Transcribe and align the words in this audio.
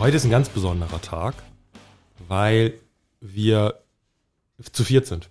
Heute 0.00 0.16
ist 0.16 0.24
ein 0.24 0.30
ganz 0.30 0.48
besonderer 0.48 1.02
Tag, 1.02 1.34
weil 2.26 2.72
wir 3.20 3.74
zu 4.72 4.82
viert 4.82 5.06
sind. 5.06 5.28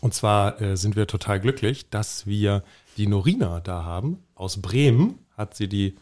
Und 0.00 0.14
zwar 0.14 0.60
äh, 0.60 0.76
sind 0.76 0.96
wir 0.96 1.06
total 1.06 1.38
glücklich, 1.38 1.88
dass 1.88 2.26
wir 2.26 2.64
die 2.96 3.06
Norina 3.06 3.60
da 3.60 3.84
haben. 3.84 4.18
Aus 4.34 4.60
Bremen 4.60 5.20
hat 5.36 5.54
sie 5.54 5.68
die 5.68 5.94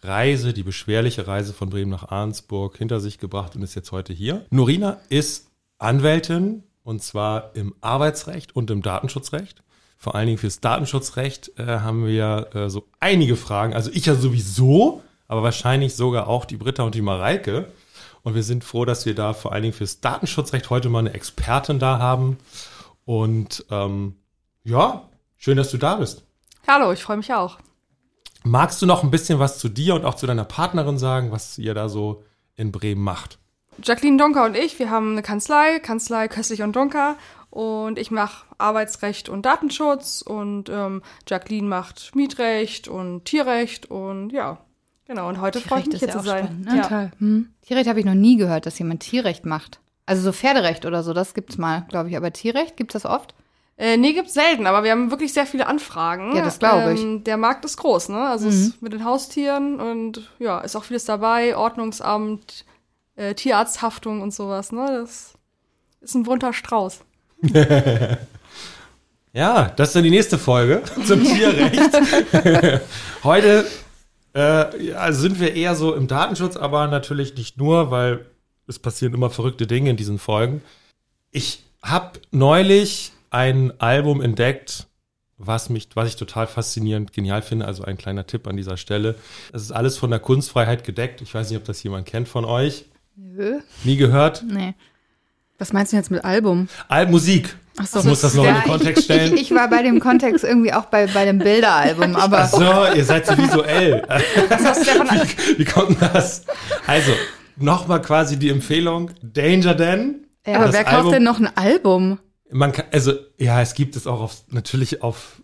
Reise, 0.00 0.52
die 0.52 0.62
beschwerliche 0.62 1.26
Reise 1.26 1.52
von 1.52 1.70
Bremen 1.70 1.90
nach 1.90 2.08
Arnsburg 2.08 2.78
hinter 2.78 3.00
sich 3.00 3.18
gebracht 3.18 3.56
und 3.56 3.62
ist 3.62 3.74
jetzt 3.74 3.90
heute 3.90 4.12
hier. 4.12 4.46
Norina 4.50 4.98
ist 5.08 5.50
Anwältin 5.78 6.62
und 6.84 7.02
zwar 7.02 7.50
im 7.56 7.74
Arbeitsrecht 7.80 8.54
und 8.54 8.70
im 8.70 8.80
Datenschutzrecht. 8.80 9.64
Vor 9.96 10.14
allen 10.14 10.26
Dingen 10.26 10.38
fürs 10.38 10.60
Datenschutzrecht 10.60 11.50
äh, 11.58 11.64
haben 11.66 12.06
wir 12.06 12.50
äh, 12.54 12.70
so 12.70 12.86
einige 13.00 13.34
Fragen. 13.34 13.74
Also 13.74 13.90
ich 13.92 14.06
ja 14.06 14.14
sowieso, 14.14 15.02
aber 15.28 15.42
wahrscheinlich 15.42 15.94
sogar 15.94 16.26
auch 16.26 16.46
die 16.46 16.56
Britta 16.56 16.82
und 16.82 16.94
die 16.94 17.02
Mareike. 17.02 17.70
Und 18.22 18.34
wir 18.34 18.42
sind 18.42 18.64
froh, 18.64 18.84
dass 18.84 19.06
wir 19.06 19.14
da 19.14 19.34
vor 19.34 19.52
allen 19.52 19.62
Dingen 19.62 19.74
fürs 19.74 20.00
Datenschutzrecht 20.00 20.70
heute 20.70 20.88
mal 20.88 21.00
eine 21.00 21.14
Expertin 21.14 21.78
da 21.78 21.98
haben. 21.98 22.38
Und 23.04 23.64
ähm, 23.70 24.16
ja, 24.64 25.08
schön, 25.36 25.56
dass 25.56 25.70
du 25.70 25.76
da 25.76 25.96
bist. 25.96 26.24
Hallo, 26.66 26.92
ich 26.92 27.02
freue 27.02 27.18
mich 27.18 27.32
auch. 27.32 27.58
Magst 28.44 28.82
du 28.82 28.86
noch 28.86 29.02
ein 29.02 29.10
bisschen 29.10 29.38
was 29.38 29.58
zu 29.58 29.68
dir 29.68 29.94
und 29.94 30.04
auch 30.04 30.14
zu 30.14 30.26
deiner 30.26 30.44
Partnerin 30.44 30.98
sagen, 30.98 31.30
was 31.30 31.58
ihr 31.58 31.74
da 31.74 31.88
so 31.88 32.24
in 32.56 32.72
Bremen 32.72 33.02
macht? 33.02 33.38
Jacqueline 33.82 34.16
Donker 34.16 34.44
und 34.44 34.56
ich, 34.56 34.78
wir 34.78 34.90
haben 34.90 35.12
eine 35.12 35.22
Kanzlei, 35.22 35.78
Kanzlei 35.78 36.28
Köstlich 36.28 36.62
und 36.62 36.74
Donker. 36.74 37.16
Und 37.50 37.98
ich 37.98 38.10
mache 38.10 38.44
Arbeitsrecht 38.58 39.28
und 39.28 39.46
Datenschutz 39.46 40.22
und 40.22 40.68
ähm, 40.68 41.02
Jacqueline 41.26 41.66
macht 41.66 42.14
Mietrecht 42.14 42.88
und 42.88 43.24
Tierrecht 43.24 43.86
und 43.86 44.30
ja, 44.30 44.58
Genau, 45.08 45.28
und 45.28 45.40
heute 45.40 45.60
freue 45.60 45.80
ich 45.80 45.86
mich 45.86 46.00
hier 46.00 46.10
zu 46.10 46.20
sein. 46.20 46.44
Spannend, 46.44 46.66
ne? 46.66 46.76
ja. 46.76 46.82
Toll. 46.82 47.10
Hm. 47.18 47.48
Tierrecht 47.62 47.88
habe 47.88 47.98
ich 47.98 48.04
noch 48.04 48.14
nie 48.14 48.36
gehört, 48.36 48.66
dass 48.66 48.78
jemand 48.78 49.00
Tierrecht 49.00 49.46
macht. 49.46 49.80
Also 50.04 50.22
so 50.22 50.32
Pferderecht 50.32 50.84
oder 50.84 51.02
so, 51.02 51.14
das 51.14 51.32
gibt's 51.32 51.56
mal, 51.56 51.86
glaube 51.88 52.10
ich. 52.10 52.16
Aber 52.16 52.30
Tierrecht, 52.30 52.76
gibt's 52.76 52.92
das 52.92 53.06
oft? 53.06 53.34
Äh, 53.78 53.96
nee, 53.96 54.12
gibt's 54.12 54.34
selten, 54.34 54.66
aber 54.66 54.84
wir 54.84 54.90
haben 54.90 55.10
wirklich 55.10 55.32
sehr 55.32 55.46
viele 55.46 55.66
Anfragen. 55.66 56.36
Ja, 56.36 56.44
das 56.44 56.58
glaube 56.58 56.92
ich. 56.92 57.00
Ähm, 57.00 57.24
der 57.24 57.38
Markt 57.38 57.64
ist 57.64 57.78
groß, 57.78 58.10
ne? 58.10 58.18
Also 58.26 58.50
mhm. 58.50 58.74
mit 58.80 58.92
den 58.92 59.04
Haustieren 59.04 59.80
und 59.80 60.30
ja, 60.38 60.58
ist 60.60 60.76
auch 60.76 60.84
vieles 60.84 61.06
dabei, 61.06 61.56
Ordnungsamt, 61.56 62.66
äh, 63.16 63.34
Tierarzthaftung 63.34 64.20
und 64.20 64.34
sowas, 64.34 64.72
ne? 64.72 65.00
Das 65.00 65.34
ist 66.02 66.14
ein 66.16 66.24
bunter 66.24 66.52
Strauß. 66.52 67.00
ja, 69.32 69.72
das 69.76 69.88
ist 69.88 69.96
dann 69.96 70.04
die 70.04 70.10
nächste 70.10 70.36
Folge 70.36 70.82
zum 71.06 71.24
Tierrecht. 71.24 72.82
Heute 73.24 73.64
äh, 74.38 74.92
also 74.92 75.20
sind 75.20 75.40
wir 75.40 75.54
eher 75.54 75.74
so 75.74 75.94
im 75.94 76.06
Datenschutz, 76.06 76.56
aber 76.56 76.86
natürlich 76.86 77.34
nicht 77.36 77.58
nur, 77.58 77.90
weil 77.90 78.26
es 78.66 78.78
passieren 78.78 79.14
immer 79.14 79.30
verrückte 79.30 79.66
Dinge 79.66 79.90
in 79.90 79.96
diesen 79.96 80.18
Folgen. 80.18 80.62
Ich 81.30 81.64
habe 81.82 82.20
neulich 82.30 83.12
ein 83.30 83.72
Album 83.80 84.20
entdeckt, 84.20 84.86
was 85.38 85.70
mich, 85.70 85.88
was 85.94 86.08
ich 86.08 86.16
total 86.16 86.46
faszinierend, 86.46 87.12
genial 87.12 87.42
finde. 87.42 87.66
Also 87.66 87.84
ein 87.84 87.96
kleiner 87.96 88.26
Tipp 88.26 88.46
an 88.46 88.56
dieser 88.56 88.76
Stelle. 88.76 89.16
Es 89.52 89.62
ist 89.62 89.72
alles 89.72 89.96
von 89.96 90.10
der 90.10 90.20
Kunstfreiheit 90.20 90.84
gedeckt. 90.84 91.20
Ich 91.20 91.34
weiß 91.34 91.50
nicht, 91.50 91.58
ob 91.58 91.64
das 91.64 91.82
jemand 91.82 92.06
kennt 92.06 92.28
von 92.28 92.44
euch. 92.44 92.86
Nö. 93.16 93.60
Nie 93.84 93.96
gehört? 93.96 94.44
Nee. 94.46 94.74
Was 95.58 95.72
meinst 95.72 95.92
du 95.92 95.96
jetzt 95.96 96.10
mit 96.10 96.24
Album? 96.24 96.68
Al 96.88 97.06
Musik. 97.06 97.56
Ach 97.80 97.86
so, 97.86 98.00
ich 98.00 98.04
muss 98.06 98.20
das 98.20 98.34
noch 98.34 98.44
ja, 98.44 98.50
in 98.50 98.56
den 98.56 98.64
Kontext 98.64 99.04
stellen. 99.04 99.34
Ich, 99.34 99.42
ich, 99.42 99.54
war 99.54 99.68
bei 99.70 99.82
dem 99.82 100.00
Kontext 100.00 100.44
irgendwie 100.44 100.72
auch 100.72 100.86
bei, 100.86 101.06
bei 101.06 101.24
dem 101.24 101.38
Bilderalbum, 101.38 102.16
aber. 102.16 102.38
Ach 102.40 102.48
so, 102.48 102.96
ihr 102.96 103.04
seid 103.04 103.26
so 103.26 103.38
visuell. 103.38 104.02
Wie, 104.08 105.58
wie 105.58 105.64
kommt 105.64 106.00
das? 106.02 106.44
Also, 106.86 107.12
nochmal 107.56 108.02
quasi 108.02 108.38
die 108.38 108.50
Empfehlung: 108.50 109.10
Danger 109.22 109.74
Dan. 109.74 110.26
Ja, 110.46 110.60
aber 110.60 110.72
wer 110.72 110.84
kauft 110.84 110.96
Album, 110.96 111.12
denn 111.12 111.22
noch 111.22 111.38
ein 111.38 111.56
Album? 111.56 112.18
Man 112.50 112.72
kann, 112.72 112.86
also, 112.90 113.12
ja, 113.36 113.60
es 113.60 113.74
gibt 113.74 113.96
es 113.96 114.06
auch 114.06 114.20
auf, 114.20 114.42
natürlich 114.48 115.02
auf 115.02 115.42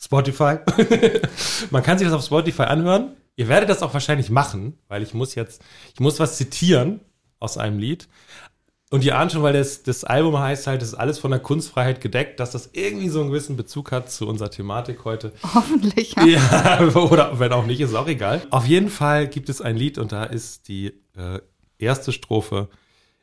Spotify. 0.00 0.58
man 1.70 1.82
kann 1.82 1.98
sich 1.98 2.06
das 2.06 2.14
auf 2.14 2.24
Spotify 2.24 2.62
anhören. 2.62 3.16
Ihr 3.36 3.48
werdet 3.48 3.68
das 3.68 3.82
auch 3.82 3.92
wahrscheinlich 3.92 4.30
machen, 4.30 4.78
weil 4.88 5.02
ich 5.02 5.14
muss 5.14 5.34
jetzt, 5.34 5.62
ich 5.92 6.00
muss 6.00 6.20
was 6.20 6.36
zitieren 6.36 7.00
aus 7.38 7.58
einem 7.58 7.78
Lied. 7.78 8.08
Und 8.92 9.04
ihr 9.04 9.16
ahnt 9.16 9.30
schon, 9.30 9.44
weil 9.44 9.52
das, 9.52 9.84
das 9.84 10.02
Album 10.02 10.36
heißt 10.36 10.66
halt, 10.66 10.82
das 10.82 10.88
ist 10.88 10.94
alles 10.94 11.20
von 11.20 11.30
der 11.30 11.38
Kunstfreiheit 11.38 12.00
gedeckt, 12.00 12.40
dass 12.40 12.50
das 12.50 12.70
irgendwie 12.72 13.08
so 13.08 13.20
einen 13.20 13.30
gewissen 13.30 13.56
Bezug 13.56 13.92
hat 13.92 14.10
zu 14.10 14.26
unserer 14.26 14.50
Thematik 14.50 15.04
heute. 15.04 15.32
Hoffentlich, 15.54 16.16
ja. 16.16 16.24
ja 16.26 16.80
oder 16.96 17.38
wenn 17.38 17.52
auch 17.52 17.66
nicht, 17.66 17.80
ist 17.80 17.94
auch 17.94 18.08
egal. 18.08 18.42
Auf 18.50 18.66
jeden 18.66 18.88
Fall 18.88 19.28
gibt 19.28 19.48
es 19.48 19.60
ein 19.60 19.76
Lied 19.76 19.96
und 19.96 20.10
da 20.10 20.24
ist 20.24 20.66
die 20.66 20.88
äh, 21.16 21.38
erste 21.78 22.10
Strophe. 22.10 22.68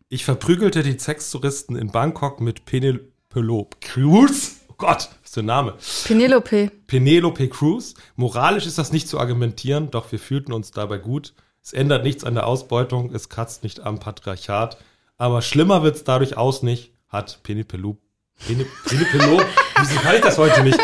Ich 0.07 0.23
verprügelte 0.23 0.83
die 0.83 0.97
Sextouristen 0.97 1.75
in 1.75 1.91
Bangkok 1.91 2.39
mit 2.39 2.63
Penelope 2.63 3.77
Cruz. 3.81 4.61
Oh 4.69 4.75
Gott, 4.77 5.09
was 5.21 5.33
für 5.33 5.41
ein 5.41 5.47
Name. 5.47 5.73
Penelope. 6.05 6.71
Penelope 6.87 7.49
Cruz. 7.49 7.95
Moralisch 8.15 8.67
ist 8.67 8.77
das 8.77 8.93
nicht 8.93 9.09
zu 9.09 9.19
argumentieren, 9.19 9.91
doch 9.91 10.13
wir 10.13 10.19
fühlten 10.19 10.53
uns 10.53 10.71
dabei 10.71 10.97
gut. 10.97 11.33
Es 11.61 11.73
ändert 11.73 12.05
nichts 12.05 12.23
an 12.23 12.35
der 12.35 12.47
Ausbeutung, 12.47 13.13
es 13.13 13.27
kratzt 13.27 13.63
nicht 13.63 13.81
am 13.81 13.99
Patriarchat. 13.99 14.77
Aber 15.17 15.41
schlimmer 15.41 15.83
wird's 15.83 16.03
dadurch 16.03 16.37
aus 16.37 16.63
nicht, 16.63 16.91
hat 17.09 17.41
Penipelu, 17.43 17.97
Penipelu, 18.45 19.41
wieso 19.79 19.99
kann 20.01 20.15
ich 20.15 20.21
das 20.21 20.37
heute 20.37 20.63
nicht? 20.63 20.79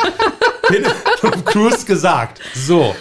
Penelope 0.64 1.44
Cruz 1.44 1.86
gesagt. 1.86 2.42
So. 2.56 2.96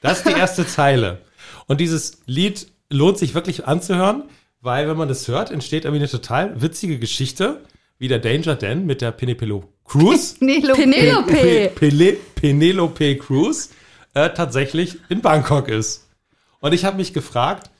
Das 0.00 0.18
ist 0.18 0.26
die 0.28 0.38
erste 0.38 0.66
Zeile. 0.66 1.20
Und 1.66 1.80
dieses 1.80 2.18
Lied 2.26 2.66
lohnt 2.90 3.18
sich 3.18 3.34
wirklich 3.34 3.66
anzuhören, 3.66 4.24
weil 4.60 4.88
wenn 4.88 4.96
man 4.96 5.08
das 5.08 5.28
hört, 5.28 5.50
entsteht 5.50 5.84
irgendwie 5.84 6.02
eine 6.02 6.10
total 6.10 6.60
witzige 6.62 6.98
Geschichte, 6.98 7.60
wie 7.98 8.08
der 8.08 8.18
Danger 8.18 8.56
Dan 8.56 8.86
mit 8.86 9.02
der 9.02 9.12
Penelope 9.12 9.68
Cruz. 9.84 10.36
Penelope. 10.38 11.74
Penelope. 11.74 12.16
Penelope 12.34 13.16
Cruz 13.18 13.70
äh, 14.14 14.30
tatsächlich 14.30 14.98
in 15.08 15.20
Bangkok 15.20 15.68
ist. 15.68 16.08
Und 16.60 16.72
ich 16.72 16.84
habe 16.84 16.96
mich 16.96 17.12
gefragt, 17.12 17.70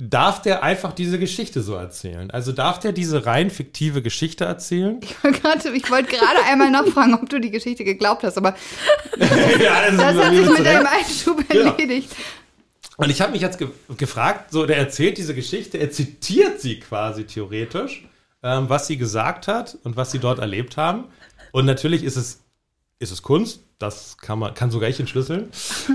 darf 0.00 0.42
der 0.42 0.62
einfach 0.62 0.92
diese 0.92 1.18
Geschichte 1.18 1.60
so 1.60 1.74
erzählen? 1.74 2.30
Also 2.30 2.52
darf 2.52 2.78
der 2.78 2.92
diese 2.92 3.26
rein 3.26 3.50
fiktive 3.50 4.00
Geschichte 4.00 4.44
erzählen? 4.44 5.00
Ich 5.74 5.90
wollte 5.90 6.08
gerade 6.08 6.42
einmal 6.46 6.70
nachfragen, 6.70 7.14
ob 7.14 7.28
du 7.28 7.40
die 7.40 7.50
Geschichte 7.50 7.84
geglaubt 7.84 8.22
hast, 8.22 8.38
aber 8.38 8.50
ja, 9.18 9.90
das, 9.90 9.96
das 9.96 10.24
hat 10.24 10.34
sich 10.34 10.48
mit 10.48 10.64
deinem 10.64 10.86
Einschub 10.86 11.44
erledigt. 11.50 12.10
Ja. 12.10 12.16
Und 12.96 13.10
ich 13.10 13.20
habe 13.20 13.32
mich 13.32 13.40
jetzt 13.40 13.58
ge 13.58 13.68
gefragt, 13.96 14.52
so 14.52 14.66
der 14.66 14.76
erzählt 14.76 15.18
diese 15.18 15.34
Geschichte, 15.34 15.78
er 15.78 15.90
zitiert 15.90 16.60
sie 16.60 16.80
quasi 16.80 17.24
theoretisch, 17.24 18.04
ähm, 18.42 18.68
was 18.68 18.86
sie 18.86 18.96
gesagt 18.96 19.48
hat 19.48 19.78
und 19.84 19.96
was 19.96 20.10
sie 20.10 20.18
dort 20.18 20.38
erlebt 20.38 20.76
haben. 20.76 21.04
Und 21.52 21.64
natürlich 21.64 22.04
ist 22.04 22.16
es 22.16 22.44
ist 23.00 23.12
es 23.12 23.22
Kunst, 23.22 23.60
das 23.78 24.16
kann 24.18 24.38
man 24.38 24.54
kann 24.54 24.70
sogar 24.70 24.88
ich 24.88 24.98
entschlüsseln. 24.98 25.50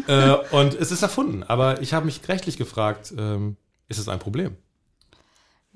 äh, 0.07 0.31
und 0.51 0.73
es 0.73 0.91
ist 0.91 1.01
erfunden. 1.01 1.43
Aber 1.43 1.81
ich 1.81 1.93
habe 1.93 2.05
mich 2.05 2.21
rechtlich 2.27 2.57
gefragt. 2.57 3.13
Ähm, 3.17 3.57
ist 3.93 3.99
es 3.99 4.09
ein 4.09 4.19
Problem? 4.19 4.57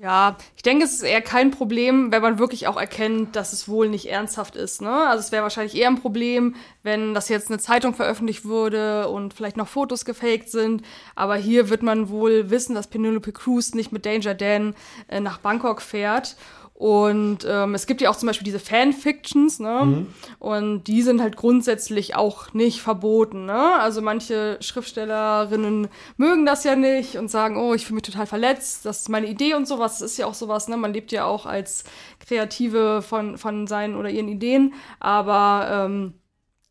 Ja, 0.00 0.36
ich 0.54 0.62
denke, 0.62 0.84
es 0.84 0.92
ist 0.92 1.02
eher 1.02 1.20
kein 1.20 1.50
Problem, 1.50 2.12
wenn 2.12 2.22
man 2.22 2.38
wirklich 2.38 2.68
auch 2.68 2.76
erkennt, 2.76 3.34
dass 3.34 3.52
es 3.52 3.68
wohl 3.68 3.88
nicht 3.88 4.06
ernsthaft 4.08 4.54
ist. 4.54 4.80
Ne? 4.80 4.92
Also 4.92 5.22
es 5.22 5.32
wäre 5.32 5.42
wahrscheinlich 5.42 5.76
eher 5.76 5.88
ein 5.88 6.00
Problem, 6.00 6.54
wenn 6.84 7.14
das 7.14 7.28
jetzt 7.28 7.48
eine 7.48 7.58
Zeitung 7.58 7.94
veröffentlicht 7.94 8.44
würde 8.44 9.08
und 9.08 9.34
vielleicht 9.34 9.56
noch 9.56 9.66
Fotos 9.66 10.04
gefaked 10.04 10.50
sind. 10.50 10.82
Aber 11.16 11.34
hier 11.34 11.68
wird 11.68 11.82
man 11.82 12.10
wohl 12.10 12.48
wissen, 12.48 12.76
dass 12.76 12.86
Penelope 12.86 13.32
Cruz 13.32 13.74
nicht 13.74 13.90
mit 13.90 14.06
Danger 14.06 14.34
Dan 14.34 14.76
äh, 15.08 15.18
nach 15.18 15.38
Bangkok 15.38 15.82
fährt. 15.82 16.36
Und 16.78 17.38
ähm, 17.44 17.74
es 17.74 17.88
gibt 17.88 18.00
ja 18.00 18.08
auch 18.08 18.14
zum 18.14 18.28
Beispiel 18.28 18.44
diese 18.44 18.60
Fanfictions, 18.60 19.58
ne? 19.58 19.82
Mhm. 19.84 20.06
Und 20.38 20.84
die 20.84 21.02
sind 21.02 21.20
halt 21.20 21.34
grundsätzlich 21.34 22.14
auch 22.14 22.54
nicht 22.54 22.82
verboten, 22.82 23.46
ne? 23.46 23.80
Also 23.80 24.00
manche 24.00 24.58
Schriftstellerinnen 24.60 25.88
mögen 26.18 26.46
das 26.46 26.62
ja 26.62 26.76
nicht 26.76 27.16
und 27.16 27.32
sagen, 27.32 27.56
oh, 27.56 27.74
ich 27.74 27.84
fühle 27.84 27.96
mich 27.96 28.04
total 28.04 28.26
verletzt, 28.26 28.86
das 28.86 29.00
ist 29.00 29.08
meine 29.08 29.26
Idee 29.26 29.54
und 29.54 29.66
sowas. 29.66 29.98
Das 29.98 30.12
ist 30.12 30.18
ja 30.18 30.26
auch 30.26 30.34
sowas, 30.34 30.68
ne? 30.68 30.76
Man 30.76 30.92
lebt 30.92 31.10
ja 31.10 31.24
auch 31.24 31.46
als 31.46 31.82
Kreative 32.24 33.02
von, 33.02 33.38
von 33.38 33.66
seinen 33.66 33.96
oder 33.96 34.10
ihren 34.10 34.28
Ideen. 34.28 34.72
Aber 35.00 35.86
ähm, 35.86 36.14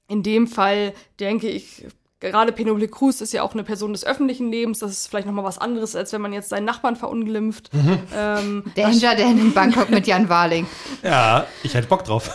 in 0.08 0.24
dem 0.24 0.48
Fall 0.48 0.94
denke 1.20 1.50
ich, 1.50 1.86
gerade 2.20 2.52
Penelope 2.52 2.88
Cruz 2.88 3.22
ist 3.22 3.34
ja 3.34 3.44
auch 3.44 3.54
eine 3.54 3.64
Person 3.64 3.94
des 3.94 4.06
öffentlichen 4.06 4.52
Lebens. 4.52 4.80
Das 4.80 4.92
ist 4.92 5.08
vielleicht 5.08 5.28
nochmal 5.28 5.46
was 5.46 5.58
anderes, 5.58 5.96
als 5.96 6.14
wenn 6.14 6.22
man 6.22 6.34
jetzt 6.34 6.50
seinen 6.50 6.66
Nachbarn 6.66 6.96
verunglimpft. 6.96 7.74
Mhm. 7.74 8.00
Ähm, 8.16 8.64
Danger 8.76 9.16
Dan 9.16 9.38
in 9.38 9.54
Bangkok 9.54 9.90
mit 9.90 10.08
Jan 10.08 10.30
Warling. 10.30 10.66
Ja, 11.04 11.46
ich 11.64 11.74
hätte 11.74 11.88
Bock 11.88 12.04
drauf. 12.04 12.32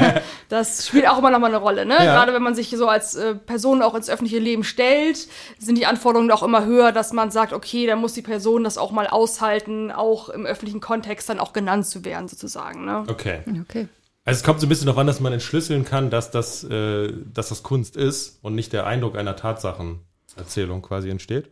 das 0.48 0.86
spielt 0.86 1.08
auch 1.08 1.18
immer 1.18 1.30
nochmal 1.30 1.50
eine 1.50 1.58
Rolle, 1.58 1.84
ne? 1.84 1.94
Ja. 1.94 2.04
Gerade 2.04 2.32
wenn 2.32 2.42
man 2.42 2.54
sich 2.54 2.70
so 2.70 2.88
als 2.88 3.14
äh, 3.14 3.34
Person 3.34 3.82
auch 3.82 3.94
ins 3.94 4.08
öffentliche 4.08 4.38
Leben 4.38 4.64
stellt, 4.64 5.28
sind 5.58 5.76
die 5.76 5.86
Anforderungen 5.86 6.30
auch 6.30 6.42
immer 6.42 6.64
höher, 6.64 6.90
dass 6.90 7.12
man 7.12 7.30
sagt, 7.30 7.52
okay, 7.52 7.86
dann 7.86 8.00
muss 8.00 8.14
die 8.14 8.22
Person 8.22 8.64
das 8.64 8.78
auch 8.78 8.90
mal 8.90 9.06
aushalten, 9.06 9.92
auch 9.92 10.30
im 10.30 10.46
öffentlichen 10.46 10.80
Kontext 10.80 11.28
dann 11.28 11.38
auch 11.38 11.52
genannt 11.52 11.86
zu 11.86 12.04
werden, 12.04 12.28
sozusagen. 12.28 12.84
Ne? 12.84 13.04
Okay. 13.08 13.40
Okay. 13.62 13.88
Also 14.28 14.40
es 14.40 14.44
kommt 14.44 14.60
so 14.60 14.66
ein 14.66 14.68
bisschen 14.68 14.84
darauf 14.84 15.00
an, 15.00 15.06
dass 15.06 15.20
man 15.20 15.32
entschlüsseln 15.32 15.86
kann, 15.86 16.10
dass 16.10 16.30
das, 16.30 16.62
äh, 16.62 17.10
dass 17.32 17.48
das 17.48 17.62
Kunst 17.62 17.96
ist 17.96 18.40
und 18.44 18.54
nicht 18.54 18.74
der 18.74 18.86
Eindruck 18.86 19.16
einer 19.16 19.36
Tatsachenerzählung 19.36 20.82
quasi 20.82 21.08
entsteht. 21.08 21.48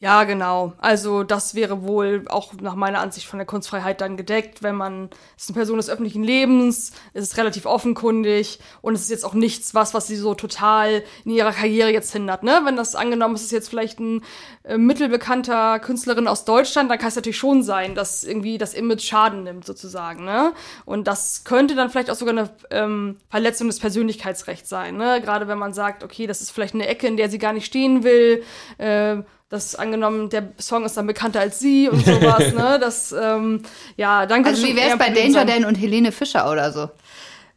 Ja, 0.00 0.22
genau. 0.22 0.74
Also 0.78 1.24
das 1.24 1.56
wäre 1.56 1.82
wohl 1.82 2.24
auch 2.28 2.52
nach 2.60 2.76
meiner 2.76 3.00
Ansicht 3.00 3.26
von 3.26 3.40
der 3.40 3.46
Kunstfreiheit 3.46 4.00
dann 4.00 4.16
gedeckt, 4.16 4.62
wenn 4.62 4.76
man, 4.76 5.10
es 5.36 5.42
ist 5.42 5.48
eine 5.50 5.56
Person 5.56 5.76
des 5.78 5.90
öffentlichen 5.90 6.22
Lebens, 6.22 6.92
es 7.14 7.24
ist 7.24 7.36
relativ 7.36 7.66
offenkundig 7.66 8.60
und 8.80 8.94
es 8.94 9.00
ist 9.02 9.10
jetzt 9.10 9.24
auch 9.24 9.34
nichts, 9.34 9.74
was, 9.74 9.94
was 9.94 10.06
sie 10.06 10.14
so 10.14 10.34
total 10.34 11.02
in 11.24 11.32
ihrer 11.32 11.50
Karriere 11.50 11.90
jetzt 11.90 12.12
hindert, 12.12 12.44
ne? 12.44 12.60
Wenn 12.62 12.76
das 12.76 12.94
angenommen 12.94 13.34
ist, 13.34 13.42
ist 13.42 13.50
jetzt 13.50 13.70
vielleicht 13.70 13.98
ein 13.98 14.22
äh, 14.62 14.78
mittelbekannter 14.78 15.80
Künstlerin 15.80 16.28
aus 16.28 16.44
Deutschland, 16.44 16.88
dann 16.88 16.98
kann 16.98 17.08
es 17.08 17.16
natürlich 17.16 17.38
schon 17.38 17.64
sein, 17.64 17.96
dass 17.96 18.22
irgendwie 18.22 18.56
das 18.56 18.74
Image 18.74 19.02
Schaden 19.02 19.42
nimmt, 19.42 19.64
sozusagen, 19.66 20.24
ne? 20.24 20.52
Und 20.84 21.08
das 21.08 21.42
könnte 21.42 21.74
dann 21.74 21.90
vielleicht 21.90 22.10
auch 22.10 22.14
sogar 22.14 22.38
eine 22.38 22.50
ähm, 22.70 23.16
Verletzung 23.30 23.66
des 23.66 23.80
Persönlichkeitsrechts 23.80 24.68
sein, 24.68 24.96
ne? 24.96 25.20
Gerade 25.20 25.48
wenn 25.48 25.58
man 25.58 25.72
sagt, 25.72 26.04
okay, 26.04 26.28
das 26.28 26.40
ist 26.40 26.52
vielleicht 26.52 26.74
eine 26.74 26.86
Ecke, 26.86 27.08
in 27.08 27.16
der 27.16 27.28
sie 27.30 27.38
gar 27.38 27.52
nicht 27.52 27.66
stehen 27.66 28.04
will, 28.04 28.44
äh, 28.78 29.16
das 29.48 29.74
angenommen, 29.74 30.28
der 30.28 30.52
Song 30.58 30.84
ist 30.84 30.96
dann 30.96 31.06
bekannter 31.06 31.40
als 31.40 31.58
sie 31.58 31.88
und 31.88 32.04
sowas, 32.04 32.52
ne? 32.54 32.78
Das, 32.80 33.12
ähm, 33.12 33.62
ja, 33.96 34.26
dann 34.26 34.44
Also 34.44 34.66
wie 34.66 34.76
wäre 34.76 34.90
es 34.90 34.98
bei 34.98 35.10
Danger 35.10 35.44
Dan 35.44 35.64
und 35.64 35.76
Helene 35.76 36.12
Fischer 36.12 36.50
oder 36.50 36.70
so? 36.72 36.90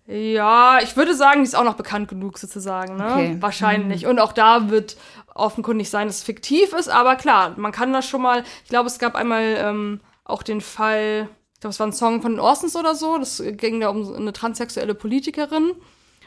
Ja, 0.08 0.80
ich 0.82 0.96
würde 0.98 1.14
sagen, 1.14 1.42
die 1.42 1.48
ist 1.48 1.56
auch 1.56 1.64
noch 1.64 1.76
bekannt 1.76 2.08
genug 2.08 2.38
sozusagen, 2.38 2.98
ne? 2.98 3.12
Okay. 3.12 3.38
Wahrscheinlich. 3.40 4.04
Mhm. 4.04 4.12
Und 4.12 4.20
auch 4.20 4.34
da 4.34 4.70
wird 4.70 4.98
offenkundig 5.36 5.90
sein, 5.90 6.08
dass 6.08 6.18
es 6.18 6.24
fiktiv 6.24 6.74
ist, 6.74 6.90
aber 6.90 7.16
klar, 7.16 7.54
man 7.58 7.72
kann 7.72 7.94
das 7.94 8.08
schon 8.08 8.22
mal, 8.22 8.44
ich 8.64 8.70
glaube, 8.70 8.88
es 8.88 9.00
gab 9.00 9.16
einmal 9.16 9.56
ähm, 9.58 10.02
auch 10.26 10.44
den 10.44 10.60
Fall, 10.62 11.30
ich 11.54 11.60
glaube, 11.62 11.72
es 11.72 11.80
war 11.80 11.88
ein 11.88 11.94
Song 11.94 12.22
von 12.22 12.34
den 12.34 12.40
Orsons 12.40 12.76
oder 12.76 12.96
so, 12.96 13.18
das 13.18 13.42
ging 13.46 13.80
da 13.80 13.90
um 13.90 14.14
eine 14.14 14.34
transsexuelle 14.34 14.96
Politikerin. 14.96 15.72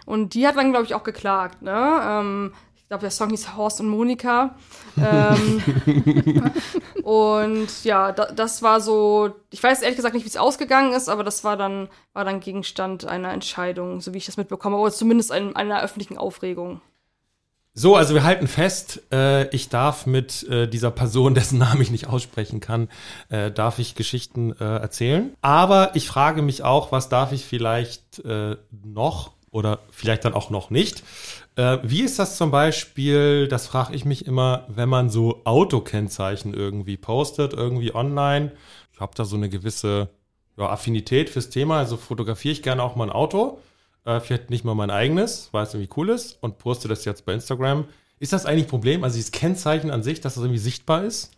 Und 0.07 0.35
die 0.35 0.47
hat 0.47 0.57
dann, 0.57 0.71
glaube 0.71 0.85
ich, 0.85 0.95
auch 0.95 1.03
geklagt, 1.05 1.63
ne? 1.63 2.01
Ähm, 2.03 2.53
glaube, 2.95 3.03
der 3.03 3.11
Song 3.11 3.31
hieß 3.31 3.57
Horst 3.57 3.81
und 3.81 3.89
Monika. 3.89 4.55
ähm, 4.97 5.63
und 7.03 7.85
ja, 7.85 8.13
da, 8.13 8.27
das 8.27 8.63
war 8.63 8.81
so, 8.81 9.35
ich 9.51 9.61
weiß 9.61 9.83
ehrlich 9.83 9.97
gesagt 9.97 10.15
nicht, 10.15 10.25
wie 10.25 10.29
es 10.29 10.37
ausgegangen 10.37 10.93
ist, 10.93 11.09
aber 11.09 11.25
das 11.25 11.43
war 11.43 11.57
dann, 11.57 11.89
war 12.13 12.25
dann 12.25 12.39
Gegenstand 12.39 13.05
einer 13.05 13.33
Entscheidung, 13.33 14.01
so 14.01 14.15
wie 14.15 14.19
ich 14.19 14.27
das 14.27 14.37
mitbekomme, 14.37 14.77
oder 14.77 14.93
zumindest 14.93 15.33
ein, 15.33 15.57
einer 15.57 15.83
öffentlichen 15.83 16.17
Aufregung. 16.19 16.81
So, 17.77 17.97
also 17.97 18.15
wir 18.15 18.23
halten 18.23 18.47
fest, 18.47 19.03
äh, 19.11 19.49
ich 19.49 19.69
darf 19.69 20.07
mit 20.07 20.45
äh, 20.49 20.69
dieser 20.69 20.93
Person, 20.93 21.35
dessen 21.35 21.59
Namen 21.59 21.83
ich 21.83 21.91
nicht 21.91 22.07
aussprechen 22.07 22.61
kann, 22.61 22.89
äh, 23.29 23.51
darf 23.51 23.81
ich 23.81 23.97
Geschichten 23.97 24.53
äh, 24.53 24.65
erzählen. 24.65 25.35
Aber 25.43 25.91
ich 25.97 26.07
frage 26.07 26.43
mich 26.43 26.63
auch, 26.63 26.93
was 26.93 27.09
darf 27.09 27.33
ich 27.33 27.45
vielleicht 27.45 28.21
äh, 28.21 28.57
noch 28.85 29.33
oder 29.55 29.79
vielleicht 29.91 30.25
dann 30.25 30.35
auch 30.35 30.51
noch 30.51 30.71
nicht. 30.71 31.05
Äh, 31.57 31.79
wie 31.83 32.03
ist 32.03 32.19
das 32.19 32.37
zum 32.37 32.51
Beispiel, 32.51 33.47
das 33.49 33.67
frage 33.67 33.95
ich 33.95 34.05
mich 34.05 34.27
immer, 34.27 34.67
wenn 34.69 34.89
man 34.89 35.09
so 35.11 35.43
Autokennzeichen 35.45 36.53
irgendwie 36.53 36.97
postet, 36.97 37.53
irgendwie 37.53 37.95
online. 37.95 38.53
Ich 38.93 39.01
habe 39.01 39.13
da 39.15 39.25
so 39.25 39.37
eine 39.37 39.49
gewisse 39.49 40.09
ja, 40.57 40.69
Affinität 40.69 41.31
fürs 41.31 41.51
Thema, 41.51 41.79
also 41.79 41.97
fotografiere 41.97 42.53
ich 42.53 42.63
gerne 42.63 42.83
auch 42.83 42.97
mal 42.97 43.05
ein 43.05 43.13
Auto. 43.13 43.59
Äh, 44.05 44.21
vielleicht 44.21 44.51
nicht 44.51 44.65
mal 44.65 44.75
mein 44.75 44.91
eigenes, 44.91 45.49
weil 45.53 45.65
es 45.65 45.75
irgendwie 45.75 45.93
cool 45.97 46.11
ist 46.11 46.39
und 46.43 46.59
poste 46.59 46.89
das 46.89 47.05
jetzt 47.05 47.25
bei 47.25 47.35
Instagram. 47.35 47.87
Ist 48.19 48.33
das 48.33 48.47
eigentlich 48.47 48.65
ein 48.65 48.71
Problem, 48.71 49.05
also 49.05 49.17
dieses 49.17 49.33
Kennzeichen 49.33 49.91
an 49.91 50.03
sich, 50.03 50.21
dass 50.21 50.35
das 50.35 50.43
irgendwie 50.43 50.59
sichtbar 50.59 51.05
ist? 51.05 51.31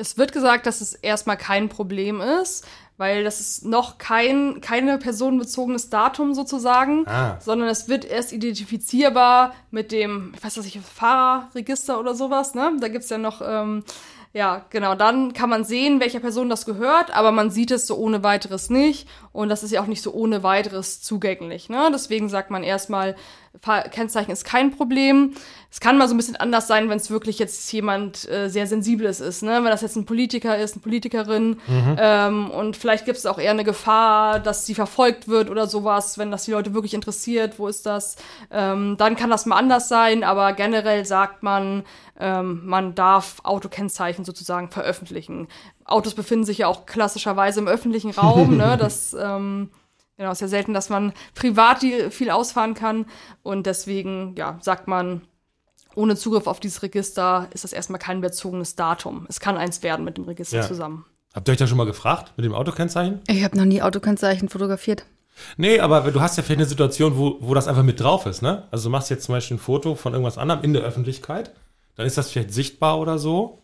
Es 0.00 0.16
wird 0.16 0.32
gesagt, 0.32 0.66
dass 0.66 0.80
es 0.80 0.94
erstmal 0.94 1.36
kein 1.36 1.68
Problem 1.68 2.20
ist, 2.20 2.66
weil 2.96 3.22
das 3.22 3.40
ist 3.40 3.64
noch 3.64 3.98
kein 3.98 4.60
keine 4.60 4.98
personenbezogenes 4.98 5.90
Datum 5.90 6.34
sozusagen, 6.34 7.06
ah. 7.06 7.38
sondern 7.40 7.68
es 7.68 7.88
wird 7.88 8.04
erst 8.04 8.32
identifizierbar 8.32 9.54
mit 9.70 9.92
dem, 9.92 10.32
ich 10.36 10.42
weiß 10.42 10.56
nicht, 10.58 10.80
Fahrerregister 10.80 12.00
oder 12.00 12.14
sowas, 12.14 12.54
ne? 12.54 12.72
Da 12.80 12.88
gibt's 12.88 13.10
ja 13.10 13.18
noch 13.18 13.42
ähm, 13.44 13.84
ja, 14.32 14.64
genau. 14.70 14.94
Dann 14.94 15.32
kann 15.32 15.50
man 15.50 15.64
sehen, 15.64 15.98
welcher 15.98 16.20
Person 16.20 16.48
das 16.48 16.64
gehört, 16.64 17.12
aber 17.12 17.32
man 17.32 17.50
sieht 17.50 17.72
es 17.72 17.88
so 17.88 17.96
ohne 17.96 18.22
weiteres 18.22 18.70
nicht. 18.70 19.08
Und 19.32 19.48
das 19.48 19.64
ist 19.64 19.72
ja 19.72 19.82
auch 19.82 19.88
nicht 19.88 20.02
so 20.02 20.12
ohne 20.12 20.44
weiteres 20.44 21.02
zugänglich. 21.02 21.68
Ne? 21.68 21.90
Deswegen 21.92 22.28
sagt 22.28 22.50
man 22.50 22.62
erstmal, 22.62 23.16
Kennzeichen 23.90 24.30
ist 24.30 24.44
kein 24.44 24.70
Problem. 24.70 25.34
Es 25.70 25.80
kann 25.80 25.98
mal 25.98 26.08
so 26.08 26.14
ein 26.14 26.16
bisschen 26.16 26.36
anders 26.36 26.68
sein, 26.68 26.88
wenn 26.88 26.98
es 26.98 27.10
wirklich 27.10 27.38
jetzt 27.38 27.70
jemand 27.72 28.28
äh, 28.28 28.48
sehr 28.48 28.66
Sensibles 28.66 29.20
ist. 29.20 29.42
Ne? 29.42 29.56
Wenn 29.56 29.64
das 29.64 29.82
jetzt 29.82 29.96
ein 29.96 30.06
Politiker 30.06 30.56
ist, 30.56 30.74
eine 30.74 30.82
Politikerin. 30.82 31.60
Mhm. 31.66 31.96
Ähm, 31.98 32.50
und 32.50 32.76
vielleicht 32.76 33.06
gibt 33.06 33.18
es 33.18 33.26
auch 33.26 33.38
eher 33.38 33.50
eine 33.50 33.64
Gefahr, 33.64 34.38
dass 34.38 34.66
sie 34.66 34.74
verfolgt 34.74 35.28
wird 35.28 35.50
oder 35.50 35.66
sowas, 35.66 36.16
wenn 36.16 36.30
das 36.30 36.44
die 36.44 36.52
Leute 36.52 36.74
wirklich 36.74 36.94
interessiert. 36.94 37.58
Wo 37.58 37.66
ist 37.66 37.86
das? 37.86 38.16
Ähm, 38.52 38.96
dann 38.98 39.16
kann 39.16 39.30
das 39.30 39.46
mal 39.46 39.56
anders 39.56 39.88
sein. 39.88 40.22
Aber 40.22 40.52
generell 40.52 41.04
sagt 41.04 41.42
man, 41.42 41.82
ähm, 42.20 42.62
man 42.64 42.94
darf 42.94 43.40
Autokennzeichen 43.42 44.24
sozusagen 44.24 44.70
veröffentlichen. 44.70 45.48
Autos 45.84 46.14
befinden 46.14 46.44
sich 46.44 46.58
ja 46.58 46.68
auch 46.68 46.86
klassischerweise 46.86 47.60
im 47.60 47.68
öffentlichen 47.68 48.12
Raum. 48.12 48.56
ne? 48.56 48.76
Das 48.80 49.14
ähm, 49.18 49.70
genau, 50.20 50.32
ist 50.32 50.40
ja 50.40 50.48
selten, 50.48 50.74
dass 50.74 50.88
man 50.88 51.12
privat 51.34 51.84
viel 52.10 52.30
ausfahren 52.30 52.74
kann. 52.74 53.06
Und 53.42 53.66
deswegen, 53.66 54.34
ja, 54.36 54.58
sagt 54.60 54.88
man, 54.88 55.22
ohne 55.94 56.16
Zugriff 56.16 56.46
auf 56.46 56.60
dieses 56.60 56.82
Register 56.82 57.48
ist 57.52 57.64
das 57.64 57.72
erstmal 57.72 57.98
kein 57.98 58.20
bezogenes 58.20 58.76
Datum. 58.76 59.26
Es 59.28 59.40
kann 59.40 59.56
eins 59.56 59.82
werden 59.82 60.04
mit 60.04 60.16
dem 60.16 60.24
Register 60.24 60.58
ja. 60.58 60.66
zusammen. 60.66 61.04
Habt 61.34 61.48
ihr 61.48 61.52
euch 61.52 61.58
da 61.58 61.66
schon 61.66 61.78
mal 61.78 61.86
gefragt 61.86 62.32
mit 62.36 62.44
dem 62.44 62.54
Autokennzeichen? 62.54 63.20
Ich 63.28 63.44
habe 63.44 63.56
noch 63.56 63.64
nie 63.64 63.82
Autokennzeichen 63.82 64.48
fotografiert. 64.48 65.04
Nee, 65.56 65.80
aber 65.80 66.02
du 66.10 66.20
hast 66.20 66.36
ja 66.36 66.42
vielleicht 66.42 66.60
eine 66.60 66.68
Situation, 66.68 67.16
wo, 67.16 67.36
wo 67.40 67.54
das 67.54 67.66
einfach 67.66 67.82
mit 67.82 68.00
drauf 68.00 68.26
ist, 68.26 68.42
ne? 68.42 68.68
Also 68.70 68.88
du 68.88 68.90
machst 68.90 69.10
jetzt 69.10 69.24
zum 69.24 69.34
Beispiel 69.34 69.56
ein 69.56 69.60
Foto 69.60 69.94
von 69.94 70.12
irgendwas 70.12 70.38
anderem 70.38 70.62
in 70.62 70.72
der 70.72 70.82
Öffentlichkeit 70.82 71.52
dann 72.00 72.06
ist 72.06 72.16
das 72.16 72.30
vielleicht 72.30 72.54
sichtbar 72.54 72.98
oder 72.98 73.18
so. 73.18 73.62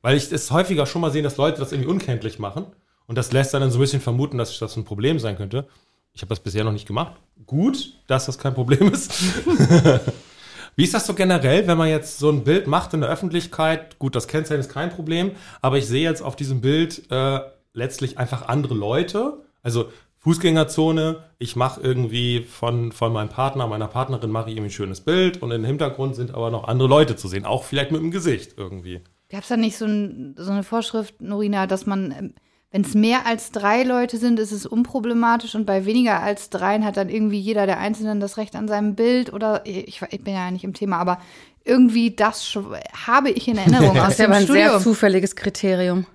Weil 0.00 0.16
ich 0.16 0.32
es 0.32 0.50
häufiger 0.50 0.86
schon 0.86 1.02
mal 1.02 1.10
sehe, 1.10 1.22
dass 1.22 1.36
Leute 1.36 1.58
das 1.58 1.72
irgendwie 1.72 1.90
unkenntlich 1.90 2.38
machen. 2.38 2.64
Und 3.06 3.18
das 3.18 3.32
lässt 3.32 3.52
dann 3.52 3.70
so 3.70 3.76
ein 3.76 3.80
bisschen 3.80 4.00
vermuten, 4.00 4.38
dass 4.38 4.58
das 4.58 4.76
ein 4.76 4.86
Problem 4.86 5.18
sein 5.18 5.36
könnte. 5.36 5.68
Ich 6.16 6.22
habe 6.22 6.30
das 6.30 6.40
bisher 6.40 6.64
noch 6.64 6.72
nicht 6.72 6.88
gemacht. 6.88 7.12
Gut, 7.46 7.92
dass 8.06 8.24
das 8.24 8.38
kein 8.38 8.54
Problem 8.54 8.90
ist. 8.90 9.12
Wie 10.76 10.84
ist 10.84 10.94
das 10.94 11.06
so 11.06 11.12
generell, 11.12 11.66
wenn 11.66 11.76
man 11.76 11.88
jetzt 11.88 12.18
so 12.18 12.30
ein 12.30 12.42
Bild 12.42 12.66
macht 12.66 12.94
in 12.94 13.02
der 13.02 13.10
Öffentlichkeit? 13.10 13.98
Gut, 13.98 14.16
das 14.16 14.26
Kennzeichen 14.26 14.60
ist 14.60 14.72
kein 14.72 14.88
Problem, 14.88 15.32
aber 15.60 15.76
ich 15.76 15.86
sehe 15.86 16.02
jetzt 16.02 16.22
auf 16.22 16.34
diesem 16.34 16.62
Bild 16.62 17.10
äh, 17.10 17.40
letztlich 17.74 18.16
einfach 18.16 18.48
andere 18.48 18.74
Leute. 18.74 19.42
Also 19.62 19.90
Fußgängerzone, 20.20 21.22
ich 21.38 21.54
mache 21.54 21.82
irgendwie 21.82 22.42
von, 22.42 22.92
von 22.92 23.12
meinem 23.12 23.28
Partner, 23.28 23.66
meiner 23.66 23.86
Partnerin 23.86 24.30
mache 24.30 24.48
ich 24.48 24.56
irgendwie 24.56 24.70
ein 24.70 24.74
schönes 24.74 25.02
Bild 25.02 25.42
und 25.42 25.50
im 25.50 25.64
Hintergrund 25.64 26.16
sind 26.16 26.32
aber 26.32 26.50
noch 26.50 26.66
andere 26.66 26.88
Leute 26.88 27.16
zu 27.16 27.28
sehen, 27.28 27.44
auch 27.44 27.62
vielleicht 27.62 27.92
mit 27.92 28.00
dem 28.00 28.10
Gesicht 28.10 28.54
irgendwie. 28.56 29.02
Gab 29.28 29.42
es 29.42 29.48
da 29.48 29.56
nicht 29.56 29.76
so, 29.76 29.84
ein, 29.84 30.34
so, 30.38 30.50
eine 30.50 30.62
Vorschrift, 30.62 31.20
Norina, 31.20 31.66
dass 31.66 31.84
man, 31.84 32.10
ähm, 32.10 32.34
wenn 32.70 32.82
es 32.82 32.94
mehr 32.94 33.26
als 33.26 33.52
drei 33.52 33.84
Leute 33.84 34.18
sind, 34.18 34.38
ist 34.38 34.52
es 34.52 34.66
unproblematisch 34.66 35.54
und 35.54 35.66
bei 35.66 35.86
weniger 35.86 36.20
als 36.20 36.50
dreien 36.50 36.84
hat 36.84 36.96
dann 36.96 37.08
irgendwie 37.08 37.38
jeder 37.38 37.66
der 37.66 37.78
Einzelnen 37.78 38.20
das 38.20 38.36
Recht 38.36 38.56
an 38.56 38.68
seinem 38.68 38.94
Bild 38.94 39.32
oder 39.32 39.64
ich, 39.64 40.02
ich 40.02 40.24
bin 40.24 40.34
ja 40.34 40.50
nicht 40.50 40.64
im 40.64 40.74
Thema, 40.74 40.98
aber 40.98 41.18
irgendwie 41.64 42.14
das 42.14 42.58
habe 43.06 43.30
ich 43.30 43.48
in 43.48 43.56
Erinnerung 43.56 43.90
aus 43.98 44.04
Das 44.04 44.12
ist 44.12 44.18
ja 44.18 44.24
aber 44.26 44.36
ein 44.36 44.44
Studium. 44.44 44.68
sehr 44.70 44.80
zufälliges 44.80 45.36
Kriterium. 45.36 46.06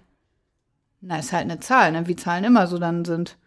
Na, 1.01 1.17
ist 1.17 1.31
halt 1.34 1.43
eine 1.43 1.60
Zahl, 1.60 1.91
ne? 1.93 2.08
wie 2.08 2.15
Zahlen 2.15 2.43
immer 2.43 2.67
so 2.67 2.77
dann 2.77 3.05
sind. 3.05 3.38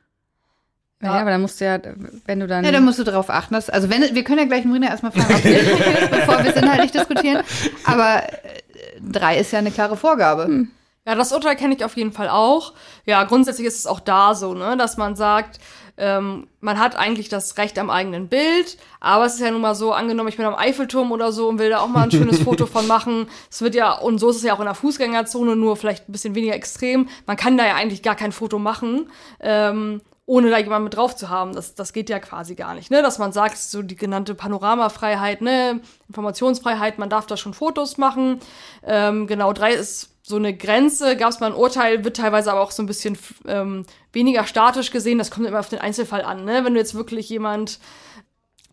Ja, 1.02 1.16
ja, 1.16 1.20
aber 1.20 1.30
dann 1.30 1.42
musst 1.42 1.60
du 1.60 1.66
ja, 1.66 1.78
wenn 2.24 2.40
du 2.40 2.46
dann. 2.46 2.64
Ja, 2.64 2.72
dann 2.72 2.84
musst 2.84 2.98
du 2.98 3.04
darauf 3.04 3.28
achten, 3.28 3.52
dass, 3.54 3.68
also 3.68 3.90
wenn, 3.90 4.14
wir 4.14 4.24
können 4.24 4.38
ja 4.38 4.46
gleich 4.46 4.64
Marina 4.64 4.88
erstmal 4.88 5.12
fragen, 5.12 5.34
ob 5.34 5.40
sie 5.42 5.50
ist, 5.50 5.70
bevor 6.10 6.42
wir 6.42 6.50
es 6.50 6.60
inhaltlich 6.60 6.92
diskutieren. 6.92 7.44
Aber 7.84 8.22
äh, 8.22 8.60
drei 9.00 9.38
ist 9.38 9.52
ja 9.52 9.58
eine 9.58 9.70
klare 9.70 9.96
Vorgabe. 9.96 10.44
Hm. 10.44 10.70
Ja, 11.06 11.14
das 11.14 11.32
Urteil 11.32 11.54
kenne 11.56 11.74
ich 11.74 11.84
auf 11.84 11.96
jeden 11.96 12.12
Fall 12.12 12.30
auch. 12.30 12.72
Ja, 13.04 13.24
grundsätzlich 13.24 13.66
ist 13.66 13.78
es 13.78 13.86
auch 13.86 14.00
da 14.00 14.34
so, 14.34 14.54
ne, 14.54 14.76
dass 14.76 14.96
man 14.96 15.16
sagt, 15.16 15.60
ähm, 15.96 16.48
man 16.60 16.78
hat 16.78 16.96
eigentlich 16.96 17.28
das 17.28 17.58
Recht 17.58 17.78
am 17.78 17.90
eigenen 17.90 18.28
Bild, 18.28 18.78
aber 19.00 19.26
es 19.26 19.34
ist 19.34 19.40
ja 19.40 19.50
nun 19.50 19.60
mal 19.60 19.74
so, 19.74 19.92
angenommen, 19.92 20.28
ich 20.28 20.38
bin 20.38 20.46
am 20.46 20.54
Eiffelturm 20.54 21.12
oder 21.12 21.30
so 21.30 21.48
und 21.48 21.58
will 21.58 21.70
da 21.70 21.80
auch 21.80 21.88
mal 21.88 22.04
ein 22.04 22.10
schönes 22.10 22.38
Foto 22.42 22.66
von 22.66 22.86
machen. 22.86 23.28
Es 23.50 23.60
wird 23.60 23.74
ja, 23.74 23.92
und 23.92 24.18
so 24.18 24.30
ist 24.30 24.36
es 24.36 24.42
ja 24.42 24.54
auch 24.54 24.60
in 24.60 24.64
der 24.64 24.74
Fußgängerzone, 24.74 25.56
nur 25.56 25.76
vielleicht 25.76 26.08
ein 26.08 26.12
bisschen 26.12 26.34
weniger 26.34 26.54
extrem. 26.54 27.08
Man 27.26 27.36
kann 27.36 27.58
da 27.58 27.66
ja 27.66 27.74
eigentlich 27.74 28.02
gar 28.02 28.16
kein 28.16 28.32
Foto 28.32 28.58
machen. 28.58 29.10
Ähm, 29.40 30.00
ohne 30.26 30.48
da 30.48 30.56
jemanden 30.56 30.84
mit 30.84 30.96
drauf 30.96 31.14
zu 31.14 31.28
haben. 31.28 31.54
Das, 31.54 31.74
das 31.74 31.92
geht 31.92 32.08
ja 32.08 32.18
quasi 32.18 32.54
gar 32.54 32.74
nicht, 32.74 32.90
ne? 32.90 33.02
Dass 33.02 33.18
man 33.18 33.32
sagt, 33.32 33.58
so 33.58 33.82
die 33.82 33.94
genannte 33.94 34.34
Panoramafreiheit, 34.34 35.42
ne, 35.42 35.82
Informationsfreiheit, 36.08 36.98
man 36.98 37.10
darf 37.10 37.26
da 37.26 37.36
schon 37.36 37.52
Fotos 37.52 37.98
machen. 37.98 38.40
Ähm, 38.82 39.26
genau, 39.26 39.52
drei 39.52 39.74
ist 39.74 40.13
so 40.26 40.36
eine 40.36 40.56
Grenze, 40.56 41.16
gab 41.16 41.30
es 41.30 41.40
mal 41.40 41.48
ein 41.48 41.56
Urteil, 41.56 42.02
wird 42.02 42.16
teilweise 42.16 42.50
aber 42.50 42.62
auch 42.62 42.70
so 42.70 42.82
ein 42.82 42.86
bisschen 42.86 43.18
ähm, 43.46 43.84
weniger 44.12 44.46
statisch 44.46 44.90
gesehen. 44.90 45.18
Das 45.18 45.30
kommt 45.30 45.46
immer 45.46 45.60
auf 45.60 45.68
den 45.68 45.80
Einzelfall 45.80 46.22
an, 46.22 46.46
ne? 46.46 46.64
Wenn 46.64 46.72
du 46.72 46.80
jetzt 46.80 46.94
wirklich 46.94 47.28
jemand 47.28 47.78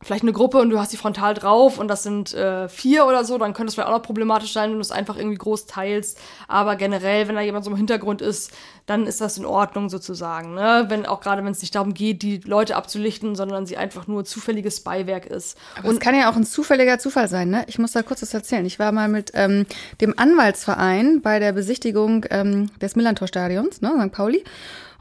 vielleicht 0.04 0.24
eine 0.24 0.34
Gruppe 0.34 0.60
und 0.60 0.70
du 0.70 0.80
hast 0.80 0.92
die 0.92 0.98
frontal 0.98 1.34
drauf 1.34 1.78
und 1.78 1.88
das 1.88 2.04
sind 2.04 2.34
äh, 2.34 2.68
vier 2.68 3.06
oder 3.06 3.24
so, 3.24 3.38
dann 3.38 3.54
könnte 3.54 3.70
es 3.70 3.76
vielleicht 3.76 3.90
auch 3.90 3.98
noch 3.98 4.04
problematisch 4.04 4.54
sein, 4.54 4.72
wenn 4.72 4.78
du 4.78 4.82
es 4.82 4.92
einfach 4.92 5.18
irgendwie 5.18 5.38
groß 5.38 5.66
teilst. 5.66 6.20
Aber 6.48 6.76
generell, 6.76 7.28
wenn 7.28 7.36
da 7.36 7.42
jemand 7.42 7.66
so 7.66 7.72
im 7.72 7.78
Hintergrund 7.78 8.22
ist, 8.22 8.52
dann 8.86 9.06
ist 9.06 9.22
das 9.22 9.38
in 9.38 9.46
Ordnung 9.46 9.90
sozusagen. 9.90 10.54
Ne? 10.54 10.86
Wenn 10.90 11.06
auch 11.06 11.22
gerade 11.22 11.44
wenn 11.44 11.52
es 11.52 11.62
nicht 11.62 11.76
darum 11.76 11.94
geht, 11.94 12.24
die 12.24 12.40
Leute 12.40 12.76
abzulichten, 12.76 13.36
sondern 13.36 13.66
sie 13.66 13.78
einfach 13.78 14.08
nur 14.08 14.26
zufälliges 14.26 14.82
Beiwerk 14.82 15.26
ist. 15.26 15.58
Aber 15.78 15.90
und 15.90 15.96
es 15.96 16.00
kann 16.00 16.16
ja 16.16 16.30
auch 16.30 16.36
ein 16.36 16.46
zufälliger 16.46 17.00
Zufall 17.00 17.28
sein, 17.28 17.50
ne? 17.50 17.64
Ich 17.68 17.80
muss 17.80 17.92
da 17.92 18.02
kurz 18.02 18.22
was 18.22 18.34
erzählen. 18.34 18.66
Ich 18.66 18.80
war 18.80 18.92
mal 18.92 19.08
mit 19.08 19.32
ähm, 19.34 19.66
dem 20.02 20.18
Anwaltsverein 20.18 21.22
bei 21.22 21.40
der 21.40 21.54
Besichtigung 21.54 22.26
ähm, 22.30 22.70
des 22.82 22.96
Millantor-Stadions, 22.96 23.82
ne, 23.82 23.92
St. 24.02 24.12
Pauli. 24.12 24.44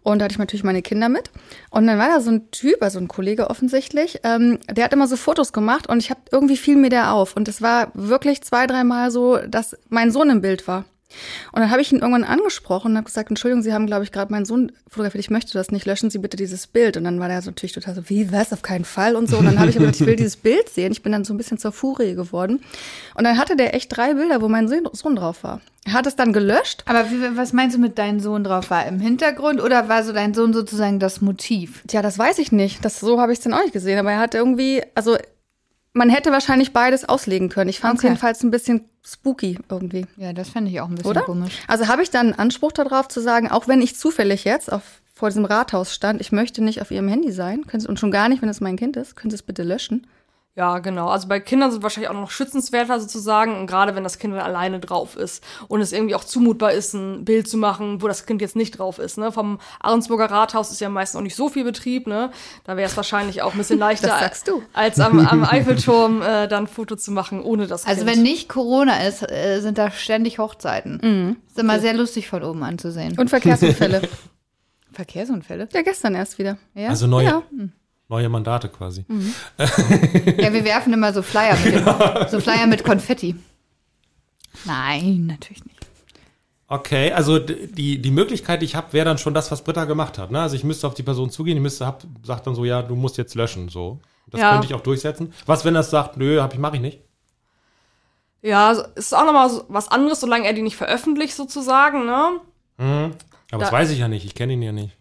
Und 0.02 0.18
da 0.18 0.24
hatte 0.24 0.32
ich 0.32 0.38
natürlich 0.38 0.64
meine 0.64 0.82
Kinder 0.82 1.08
mit. 1.08 1.30
Und 1.70 1.86
dann 1.86 1.98
war 1.98 2.08
da 2.08 2.20
so 2.20 2.30
ein 2.30 2.50
Typ, 2.50 2.82
also 2.82 2.98
ein 2.98 3.08
Kollege 3.08 3.50
offensichtlich, 3.50 4.20
ähm, 4.24 4.58
der 4.70 4.84
hat 4.84 4.92
immer 4.92 5.06
so 5.06 5.16
Fotos 5.16 5.52
gemacht 5.52 5.88
und 5.88 5.98
ich 5.98 6.10
habe 6.10 6.20
irgendwie 6.30 6.56
fiel 6.56 6.76
mir 6.76 6.90
der 6.90 7.12
auf. 7.12 7.36
Und 7.36 7.48
es 7.48 7.60
war 7.62 7.90
wirklich 7.94 8.42
zwei, 8.42 8.66
dreimal 8.66 9.10
so, 9.10 9.38
dass 9.38 9.76
mein 9.88 10.10
Sohn 10.10 10.30
im 10.30 10.40
Bild 10.40 10.66
war. 10.66 10.84
Und 11.52 11.60
dann 11.60 11.70
habe 11.70 11.80
ich 11.82 11.92
ihn 11.92 11.98
irgendwann 11.98 12.24
angesprochen 12.24 12.92
und 12.92 12.96
habe 12.96 13.06
gesagt, 13.06 13.30
Entschuldigung, 13.30 13.62
Sie 13.62 13.72
haben, 13.72 13.86
glaube 13.86 14.04
ich, 14.04 14.12
gerade 14.12 14.32
meinen 14.32 14.44
Sohn 14.44 14.72
fotografiert, 14.88 15.24
ich 15.24 15.30
möchte 15.30 15.52
das 15.52 15.70
nicht, 15.70 15.86
löschen 15.86 16.10
Sie 16.10 16.18
bitte 16.18 16.36
dieses 16.36 16.66
Bild. 16.66 16.96
Und 16.96 17.04
dann 17.04 17.20
war 17.20 17.28
der 17.28 17.42
so 17.42 17.50
natürlich 17.50 17.72
total 17.72 17.94
so, 17.94 18.08
wie, 18.08 18.32
was, 18.32 18.52
auf 18.52 18.62
keinen 18.62 18.84
Fall 18.84 19.16
und 19.16 19.28
so. 19.28 19.38
Und 19.38 19.46
dann 19.46 19.58
habe 19.58 19.70
ich 19.70 19.76
aber 19.76 19.86
gesagt, 19.86 20.00
ich 20.00 20.06
will 20.06 20.16
dieses 20.16 20.36
Bild 20.36 20.68
sehen. 20.68 20.92
Ich 20.92 21.02
bin 21.02 21.12
dann 21.12 21.24
so 21.24 21.34
ein 21.34 21.36
bisschen 21.36 21.58
zur 21.58 21.72
Furie 21.72 22.14
geworden. 22.14 22.60
Und 23.14 23.24
dann 23.24 23.38
hatte 23.38 23.56
der 23.56 23.74
echt 23.74 23.96
drei 23.96 24.14
Bilder, 24.14 24.40
wo 24.40 24.48
mein 24.48 24.68
Sohn 24.68 25.16
drauf 25.16 25.42
war. 25.42 25.60
Er 25.84 25.94
hat 25.94 26.06
es 26.06 26.14
dann 26.14 26.32
gelöscht. 26.32 26.82
Aber 26.86 27.10
wie, 27.10 27.36
was 27.36 27.52
meinst 27.52 27.76
du 27.76 27.80
mit 27.80 27.98
deinem 27.98 28.20
Sohn 28.20 28.44
drauf? 28.44 28.70
War 28.70 28.86
im 28.86 29.00
Hintergrund 29.00 29.62
oder 29.62 29.88
war 29.88 30.04
so 30.04 30.12
dein 30.12 30.34
Sohn 30.34 30.52
sozusagen 30.52 30.98
das 30.98 31.20
Motiv? 31.20 31.82
Tja, 31.86 32.02
das 32.02 32.18
weiß 32.18 32.38
ich 32.38 32.52
nicht. 32.52 32.84
Das, 32.84 33.00
so 33.00 33.20
habe 33.20 33.32
ich 33.32 33.38
es 33.38 33.44
dann 33.44 33.54
auch 33.54 33.62
nicht 33.62 33.72
gesehen. 33.72 33.98
Aber 33.98 34.12
er 34.12 34.18
hat 34.18 34.34
irgendwie, 34.34 34.82
also 34.94 35.16
man 35.92 36.08
hätte 36.08 36.30
wahrscheinlich 36.30 36.72
beides 36.72 37.08
auslegen 37.08 37.48
können. 37.48 37.70
Ich 37.70 37.80
fand 37.80 37.94
es 37.94 38.00
okay. 38.00 38.08
jedenfalls 38.08 38.42
ein 38.42 38.50
bisschen 38.50 38.88
spooky 39.04 39.58
irgendwie. 39.68 40.06
Ja, 40.16 40.32
das 40.32 40.50
fände 40.50 40.70
ich 40.70 40.80
auch 40.80 40.88
ein 40.88 40.94
bisschen 40.94 41.10
Oder? 41.10 41.22
komisch. 41.22 41.58
Also 41.66 41.88
habe 41.88 42.02
ich 42.02 42.10
dann 42.10 42.28
einen 42.28 42.38
Anspruch 42.38 42.72
darauf 42.72 43.08
zu 43.08 43.20
sagen, 43.20 43.50
auch 43.50 43.66
wenn 43.66 43.82
ich 43.82 43.96
zufällig 43.96 44.44
jetzt 44.44 44.72
auf, 44.72 45.00
vor 45.14 45.30
diesem 45.30 45.44
Rathaus 45.44 45.94
stand, 45.94 46.20
ich 46.20 46.32
möchte 46.32 46.62
nicht 46.62 46.80
auf 46.80 46.90
ihrem 46.90 47.08
Handy 47.08 47.32
sein, 47.32 47.66
können 47.66 47.80
Sie, 47.80 47.88
und 47.88 47.98
schon 47.98 48.10
gar 48.10 48.28
nicht, 48.28 48.42
wenn 48.42 48.48
es 48.48 48.60
mein 48.60 48.76
Kind 48.76 48.96
ist, 48.96 49.16
können 49.16 49.30
Sie 49.30 49.36
es 49.36 49.42
bitte 49.42 49.62
löschen. 49.62 50.06
Ja, 50.56 50.80
genau. 50.80 51.08
Also 51.08 51.28
bei 51.28 51.38
Kindern 51.38 51.70
sind 51.70 51.82
wahrscheinlich 51.82 52.10
auch 52.10 52.14
noch 52.14 52.30
schützenswerter 52.30 52.98
sozusagen, 53.00 53.56
und 53.56 53.66
gerade 53.66 53.94
wenn 53.94 54.02
das 54.02 54.18
Kind 54.18 54.34
dann 54.34 54.42
alleine 54.42 54.80
drauf 54.80 55.16
ist 55.16 55.44
und 55.68 55.80
es 55.80 55.92
irgendwie 55.92 56.16
auch 56.16 56.24
zumutbar 56.24 56.72
ist, 56.72 56.92
ein 56.92 57.24
Bild 57.24 57.48
zu 57.48 57.56
machen, 57.56 58.02
wo 58.02 58.08
das 58.08 58.26
Kind 58.26 58.42
jetzt 58.42 58.56
nicht 58.56 58.72
drauf 58.78 58.98
ist. 58.98 59.16
Ne? 59.16 59.30
Vom 59.30 59.60
Ahrensburger 59.78 60.28
Rathaus 60.30 60.72
ist 60.72 60.80
ja 60.80 60.88
meistens 60.88 61.18
auch 61.18 61.22
nicht 61.22 61.36
so 61.36 61.48
viel 61.48 61.62
Betrieb, 61.62 62.08
ne? 62.08 62.30
Da 62.64 62.76
wäre 62.76 62.88
es 62.88 62.96
wahrscheinlich 62.96 63.42
auch 63.42 63.52
ein 63.52 63.58
bisschen 63.58 63.78
leichter, 63.80 64.18
als 64.72 64.98
am, 64.98 65.24
am 65.24 65.44
Eiffelturm 65.44 66.20
äh, 66.20 66.48
dann 66.48 66.64
ein 66.64 66.66
Foto 66.66 66.96
zu 66.96 67.12
machen, 67.12 67.42
ohne 67.42 67.68
das 67.68 67.86
Also 67.86 68.04
kind. 68.04 68.16
wenn 68.16 68.22
nicht 68.22 68.48
Corona 68.48 69.06
ist, 69.06 69.22
äh, 69.30 69.60
sind 69.60 69.78
da 69.78 69.92
ständig 69.92 70.38
Hochzeiten. 70.38 71.00
Mhm. 71.02 71.36
Ist 71.46 71.58
immer 71.58 71.74
okay. 71.74 71.82
sehr 71.82 71.94
lustig 71.94 72.28
von 72.28 72.42
oben 72.42 72.64
anzusehen. 72.64 73.16
Und 73.18 73.30
Verkehrsunfälle. 73.30 74.02
Verkehrsunfälle? 74.92 75.68
Ja, 75.72 75.82
gestern 75.82 76.16
erst 76.16 76.38
wieder. 76.38 76.58
Ja? 76.74 76.88
Also 76.88 77.06
neue. 77.06 77.24
Ja. 77.26 77.42
Neue 78.10 78.28
Mandate 78.28 78.68
quasi. 78.68 79.04
Mhm. 79.06 79.32
ja, 79.56 80.52
wir 80.52 80.64
werfen 80.64 80.92
immer 80.92 81.12
so 81.12 81.22
Flyer 81.22 81.56
mit, 81.64 81.74
dem, 81.74 81.84
so 82.28 82.40
Flyer 82.40 82.66
mit 82.66 82.82
Konfetti. 82.82 83.36
Nein, 84.64 85.26
natürlich 85.28 85.64
nicht. 85.64 85.86
Okay, 86.66 87.12
also 87.12 87.38
die, 87.38 88.02
die 88.02 88.10
Möglichkeit, 88.10 88.62
die 88.62 88.64
ich 88.64 88.74
habe, 88.74 88.92
wäre 88.92 89.04
dann 89.04 89.18
schon 89.18 89.32
das, 89.32 89.52
was 89.52 89.62
Britta 89.62 89.84
gemacht 89.84 90.18
hat. 90.18 90.32
Ne? 90.32 90.40
Also 90.40 90.56
ich 90.56 90.64
müsste 90.64 90.88
auf 90.88 90.94
die 90.94 91.04
Person 91.04 91.30
zugehen, 91.30 91.56
ich 91.56 91.62
müsste, 91.62 91.86
hab, 91.86 92.02
sagt 92.24 92.48
dann 92.48 92.56
so, 92.56 92.64
ja, 92.64 92.82
du 92.82 92.96
musst 92.96 93.16
jetzt 93.16 93.36
löschen. 93.36 93.68
So. 93.68 94.00
Das 94.28 94.40
ja. 94.40 94.52
könnte 94.52 94.66
ich 94.66 94.74
auch 94.74 94.80
durchsetzen. 94.80 95.32
Was, 95.46 95.64
wenn 95.64 95.74
das 95.74 95.90
sagt, 95.90 96.16
nö, 96.16 96.40
hab 96.40 96.52
ich, 96.52 96.58
mache 96.58 96.76
ich 96.76 96.82
nicht? 96.82 97.00
Ja, 98.42 98.72
ist 98.72 99.14
auch 99.14 99.24
nochmal 99.24 99.50
so 99.50 99.64
was 99.68 99.86
anderes, 99.86 100.18
solange 100.18 100.46
er 100.46 100.52
die 100.52 100.62
nicht 100.62 100.76
veröffentlicht, 100.76 101.36
sozusagen, 101.36 102.06
ne? 102.06 102.40
Mhm. 102.78 103.12
Aber 103.52 103.58
da, 103.58 103.58
das 103.58 103.72
weiß 103.72 103.90
ich 103.90 104.00
ja 104.00 104.08
nicht, 104.08 104.24
ich 104.24 104.34
kenne 104.34 104.54
ihn 104.54 104.62
ja 104.62 104.72
nicht. 104.72 104.96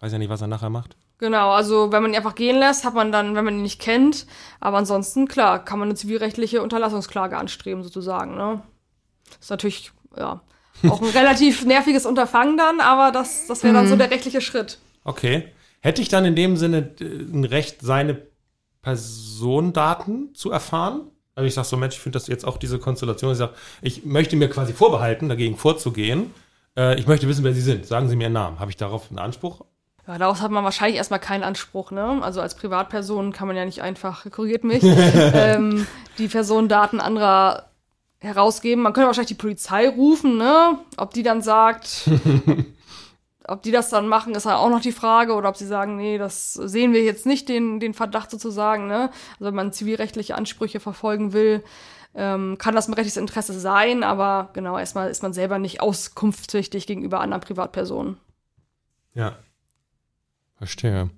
Weiß 0.00 0.12
ja 0.12 0.18
nicht, 0.18 0.30
was 0.30 0.40
er 0.40 0.46
nachher 0.46 0.70
macht. 0.70 0.96
Genau, 1.18 1.52
also 1.52 1.92
wenn 1.92 2.02
man 2.02 2.12
ihn 2.12 2.16
einfach 2.16 2.34
gehen 2.34 2.58
lässt, 2.58 2.84
hat 2.84 2.94
man 2.94 3.12
dann, 3.12 3.34
wenn 3.34 3.44
man 3.44 3.54
ihn 3.54 3.62
nicht 3.62 3.80
kennt, 3.80 4.26
aber 4.60 4.78
ansonsten, 4.78 5.28
klar, 5.28 5.64
kann 5.64 5.78
man 5.78 5.88
eine 5.88 5.96
zivilrechtliche 5.96 6.62
Unterlassungsklage 6.62 7.36
anstreben, 7.36 7.82
sozusagen, 7.82 8.36
ne? 8.36 8.62
ist 9.40 9.50
natürlich, 9.50 9.92
ja, 10.16 10.40
auch 10.88 11.00
ein 11.00 11.08
relativ 11.14 11.64
nerviges 11.64 12.06
Unterfangen 12.06 12.56
dann, 12.56 12.80
aber 12.80 13.12
das, 13.12 13.46
das 13.46 13.62
wäre 13.62 13.74
dann 13.74 13.86
so 13.86 13.94
mhm. 13.94 14.00
der 14.00 14.10
rechtliche 14.10 14.40
Schritt. 14.40 14.78
Okay. 15.04 15.52
Hätte 15.80 16.00
ich 16.00 16.08
dann 16.08 16.24
in 16.24 16.34
dem 16.34 16.56
Sinne 16.56 16.94
äh, 17.00 17.04
ein 17.04 17.44
Recht, 17.44 17.82
seine 17.82 18.22
Personendaten 18.82 20.34
zu 20.34 20.50
erfahren? 20.50 21.10
Also 21.34 21.46
ich 21.46 21.54
sage 21.54 21.68
so, 21.68 21.76
Mensch, 21.76 21.96
ich 21.96 22.00
finde 22.00 22.16
das 22.16 22.26
jetzt 22.26 22.46
auch 22.46 22.56
diese 22.56 22.78
Konstellation. 22.78 23.32
Ich 23.32 23.38
sage, 23.38 23.54
ich 23.82 24.04
möchte 24.04 24.36
mir 24.36 24.48
quasi 24.48 24.72
vorbehalten, 24.72 25.28
dagegen 25.28 25.56
vorzugehen. 25.56 26.32
Äh, 26.76 26.98
ich 26.98 27.06
möchte 27.06 27.28
wissen, 27.28 27.44
wer 27.44 27.52
Sie 27.52 27.60
sind. 27.60 27.86
Sagen 27.86 28.08
Sie 28.08 28.16
mir 28.16 28.24
Ihren 28.24 28.32
Namen. 28.32 28.60
Habe 28.60 28.70
ich 28.70 28.76
darauf 28.76 29.10
einen 29.10 29.18
Anspruch? 29.18 29.64
Ja, 30.06 30.18
daraus 30.18 30.42
hat 30.42 30.50
man 30.50 30.64
wahrscheinlich 30.64 30.98
erstmal 30.98 31.20
keinen 31.20 31.44
Anspruch, 31.44 31.90
ne? 31.90 32.20
Also 32.22 32.40
als 32.40 32.54
Privatperson 32.54 33.32
kann 33.32 33.48
man 33.48 33.56
ja 33.56 33.64
nicht 33.64 33.80
einfach, 33.80 34.30
korrigiert 34.30 34.64
mich, 34.64 34.82
ähm, 34.84 35.86
die 36.18 36.28
Personendaten 36.28 37.00
anderer 37.00 37.70
herausgeben. 38.18 38.82
Man 38.82 38.92
könnte 38.92 39.06
wahrscheinlich 39.06 39.36
die 39.36 39.42
Polizei 39.42 39.88
rufen, 39.88 40.36
ne? 40.36 40.78
Ob 40.98 41.14
die 41.14 41.22
dann 41.22 41.40
sagt, 41.40 42.10
ob 43.48 43.62
die 43.62 43.70
das 43.70 43.88
dann 43.88 44.06
machen, 44.06 44.34
ist 44.34 44.44
ja 44.44 44.56
auch 44.56 44.68
noch 44.68 44.82
die 44.82 44.92
Frage. 44.92 45.34
Oder 45.34 45.48
ob 45.48 45.56
sie 45.56 45.66
sagen, 45.66 45.96
nee, 45.96 46.18
das 46.18 46.52
sehen 46.52 46.92
wir 46.92 47.02
jetzt 47.02 47.24
nicht, 47.24 47.48
den, 47.48 47.80
den 47.80 47.94
Verdacht 47.94 48.30
sozusagen, 48.30 48.86
ne? 48.86 49.10
Also 49.34 49.44
wenn 49.46 49.54
man 49.54 49.72
zivilrechtliche 49.72 50.34
Ansprüche 50.34 50.80
verfolgen 50.80 51.32
will, 51.32 51.64
ähm, 52.14 52.56
kann 52.58 52.74
das 52.74 52.88
ein 52.88 52.94
rechtliches 52.94 53.16
Interesse 53.16 53.58
sein, 53.58 54.04
aber 54.04 54.50
genau, 54.52 54.78
erstmal 54.78 55.10
ist 55.10 55.22
man 55.22 55.32
selber 55.32 55.58
nicht 55.58 55.80
auskunftspflichtig 55.80 56.86
gegenüber 56.86 57.20
anderen 57.20 57.42
Privatpersonen. 57.42 58.18
Ja. 59.14 59.36
Verstehe. 60.64 61.10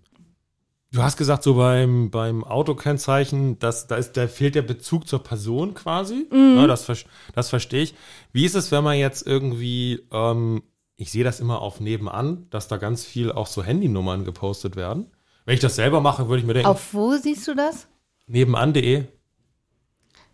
Du 0.92 1.04
hast 1.04 1.16
gesagt, 1.16 1.44
so 1.44 1.54
beim, 1.54 2.10
beim 2.10 2.42
Autokennzeichen, 2.42 3.60
dass, 3.60 3.86
da, 3.86 3.94
ist, 3.94 4.16
da 4.16 4.26
fehlt 4.26 4.56
der 4.56 4.62
Bezug 4.62 5.06
zur 5.06 5.22
Person 5.22 5.74
quasi. 5.74 6.26
Mhm. 6.32 6.56
Ja, 6.56 6.66
das, 6.66 7.04
das 7.32 7.48
verstehe 7.48 7.82
ich. 7.84 7.94
Wie 8.32 8.44
ist 8.44 8.56
es, 8.56 8.72
wenn 8.72 8.82
man 8.82 8.96
jetzt 8.96 9.24
irgendwie, 9.24 10.00
ähm, 10.10 10.64
ich 10.96 11.12
sehe 11.12 11.22
das 11.22 11.38
immer 11.38 11.60
auf 11.62 11.78
nebenan, 11.78 12.48
dass 12.50 12.66
da 12.66 12.76
ganz 12.76 13.04
viel 13.04 13.30
auch 13.30 13.46
so 13.46 13.62
Handynummern 13.62 14.24
gepostet 14.24 14.74
werden. 14.74 15.12
Wenn 15.44 15.54
ich 15.54 15.60
das 15.60 15.76
selber 15.76 16.00
mache, 16.00 16.28
würde 16.28 16.40
ich 16.40 16.46
mir 16.46 16.54
denken. 16.54 16.68
Auf 16.68 16.92
wo 16.92 17.16
siehst 17.16 17.46
du 17.46 17.54
das? 17.54 17.86
Nebenan.de. 18.26 19.04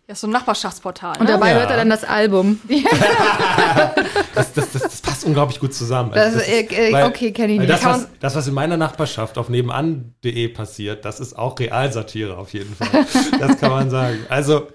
Ja, 0.07 0.15
so 0.15 0.27
ein 0.27 0.31
Nachbarschaftsportal. 0.31 1.17
Und 1.17 1.27
ne? 1.27 1.31
dabei 1.31 1.51
ja. 1.51 1.59
hört 1.59 1.71
er 1.71 1.77
dann 1.77 1.89
das 1.89 2.03
Album. 2.03 2.59
das, 4.35 4.51
das, 4.51 4.71
das, 4.73 4.81
das, 4.81 5.01
passt 5.01 5.23
unglaublich 5.23 5.61
gut 5.61 5.73
zusammen. 5.73 6.11
Also 6.13 6.39
das, 6.39 6.47
ist, 6.47 6.71
äh, 6.73 6.91
weil, 6.91 7.05
okay, 7.05 7.31
kenne 7.31 7.53
ich 7.53 7.59
nicht. 7.59 7.71
Das 7.71 7.85
was, 7.85 8.07
das, 8.19 8.35
was 8.35 8.47
in 8.47 8.53
meiner 8.53 8.75
Nachbarschaft 8.75 9.37
auf 9.37 9.47
nebenan.de 9.47 10.49
passiert, 10.49 11.05
das 11.05 11.21
ist 11.21 11.37
auch 11.37 11.57
Realsatire 11.57 12.37
auf 12.37 12.51
jeden 12.51 12.75
Fall. 12.75 13.05
das 13.39 13.57
kann 13.59 13.71
man 13.71 13.89
sagen. 13.89 14.19
Also, 14.27 14.67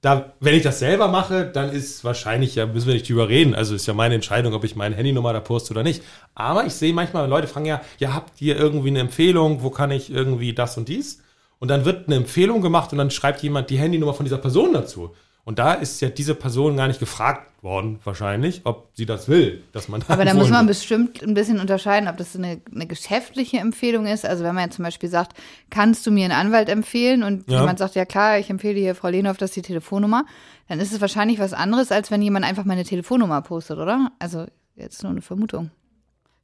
da, 0.00 0.32
wenn 0.40 0.54
ich 0.54 0.62
das 0.64 0.80
selber 0.80 1.06
mache, 1.06 1.44
dann 1.46 1.70
ist 1.70 2.02
wahrscheinlich, 2.02 2.56
ja, 2.56 2.66
müssen 2.66 2.88
wir 2.88 2.94
nicht 2.94 3.08
drüber 3.08 3.28
reden. 3.28 3.54
Also 3.54 3.76
ist 3.76 3.86
ja 3.86 3.94
meine 3.94 4.16
Entscheidung, 4.16 4.54
ob 4.54 4.64
ich 4.64 4.74
meine 4.74 4.96
Handynummer 4.96 5.32
da 5.32 5.40
poste 5.40 5.72
oder 5.72 5.84
nicht. 5.84 6.02
Aber 6.34 6.66
ich 6.66 6.72
sehe 6.72 6.92
manchmal, 6.92 7.28
Leute 7.28 7.46
fragen 7.46 7.66
ja, 7.66 7.80
ja, 7.98 8.12
habt 8.12 8.40
ihr 8.40 8.56
irgendwie 8.56 8.88
eine 8.88 9.00
Empfehlung, 9.00 9.62
wo 9.62 9.70
kann 9.70 9.92
ich 9.92 10.10
irgendwie 10.10 10.52
das 10.52 10.76
und 10.76 10.88
dies? 10.88 11.20
Und 11.58 11.68
dann 11.68 11.84
wird 11.84 12.06
eine 12.06 12.16
Empfehlung 12.16 12.60
gemacht 12.60 12.92
und 12.92 12.98
dann 12.98 13.10
schreibt 13.10 13.42
jemand 13.42 13.70
die 13.70 13.78
Handynummer 13.78 14.14
von 14.14 14.24
dieser 14.24 14.38
Person 14.38 14.72
dazu. 14.72 15.14
Und 15.48 15.58
da 15.58 15.72
ist 15.72 16.02
ja 16.02 16.10
diese 16.10 16.34
Person 16.34 16.76
gar 16.76 16.88
nicht 16.88 17.00
gefragt 17.00 17.62
worden, 17.62 18.00
wahrscheinlich, 18.04 18.60
ob 18.64 18.90
sie 18.92 19.06
das 19.06 19.28
will, 19.28 19.62
dass 19.72 19.88
man. 19.88 20.04
Aber 20.06 20.26
da 20.26 20.34
muss 20.34 20.50
man 20.50 20.66
bestimmt 20.66 21.22
ein 21.22 21.32
bisschen 21.32 21.58
unterscheiden, 21.58 22.06
ob 22.06 22.18
das 22.18 22.36
eine, 22.36 22.60
eine, 22.70 22.86
geschäftliche 22.86 23.56
Empfehlung 23.56 24.06
ist. 24.06 24.26
Also 24.26 24.44
wenn 24.44 24.54
man 24.54 24.64
jetzt 24.64 24.76
zum 24.76 24.84
Beispiel 24.84 25.08
sagt, 25.08 25.32
kannst 25.70 26.06
du 26.06 26.10
mir 26.10 26.24
einen 26.24 26.34
Anwalt 26.34 26.68
empfehlen? 26.68 27.22
Und 27.22 27.50
ja. 27.50 27.60
jemand 27.60 27.78
sagt, 27.78 27.94
ja 27.94 28.04
klar, 28.04 28.38
ich 28.38 28.50
empfehle 28.50 28.78
hier 28.78 28.94
Frau 28.94 29.08
Lehnhoff, 29.08 29.38
das 29.38 29.48
ist 29.48 29.56
die 29.56 29.62
Telefonnummer, 29.62 30.26
dann 30.68 30.80
ist 30.80 30.92
es 30.92 31.00
wahrscheinlich 31.00 31.38
was 31.38 31.54
anderes, 31.54 31.92
als 31.92 32.10
wenn 32.10 32.20
jemand 32.20 32.44
einfach 32.44 32.66
meine 32.66 32.84
Telefonnummer 32.84 33.40
postet, 33.40 33.78
oder? 33.78 34.12
Also 34.18 34.44
jetzt 34.76 35.02
nur 35.02 35.12
eine 35.12 35.22
Vermutung. 35.22 35.70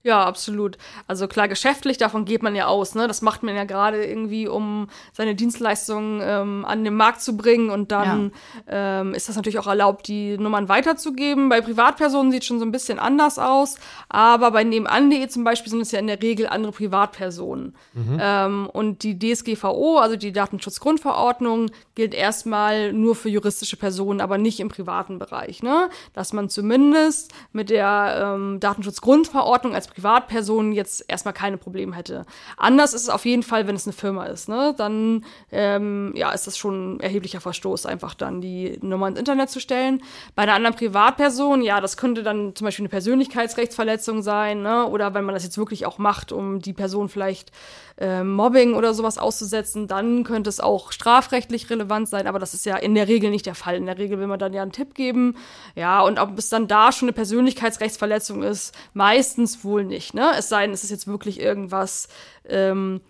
Ja, 0.06 0.22
absolut. 0.22 0.76
Also 1.06 1.26
klar, 1.28 1.48
geschäftlich, 1.48 1.96
davon 1.96 2.26
geht 2.26 2.42
man 2.42 2.54
ja 2.54 2.66
aus. 2.66 2.94
Ne? 2.94 3.08
Das 3.08 3.22
macht 3.22 3.42
man 3.42 3.56
ja 3.56 3.64
gerade 3.64 4.04
irgendwie, 4.04 4.46
um 4.46 4.88
seine 5.14 5.34
Dienstleistungen 5.34 6.20
ähm, 6.22 6.66
an 6.66 6.84
den 6.84 6.94
Markt 6.94 7.22
zu 7.22 7.38
bringen. 7.38 7.70
Und 7.70 7.90
dann 7.90 8.30
ja. 8.68 9.00
ähm, 9.00 9.14
ist 9.14 9.30
das 9.30 9.36
natürlich 9.36 9.58
auch 9.58 9.66
erlaubt, 9.66 10.06
die 10.06 10.36
Nummern 10.36 10.68
weiterzugeben. 10.68 11.48
Bei 11.48 11.62
Privatpersonen 11.62 12.32
sieht 12.32 12.42
es 12.42 12.46
schon 12.46 12.58
so 12.58 12.66
ein 12.66 12.70
bisschen 12.70 12.98
anders 12.98 13.38
aus. 13.38 13.76
Aber 14.10 14.50
bei 14.50 14.62
nebenan.de 14.62 15.26
zum 15.28 15.42
Beispiel 15.42 15.70
sind 15.70 15.80
es 15.80 15.90
ja 15.90 16.00
in 16.00 16.06
der 16.06 16.20
Regel 16.20 16.48
andere 16.48 16.72
Privatpersonen. 16.72 17.74
Mhm. 17.94 18.18
Ähm, 18.20 18.68
und 18.70 19.04
die 19.04 19.18
DSGVO, 19.18 19.96
also 19.96 20.16
die 20.16 20.32
Datenschutzgrundverordnung, 20.32 21.70
gilt 21.94 22.12
erstmal 22.12 22.92
nur 22.92 23.14
für 23.14 23.30
juristische 23.30 23.78
Personen, 23.78 24.20
aber 24.20 24.36
nicht 24.36 24.60
im 24.60 24.68
privaten 24.68 25.18
Bereich. 25.18 25.62
Ne? 25.62 25.88
Dass 26.12 26.34
man 26.34 26.50
zumindest 26.50 27.32
mit 27.52 27.70
der 27.70 28.34
ähm, 28.36 28.60
Datenschutzgrundverordnung 28.60 29.74
als 29.74 29.93
Privatperson 29.94 30.72
jetzt 30.72 31.04
erstmal 31.08 31.34
keine 31.34 31.56
Probleme 31.56 31.94
hätte. 31.94 32.26
Anders 32.56 32.94
ist 32.94 33.02
es 33.02 33.08
auf 33.08 33.24
jeden 33.24 33.42
Fall, 33.42 33.66
wenn 33.66 33.76
es 33.76 33.86
eine 33.86 33.92
Firma 33.92 34.26
ist. 34.26 34.48
Ne? 34.48 34.74
Dann 34.76 35.24
ähm, 35.52 36.12
ja, 36.16 36.30
ist 36.32 36.46
das 36.46 36.58
schon 36.58 36.96
ein 36.96 37.00
erheblicher 37.00 37.40
Verstoß, 37.40 37.86
einfach 37.86 38.14
dann 38.14 38.40
die 38.40 38.78
Nummer 38.82 39.08
ins 39.08 39.18
Internet 39.18 39.50
zu 39.50 39.60
stellen. 39.60 40.02
Bei 40.34 40.42
einer 40.42 40.54
anderen 40.54 40.76
Privatperson, 40.76 41.62
ja, 41.62 41.80
das 41.80 41.96
könnte 41.96 42.22
dann 42.22 42.54
zum 42.54 42.64
Beispiel 42.64 42.82
eine 42.82 42.90
Persönlichkeitsrechtsverletzung 42.90 44.22
sein, 44.22 44.62
ne? 44.62 44.86
oder 44.86 45.14
wenn 45.14 45.24
man 45.24 45.34
das 45.34 45.44
jetzt 45.44 45.58
wirklich 45.58 45.86
auch 45.86 45.98
macht, 45.98 46.32
um 46.32 46.60
die 46.60 46.72
Person 46.72 47.08
vielleicht 47.08 47.52
äh, 47.98 48.24
Mobbing 48.24 48.74
oder 48.74 48.92
sowas 48.94 49.18
auszusetzen, 49.18 49.86
dann 49.86 50.24
könnte 50.24 50.50
es 50.50 50.58
auch 50.58 50.90
strafrechtlich 50.90 51.70
relevant 51.70 52.08
sein, 52.08 52.26
aber 52.26 52.38
das 52.38 52.54
ist 52.54 52.66
ja 52.66 52.76
in 52.76 52.94
der 52.94 53.06
Regel 53.06 53.30
nicht 53.30 53.46
der 53.46 53.54
Fall. 53.54 53.76
In 53.76 53.86
der 53.86 53.98
Regel 53.98 54.18
will 54.18 54.26
man 54.26 54.38
dann 54.38 54.52
ja 54.52 54.62
einen 54.62 54.72
Tipp 54.72 54.94
geben. 54.94 55.36
Ja, 55.76 56.00
und 56.00 56.18
ob 56.18 56.36
es 56.36 56.48
dann 56.48 56.66
da 56.66 56.90
schon 56.90 57.08
eine 57.08 57.12
Persönlichkeitsrechtsverletzung 57.12 58.42
ist, 58.42 58.74
meistens 58.94 59.64
wohl 59.64 59.83
nicht. 59.86 60.14
Ne? 60.14 60.32
Es 60.36 60.48
sei 60.48 60.64
denn, 60.64 60.74
es 60.74 60.84
ist 60.84 60.90
jetzt 60.90 61.06
wirklich 61.06 61.40
irgendwas, 61.40 62.08
ähm, 62.48 63.00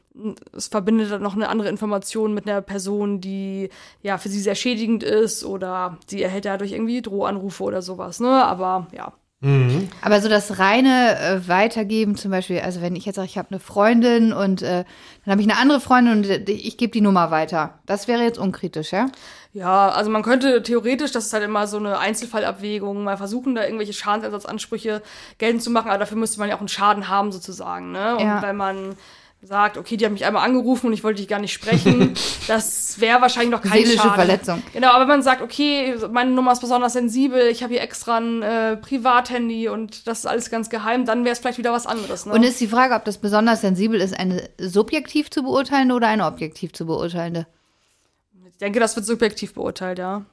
es 0.52 0.68
verbindet 0.68 1.10
dann 1.10 1.22
noch 1.22 1.34
eine 1.34 1.48
andere 1.48 1.68
Information 1.68 2.34
mit 2.34 2.48
einer 2.48 2.62
Person, 2.62 3.20
die 3.20 3.70
ja 4.02 4.18
für 4.18 4.28
sie 4.28 4.40
sehr 4.40 4.54
schädigend 4.54 5.02
ist 5.02 5.44
oder 5.44 5.98
sie 6.06 6.22
erhält 6.22 6.44
dadurch 6.44 6.72
irgendwie 6.72 7.02
Drohanrufe 7.02 7.64
oder 7.64 7.82
sowas. 7.82 8.20
Ne? 8.20 8.44
Aber 8.44 8.86
ja. 8.92 9.12
Mhm. 9.44 9.90
Aber 10.00 10.22
so 10.22 10.30
das 10.30 10.58
reine 10.58 11.18
äh, 11.18 11.48
Weitergeben 11.48 12.16
zum 12.16 12.30
Beispiel, 12.30 12.60
also 12.60 12.80
wenn 12.80 12.96
ich 12.96 13.04
jetzt 13.04 13.16
sage, 13.16 13.26
ich 13.26 13.36
habe 13.36 13.50
eine 13.50 13.60
Freundin 13.60 14.32
und 14.32 14.62
äh, 14.62 14.84
dann 15.24 15.32
habe 15.32 15.42
ich 15.42 15.48
eine 15.48 15.58
andere 15.58 15.80
Freundin 15.80 16.14
und 16.14 16.26
äh, 16.26 16.50
ich 16.50 16.78
gebe 16.78 16.92
die 16.92 17.02
Nummer 17.02 17.30
weiter. 17.30 17.78
Das 17.84 18.08
wäre 18.08 18.22
jetzt 18.22 18.38
unkritisch, 18.38 18.92
ja? 18.92 19.08
Ja, 19.52 19.90
also 19.90 20.10
man 20.10 20.22
könnte 20.22 20.62
theoretisch, 20.62 21.12
das 21.12 21.26
ist 21.26 21.32
halt 21.34 21.44
immer 21.44 21.66
so 21.66 21.76
eine 21.76 21.98
Einzelfallabwägung, 21.98 23.04
mal 23.04 23.18
versuchen, 23.18 23.54
da 23.54 23.64
irgendwelche 23.64 23.92
Schadensersatzansprüche 23.92 25.02
geltend 25.36 25.62
zu 25.62 25.70
machen, 25.70 25.90
aber 25.90 25.98
dafür 25.98 26.16
müsste 26.16 26.40
man 26.40 26.48
ja 26.48 26.56
auch 26.56 26.60
einen 26.60 26.68
Schaden 26.68 27.08
haben 27.08 27.30
sozusagen. 27.30 27.92
Ne? 27.92 28.16
Und 28.16 28.26
ja. 28.26 28.40
wenn 28.40 28.56
man 28.56 28.96
sagt, 29.46 29.76
okay, 29.76 29.96
die 29.96 30.04
haben 30.04 30.14
mich 30.14 30.24
einmal 30.24 30.44
angerufen 30.44 30.88
und 30.88 30.92
ich 30.92 31.04
wollte 31.04 31.20
dich 31.20 31.28
gar 31.28 31.38
nicht 31.38 31.52
sprechen, 31.52 32.14
das 32.48 33.00
wäre 33.00 33.20
wahrscheinlich 33.20 33.50
noch 33.50 33.62
keine 33.62 33.76
Seelische 33.76 33.98
Schaden. 33.98 34.14
Verletzung. 34.14 34.62
Genau, 34.72 34.88
aber 34.88 35.00
wenn 35.00 35.08
man 35.08 35.22
sagt, 35.22 35.42
okay, 35.42 35.96
meine 36.10 36.30
Nummer 36.30 36.52
ist 36.52 36.60
besonders 36.60 36.94
sensibel, 36.94 37.42
ich 37.48 37.62
habe 37.62 37.72
hier 37.72 37.82
extra 37.82 38.18
ein 38.18 38.42
äh, 38.42 38.76
Privathandy 38.76 39.68
und 39.68 40.06
das 40.06 40.20
ist 40.20 40.26
alles 40.26 40.50
ganz 40.50 40.70
geheim, 40.70 41.04
dann 41.04 41.24
wäre 41.24 41.32
es 41.32 41.38
vielleicht 41.38 41.58
wieder 41.58 41.72
was 41.72 41.86
anderes. 41.86 42.26
Ne? 42.26 42.32
Und 42.32 42.42
ist 42.42 42.60
die 42.60 42.68
Frage, 42.68 42.94
ob 42.94 43.04
das 43.04 43.18
besonders 43.18 43.60
sensibel 43.60 44.00
ist, 44.00 44.18
eine 44.18 44.48
subjektiv 44.58 45.30
zu 45.30 45.42
beurteilende 45.42 45.94
oder 45.94 46.08
eine 46.08 46.26
objektiv 46.26 46.72
zu 46.72 46.86
beurteilende? 46.86 47.46
Ich 48.50 48.58
denke, 48.58 48.80
das 48.80 48.96
wird 48.96 49.06
subjektiv 49.06 49.54
beurteilt, 49.54 49.98
ja. 49.98 50.24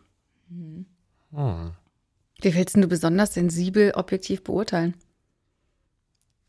Hm. 0.50 0.86
Wie 2.42 2.56
willst 2.56 2.76
du 2.76 2.88
besonders 2.88 3.34
sensibel 3.34 3.92
objektiv 3.96 4.44
beurteilen? 4.44 4.96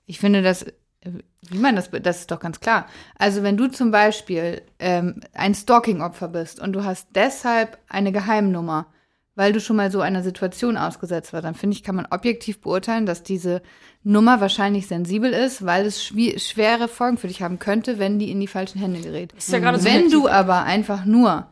Ich 0.06 0.18
finde, 0.18 0.42
das 0.42 0.66
wie 1.04 1.58
man 1.58 1.76
das, 1.76 1.90
das 1.90 2.20
ist 2.20 2.30
doch 2.30 2.40
ganz 2.40 2.60
klar. 2.60 2.86
Also 3.18 3.42
wenn 3.42 3.56
du 3.56 3.68
zum 3.68 3.90
Beispiel 3.90 4.62
ähm, 4.78 5.20
ein 5.34 5.54
Stalking-Opfer 5.54 6.28
bist 6.28 6.60
und 6.60 6.72
du 6.72 6.84
hast 6.84 7.08
deshalb 7.14 7.78
eine 7.88 8.12
Geheimnummer, 8.12 8.86
weil 9.34 9.52
du 9.52 9.60
schon 9.60 9.76
mal 9.76 9.90
so 9.90 10.00
einer 10.00 10.22
Situation 10.22 10.76
ausgesetzt 10.76 11.32
war, 11.32 11.40
dann 11.40 11.54
finde 11.54 11.76
ich, 11.76 11.82
kann 11.82 11.96
man 11.96 12.06
objektiv 12.10 12.60
beurteilen, 12.60 13.06
dass 13.06 13.22
diese 13.22 13.62
Nummer 14.04 14.40
wahrscheinlich 14.40 14.86
sensibel 14.86 15.32
ist, 15.32 15.64
weil 15.64 15.86
es 15.86 16.04
schwere 16.04 16.88
Folgen 16.88 17.16
für 17.16 17.28
dich 17.28 17.42
haben 17.42 17.58
könnte, 17.58 17.98
wenn 17.98 18.18
die 18.18 18.30
in 18.30 18.40
die 18.40 18.46
falschen 18.46 18.78
Hände 18.78 19.00
gerät. 19.00 19.32
Ist 19.32 19.50
ja 19.50 19.58
gerade 19.58 19.82
wenn 19.84 20.10
du 20.10 20.28
aber 20.28 20.64
einfach 20.64 21.04
nur 21.04 21.46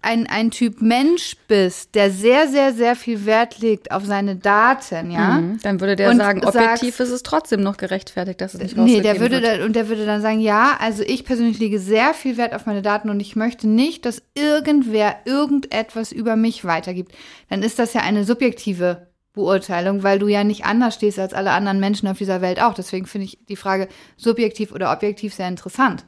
ein, 0.00 0.28
ein 0.28 0.50
Typ 0.52 0.80
Mensch 0.80 1.36
bist, 1.48 1.94
der 1.96 2.10
sehr, 2.10 2.46
sehr, 2.48 2.72
sehr 2.72 2.94
viel 2.94 3.26
Wert 3.26 3.58
legt 3.58 3.90
auf 3.90 4.04
seine 4.04 4.36
Daten, 4.36 5.10
ja. 5.10 5.40
Mhm, 5.40 5.58
dann 5.62 5.80
würde 5.80 5.96
der 5.96 6.14
sagen, 6.14 6.44
objektiv 6.44 6.96
sagst, 6.96 7.00
ist 7.00 7.10
es 7.10 7.22
trotzdem 7.24 7.62
noch 7.62 7.76
gerechtfertigt, 7.76 8.40
dass 8.40 8.54
es 8.54 8.60
nicht 8.60 8.76
Nee, 8.76 9.00
der 9.00 9.18
würde 9.18 9.40
da, 9.40 9.64
und 9.64 9.74
der 9.74 9.88
würde 9.88 10.06
dann 10.06 10.22
sagen, 10.22 10.40
ja, 10.40 10.76
also 10.78 11.02
ich 11.02 11.24
persönlich 11.24 11.58
lege 11.58 11.80
sehr 11.80 12.14
viel 12.14 12.36
Wert 12.36 12.54
auf 12.54 12.64
meine 12.64 12.80
Daten 12.80 13.10
und 13.10 13.18
ich 13.18 13.34
möchte 13.34 13.66
nicht, 13.66 14.06
dass 14.06 14.22
irgendwer 14.34 15.16
irgendetwas 15.24 16.12
über 16.12 16.36
mich 16.36 16.64
weitergibt. 16.64 17.12
Dann 17.50 17.64
ist 17.64 17.80
das 17.80 17.92
ja 17.92 18.02
eine 18.02 18.24
subjektive 18.24 19.08
Beurteilung, 19.32 20.04
weil 20.04 20.20
du 20.20 20.28
ja 20.28 20.44
nicht 20.44 20.64
anders 20.64 20.94
stehst 20.94 21.18
als 21.18 21.34
alle 21.34 21.50
anderen 21.50 21.80
Menschen 21.80 22.08
auf 22.08 22.18
dieser 22.18 22.40
Welt 22.40 22.62
auch. 22.62 22.74
Deswegen 22.74 23.06
finde 23.06 23.26
ich 23.26 23.38
die 23.48 23.56
Frage 23.56 23.88
subjektiv 24.16 24.72
oder 24.72 24.92
objektiv 24.92 25.34
sehr 25.34 25.48
interessant. 25.48 26.04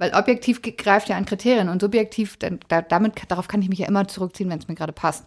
Weil 0.00 0.14
objektiv 0.14 0.62
greift 0.62 1.10
ja 1.10 1.16
an 1.18 1.26
Kriterien 1.26 1.68
und 1.68 1.82
subjektiv, 1.82 2.38
dann, 2.38 2.58
da, 2.68 2.80
damit, 2.80 3.20
darauf 3.28 3.48
kann 3.48 3.60
ich 3.60 3.68
mich 3.68 3.80
ja 3.80 3.86
immer 3.86 4.08
zurückziehen, 4.08 4.48
wenn 4.48 4.58
es 4.58 4.66
mir 4.66 4.74
gerade 4.74 4.94
passt. 4.94 5.26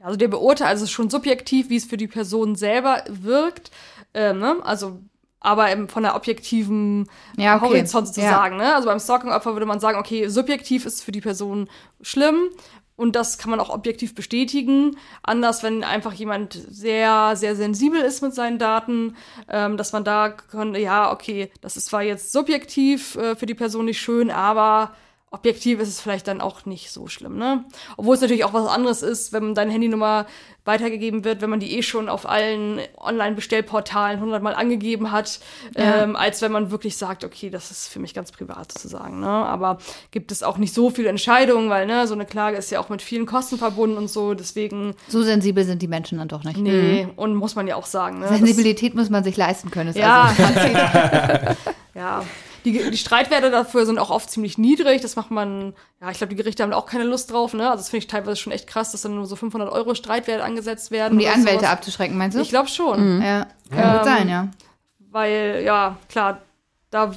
Also 0.00 0.16
der 0.16 0.28
beurteilt, 0.28 0.70
also 0.70 0.84
es 0.84 0.88
ist 0.90 0.94
schon 0.94 1.10
subjektiv, 1.10 1.68
wie 1.68 1.76
es 1.76 1.84
für 1.84 1.98
die 1.98 2.06
Person 2.06 2.56
selber 2.56 3.04
wirkt, 3.10 3.70
äh, 4.14 4.32
ne? 4.32 4.56
Also 4.62 5.00
aber 5.40 5.68
von 5.88 6.02
der 6.02 6.16
objektiven 6.16 7.10
ja, 7.36 7.56
okay. 7.56 7.66
Horizont 7.66 8.06
sozusagen. 8.06 8.58
Ja. 8.58 8.64
Ne? 8.64 8.74
Also 8.74 8.88
beim 8.88 8.98
Stalking-Opfer 8.98 9.52
würde 9.52 9.66
man 9.66 9.80
sagen, 9.80 9.98
okay, 9.98 10.28
subjektiv 10.28 10.86
ist 10.86 10.94
es 10.94 11.02
für 11.02 11.12
die 11.12 11.20
Person 11.20 11.68
schlimm, 12.00 12.48
und 12.96 13.14
das 13.14 13.38
kann 13.38 13.50
man 13.50 13.60
auch 13.60 13.70
objektiv 13.70 14.14
bestätigen. 14.14 14.96
Anders, 15.22 15.62
wenn 15.62 15.84
einfach 15.84 16.12
jemand 16.12 16.54
sehr, 16.54 17.36
sehr 17.36 17.54
sensibel 17.54 18.00
ist 18.00 18.22
mit 18.22 18.34
seinen 18.34 18.58
Daten, 18.58 19.16
ähm, 19.48 19.76
dass 19.76 19.92
man 19.92 20.04
da 20.04 20.30
kann, 20.30 20.74
ja, 20.74 21.12
okay, 21.12 21.50
das 21.60 21.76
ist 21.76 21.86
zwar 21.86 22.02
jetzt 22.02 22.32
subjektiv 22.32 23.16
äh, 23.16 23.36
für 23.36 23.46
die 23.46 23.54
Person 23.54 23.84
nicht 23.84 24.00
schön, 24.00 24.30
aber 24.30 24.94
objektiv 25.36 25.80
ist 25.80 25.88
es 25.88 26.00
vielleicht 26.00 26.28
dann 26.28 26.40
auch 26.40 26.64
nicht 26.66 26.90
so 26.90 27.06
schlimm, 27.06 27.36
ne? 27.36 27.64
Obwohl 27.96 28.14
es 28.14 28.20
natürlich 28.20 28.44
auch 28.44 28.52
was 28.52 28.66
anderes 28.66 29.02
ist, 29.02 29.32
wenn 29.32 29.54
deine 29.54 29.72
Handynummer 29.72 30.26
weitergegeben 30.64 31.24
wird, 31.24 31.40
wenn 31.42 31.50
man 31.50 31.60
die 31.60 31.78
eh 31.78 31.82
schon 31.82 32.08
auf 32.08 32.28
allen 32.28 32.80
Online-Bestellportalen 32.98 34.20
hundertmal 34.20 34.54
angegeben 34.54 35.12
hat, 35.12 35.38
ja. 35.76 36.02
ähm, 36.02 36.16
als 36.16 36.42
wenn 36.42 36.50
man 36.50 36.70
wirklich 36.70 36.96
sagt, 36.96 37.24
okay, 37.24 37.50
das 37.50 37.70
ist 37.70 37.88
für 37.88 38.00
mich 38.00 38.14
ganz 38.14 38.32
privat 38.32 38.72
sozusagen, 38.72 39.20
ne? 39.20 39.28
Aber 39.28 39.78
gibt 40.10 40.32
es 40.32 40.42
auch 40.42 40.58
nicht 40.58 40.74
so 40.74 40.90
viele 40.90 41.08
Entscheidungen, 41.08 41.70
weil, 41.70 41.86
ne, 41.86 42.06
so 42.06 42.14
eine 42.14 42.26
Klage 42.26 42.56
ist 42.56 42.70
ja 42.70 42.80
auch 42.80 42.88
mit 42.88 43.02
vielen 43.02 43.26
Kosten 43.26 43.58
verbunden 43.58 43.96
und 43.96 44.08
so, 44.08 44.34
deswegen. 44.34 44.94
So 45.08 45.22
sensibel 45.22 45.64
sind 45.64 45.82
die 45.82 45.88
Menschen 45.88 46.18
dann 46.18 46.28
doch 46.28 46.42
nicht. 46.44 46.56
Nee, 46.56 47.04
mhm. 47.04 47.10
und 47.16 47.34
muss 47.34 47.54
man 47.54 47.66
ja 47.68 47.76
auch 47.76 47.86
sagen, 47.86 48.18
ne? 48.20 48.28
Sensibilität 48.28 48.92
das, 48.92 48.98
muss 48.98 49.10
man 49.10 49.22
sich 49.22 49.36
leisten 49.36 49.70
können. 49.70 49.94
ja, 49.94 50.34
also 50.36 51.56
ja. 51.94 52.24
Die, 52.66 52.90
die 52.90 52.96
Streitwerte 52.96 53.52
dafür 53.52 53.86
sind 53.86 54.00
auch 54.00 54.10
oft 54.10 54.28
ziemlich 54.28 54.58
niedrig. 54.58 55.00
Das 55.00 55.14
macht 55.14 55.30
man, 55.30 55.72
ja, 56.00 56.10
ich 56.10 56.18
glaube, 56.18 56.30
die 56.30 56.36
Gerichte 56.36 56.64
haben 56.64 56.72
auch 56.72 56.86
keine 56.86 57.04
Lust 57.04 57.30
drauf. 57.30 57.54
Ne? 57.54 57.62
Also 57.62 57.76
das 57.76 57.90
finde 57.90 57.98
ich 57.98 58.08
teilweise 58.08 58.34
schon 58.34 58.52
echt 58.52 58.66
krass, 58.66 58.90
dass 58.90 59.02
dann 59.02 59.14
nur 59.14 59.24
so 59.26 59.36
500 59.36 59.70
Euro 59.70 59.94
Streitwert 59.94 60.42
angesetzt 60.42 60.90
werden. 60.90 61.12
Um 61.12 61.20
die 61.20 61.28
Anwälte 61.28 61.60
sowas. 61.60 61.70
abzuschrecken, 61.70 62.18
meinst 62.18 62.36
du? 62.36 62.42
Ich 62.42 62.48
glaube 62.48 62.68
schon. 62.68 63.18
Mhm. 63.18 63.22
Ja, 63.22 63.46
kann 63.70 63.88
ähm, 63.88 63.92
gut 63.92 64.04
sein, 64.04 64.28
ja. 64.28 64.48
Weil, 65.12 65.62
ja, 65.64 65.96
klar, 66.08 66.42
da 66.90 67.12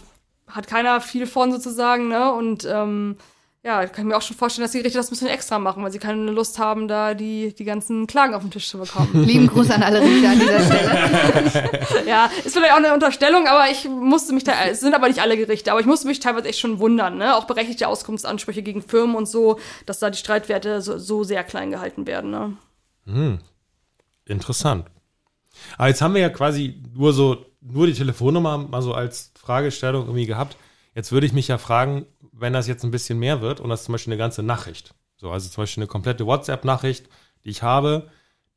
hat 0.48 0.68
keiner 0.68 1.02
viel 1.02 1.26
von 1.26 1.52
sozusagen, 1.52 2.10
ne? 2.10 2.32
Und 2.32 2.66
ähm, 2.66 3.18
ja, 3.62 3.84
ich 3.84 3.92
kann 3.92 4.08
mir 4.08 4.16
auch 4.16 4.22
schon 4.22 4.38
vorstellen, 4.38 4.64
dass 4.64 4.72
die 4.72 4.78
Gerichte 4.78 4.98
das 4.98 5.08
ein 5.08 5.12
bisschen 5.12 5.28
extra 5.28 5.60
machen, 5.60 5.84
weil 5.84 5.92
sie 5.92 6.00
keine 6.00 6.32
Lust 6.32 6.60
haben, 6.60 6.88
da 6.88 7.14
die, 7.14 7.54
die 7.54 7.66
ganzen 7.66 8.08
Klagen 8.08 8.34
auf 8.34 8.42
den 8.42 8.52
Tisch 8.52 8.70
zu 8.70 8.78
bekommen. 8.78 9.10
Lieben 9.26 9.48
Gruß 9.48 9.70
an 9.72 9.84
alle 9.84 10.00
Richter 10.02 10.30
an 10.30 10.40
dieser 10.40 10.60
Stelle. 11.50 12.08
ja, 12.08 12.30
ist 12.46 12.54
vielleicht 12.54 12.72
auch 12.72 12.78
eine 12.78 12.94
Unterstellung, 12.94 13.48
aber 13.48 13.70
ich 13.70 13.84
musste 13.90 14.34
mich 14.34 14.46
da, 14.46 14.54
es 14.70 14.80
sind 14.80 14.94
aber 14.94 15.10
nicht 15.10 15.20
alle 15.20 15.36
Gerichte, 15.36 15.72
aber 15.72 15.82
ich 15.82 15.86
musste 15.86 16.08
mich 16.08 16.22
teilweise 16.22 16.48
echt 16.48 16.60
schon 16.60 16.80
wundern, 16.80 17.18
ne? 17.18 17.36
Auch 17.36 17.46
berechtigte 17.46 17.90
Auskunftsansprüche 17.90 18.64
gegen 18.64 18.82
Firmen 18.82 19.18
und 19.18 19.28
so, 19.28 19.60
dass 19.86 20.00
da 20.00 20.10
die 20.10 20.18
Streitwerte 20.18 20.82
so, 20.82 20.98
so 20.98 21.26
sehr 21.26 21.44
klein 21.44 21.70
gehalten 21.70 22.08
werden, 22.08 22.32
ne? 22.32 22.58
Hm. 23.08 23.40
Interessant. 24.24 24.86
Aber 25.78 25.90
jetzt 25.90 26.02
haben 26.02 26.14
wir 26.14 26.22
ja 26.22 26.30
quasi 26.30 26.82
nur 26.94 27.12
so, 27.12 27.46
nur 27.60 27.88
die 27.88 27.94
Telefonnummer 27.94 28.58
mal 28.58 28.82
so 28.82 28.94
als 28.94 29.34
Fragestellung 29.38 30.04
irgendwie 30.06 30.28
gehabt. 30.28 30.56
Jetzt 30.96 31.12
würde 31.12 31.26
ich 31.26 31.34
mich 31.34 31.48
ja 31.48 31.58
fragen, 31.58 32.06
wenn 32.40 32.54
das 32.54 32.68
jetzt 32.68 32.84
ein 32.84 32.92
bisschen 32.92 33.20
mehr 33.20 33.42
wird 33.42 33.60
und 33.60 33.70
das 33.70 33.82
ist 33.82 33.86
zum 33.86 33.94
Beispiel 33.94 34.14
eine 34.14 34.20
ganze 34.20 34.44
Nachricht. 34.44 34.94
So, 35.18 35.32
also 35.32 35.50
zum 35.50 35.64
Beispiel 35.64 35.84
eine 35.84 35.88
komplette 35.88 36.26
WhatsApp-Nachricht, 36.26 37.08
die 37.44 37.50
ich 37.50 37.64
habe, 37.64 38.10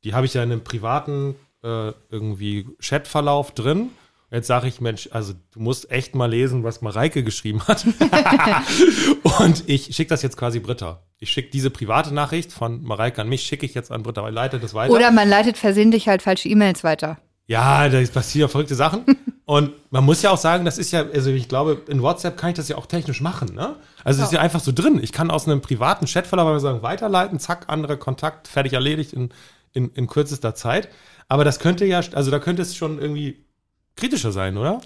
die 0.03 0.13
habe 0.13 0.25
ich 0.25 0.33
ja 0.33 0.43
in 0.43 0.51
einem 0.51 0.63
privaten 0.63 1.35
äh, 1.63 1.91
irgendwie 2.09 2.67
Chatverlauf 2.81 3.51
drin. 3.51 3.91
Jetzt 4.31 4.47
sage 4.47 4.67
ich, 4.67 4.81
Mensch, 4.81 5.09
also 5.11 5.33
du 5.51 5.59
musst 5.59 5.91
echt 5.91 6.15
mal 6.15 6.25
lesen, 6.25 6.63
was 6.63 6.81
Mareike 6.81 7.23
geschrieben 7.23 7.61
hat. 7.67 7.85
und 9.39 9.69
ich 9.69 9.95
schicke 9.95 10.09
das 10.09 10.23
jetzt 10.23 10.37
quasi 10.37 10.59
Britta. 10.59 11.03
Ich 11.19 11.29
schicke 11.29 11.51
diese 11.51 11.69
private 11.69 12.11
Nachricht 12.13 12.51
von 12.51 12.81
Mareike 12.81 13.21
an 13.21 13.29
mich, 13.29 13.43
schicke 13.43 13.65
ich 13.65 13.75
jetzt 13.75 13.91
an 13.91 14.01
Britta, 14.01 14.23
weil 14.23 14.33
leite 14.33 14.59
das 14.59 14.73
weiter. 14.73 14.91
Oder 14.91 15.11
man 15.11 15.29
leitet 15.29 15.57
versehentlich 15.57 16.07
halt 16.07 16.23
falsche 16.23 16.49
E-Mails 16.49 16.83
weiter. 16.83 17.19
Ja, 17.45 17.89
da 17.89 18.01
passieren 18.13 18.49
verrückte 18.49 18.75
Sachen. 18.75 19.05
Und 19.45 19.71
man 19.91 20.05
muss 20.05 20.21
ja 20.21 20.31
auch 20.31 20.37
sagen, 20.37 20.63
das 20.63 20.77
ist 20.77 20.91
ja, 20.91 21.03
also 21.13 21.29
ich 21.29 21.49
glaube, 21.49 21.81
in 21.89 22.01
WhatsApp 22.01 22.37
kann 22.37 22.51
ich 22.51 22.55
das 22.55 22.69
ja 22.69 22.77
auch 22.77 22.85
technisch 22.85 23.19
machen, 23.19 23.53
ne? 23.53 23.75
Also 24.05 24.21
es 24.21 24.27
ist 24.27 24.33
ja 24.33 24.39
einfach 24.39 24.61
so 24.61 24.71
drin. 24.71 24.99
Ich 25.03 25.11
kann 25.11 25.29
aus 25.29 25.47
einem 25.47 25.61
privaten 25.61 26.05
Chatverlauf 26.05 26.61
sagen, 26.61 26.81
weiterleiten, 26.81 27.39
zack, 27.39 27.65
anderer 27.67 27.97
Kontakt, 27.97 28.47
fertig 28.47 28.73
erledigt 28.73 29.11
in, 29.11 29.29
in, 29.73 29.89
in 29.89 30.07
kürzester 30.07 30.55
Zeit. 30.55 30.87
Aber 31.27 31.43
das 31.43 31.59
könnte 31.59 31.83
ja, 31.85 32.01
also 32.13 32.31
da 32.31 32.39
könnte 32.39 32.61
es 32.61 32.75
schon 32.75 32.99
irgendwie 32.99 33.45
kritischer 33.97 34.31
sein, 34.31 34.57
oder? 34.57 34.79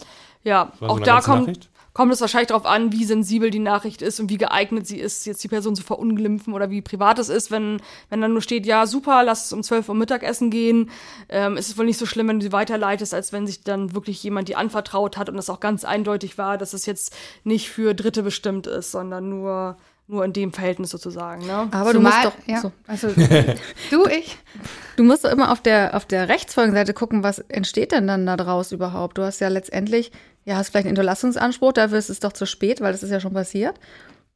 Ja, 0.43 0.71
War 0.79 0.89
auch 0.89 0.99
da 0.99 1.21
kommt, 1.21 1.41
Nachricht? 1.41 1.69
Kommt 1.97 2.13
es 2.13 2.21
wahrscheinlich 2.21 2.49
darauf 2.49 2.67
an, 2.67 2.91
wie 2.91 3.03
sensibel 3.05 3.49
die 3.49 3.57
Nachricht 3.57 4.03
ist 4.03 4.19
und 4.19 4.29
wie 4.29 4.37
geeignet 4.37 4.85
sie 4.85 4.99
ist, 4.99 5.25
jetzt 5.25 5.43
die 5.43 5.47
Person 5.47 5.75
zu 5.75 5.81
verunglimpfen 5.81 6.53
oder 6.53 6.69
wie 6.69 6.83
privat 6.83 7.17
es 7.17 7.27
ist. 7.27 7.49
Wenn, 7.49 7.81
wenn 8.11 8.21
dann 8.21 8.33
nur 8.33 8.43
steht, 8.43 8.67
ja, 8.67 8.85
super, 8.85 9.23
lass 9.23 9.47
es 9.47 9.51
um 9.51 9.63
12 9.63 9.89
Uhr 9.89 9.95
Mittagessen 9.95 10.51
gehen, 10.51 10.91
ähm, 11.27 11.57
ist 11.57 11.69
es 11.69 11.77
wohl 11.79 11.85
nicht 11.85 11.97
so 11.97 12.05
schlimm, 12.05 12.27
wenn 12.27 12.39
du 12.39 12.45
sie 12.45 12.51
weiterleitest, 12.51 13.15
als 13.15 13.33
wenn 13.33 13.47
sich 13.47 13.63
dann 13.63 13.95
wirklich 13.95 14.21
jemand 14.21 14.47
die 14.47 14.55
anvertraut 14.55 15.17
hat 15.17 15.27
und 15.27 15.39
es 15.39 15.49
auch 15.49 15.59
ganz 15.59 15.85
eindeutig 15.85 16.37
war, 16.37 16.59
dass 16.59 16.73
es 16.73 16.85
jetzt 16.85 17.17
nicht 17.43 17.71
für 17.71 17.95
Dritte 17.95 18.21
bestimmt 18.21 18.67
ist, 18.67 18.91
sondern 18.91 19.29
nur, 19.29 19.75
nur 20.07 20.23
in 20.23 20.31
dem 20.33 20.53
Verhältnis 20.53 20.89
sozusagen. 20.89 21.45
Ne? 21.45 21.67
Aber 21.71 21.91
du 21.91 21.99
Zumal- 21.99 22.13
musst 22.23 22.25
doch, 22.25 22.47
ja. 22.47 22.61
so, 22.61 22.71
Also, 22.87 23.07
du, 23.91 24.07
ich. 24.07 24.37
du 24.95 25.03
musst 25.03 25.25
doch 25.25 25.31
immer 25.31 25.51
auf 25.51 25.61
der, 25.61 25.95
auf 25.95 26.05
der 26.05 26.29
Rechtsfolgenseite 26.29 26.93
gucken, 26.93 27.23
was 27.23 27.39
entsteht 27.39 27.91
denn 27.91 28.07
dann 28.07 28.25
da 28.25 28.37
draus 28.37 28.71
überhaupt? 28.71 29.17
Du 29.17 29.23
hast 29.23 29.39
ja 29.41 29.49
letztendlich, 29.49 30.11
ja, 30.45 30.55
hast 30.55 30.69
vielleicht 30.69 30.85
einen 30.85 30.95
Hinterlassungsanspruch, 30.95 31.73
dafür 31.73 31.97
ist 31.97 32.09
es 32.09 32.19
doch 32.21 32.31
zu 32.33 32.45
spät, 32.45 32.79
weil 32.79 32.93
das 32.93 33.03
ist 33.03 33.11
ja 33.11 33.19
schon 33.19 33.33
passiert. 33.33 33.79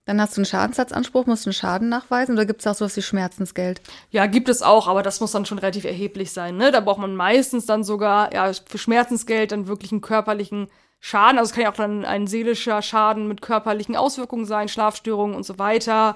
Dann 0.06 0.20
hast 0.20 0.36
du 0.36 0.40
einen 0.42 0.46
Schadensersatzanspruch, 0.46 1.28
musst 1.28 1.46
einen 1.46 1.54
Schaden 1.54 1.88
nachweisen 1.88 2.34
oder 2.34 2.46
gibt 2.46 2.62
es 2.62 2.68
auch 2.68 2.74
sowas 2.74 2.98
wie 2.98 3.04
Schmerzensgeld? 3.04 3.82
Ja, 4.10 4.26
gibt 4.26 4.50
es 4.50 4.64
auch, 4.64 4.88
aber 4.88 5.04
das 5.04 5.22
muss 5.22 5.32
dann 5.32 5.46
schon 5.46 5.60
relativ 5.60 5.86
erheblich 5.86 6.32
sein. 6.34 6.58
Ne? 6.58 6.72
Da 6.72 6.80
braucht 6.80 7.00
man 7.00 7.16
meistens 7.16 7.66
dann 7.68 7.84
sogar 7.84 8.34
ja, 8.34 8.52
für 8.66 8.78
Schmerzensgeld 8.80 9.52
dann 9.52 9.68
wirklich 9.68 9.92
einen 9.92 10.02
körperlichen 10.02 10.68
Schaden. 11.02 11.40
Also 11.40 11.50
es 11.50 11.56
kann 11.56 11.64
ja 11.64 11.72
auch 11.72 11.76
dann 11.76 12.06
ein 12.06 12.28
seelischer 12.28 12.82
Schaden 12.82 13.28
mit 13.28 13.42
körperlichen 13.42 13.96
Auswirkungen 13.96 14.46
sein, 14.46 14.70
Schlafstörungen 14.70 15.36
und 15.36 15.44
so 15.44 15.60
weiter. 15.60 16.16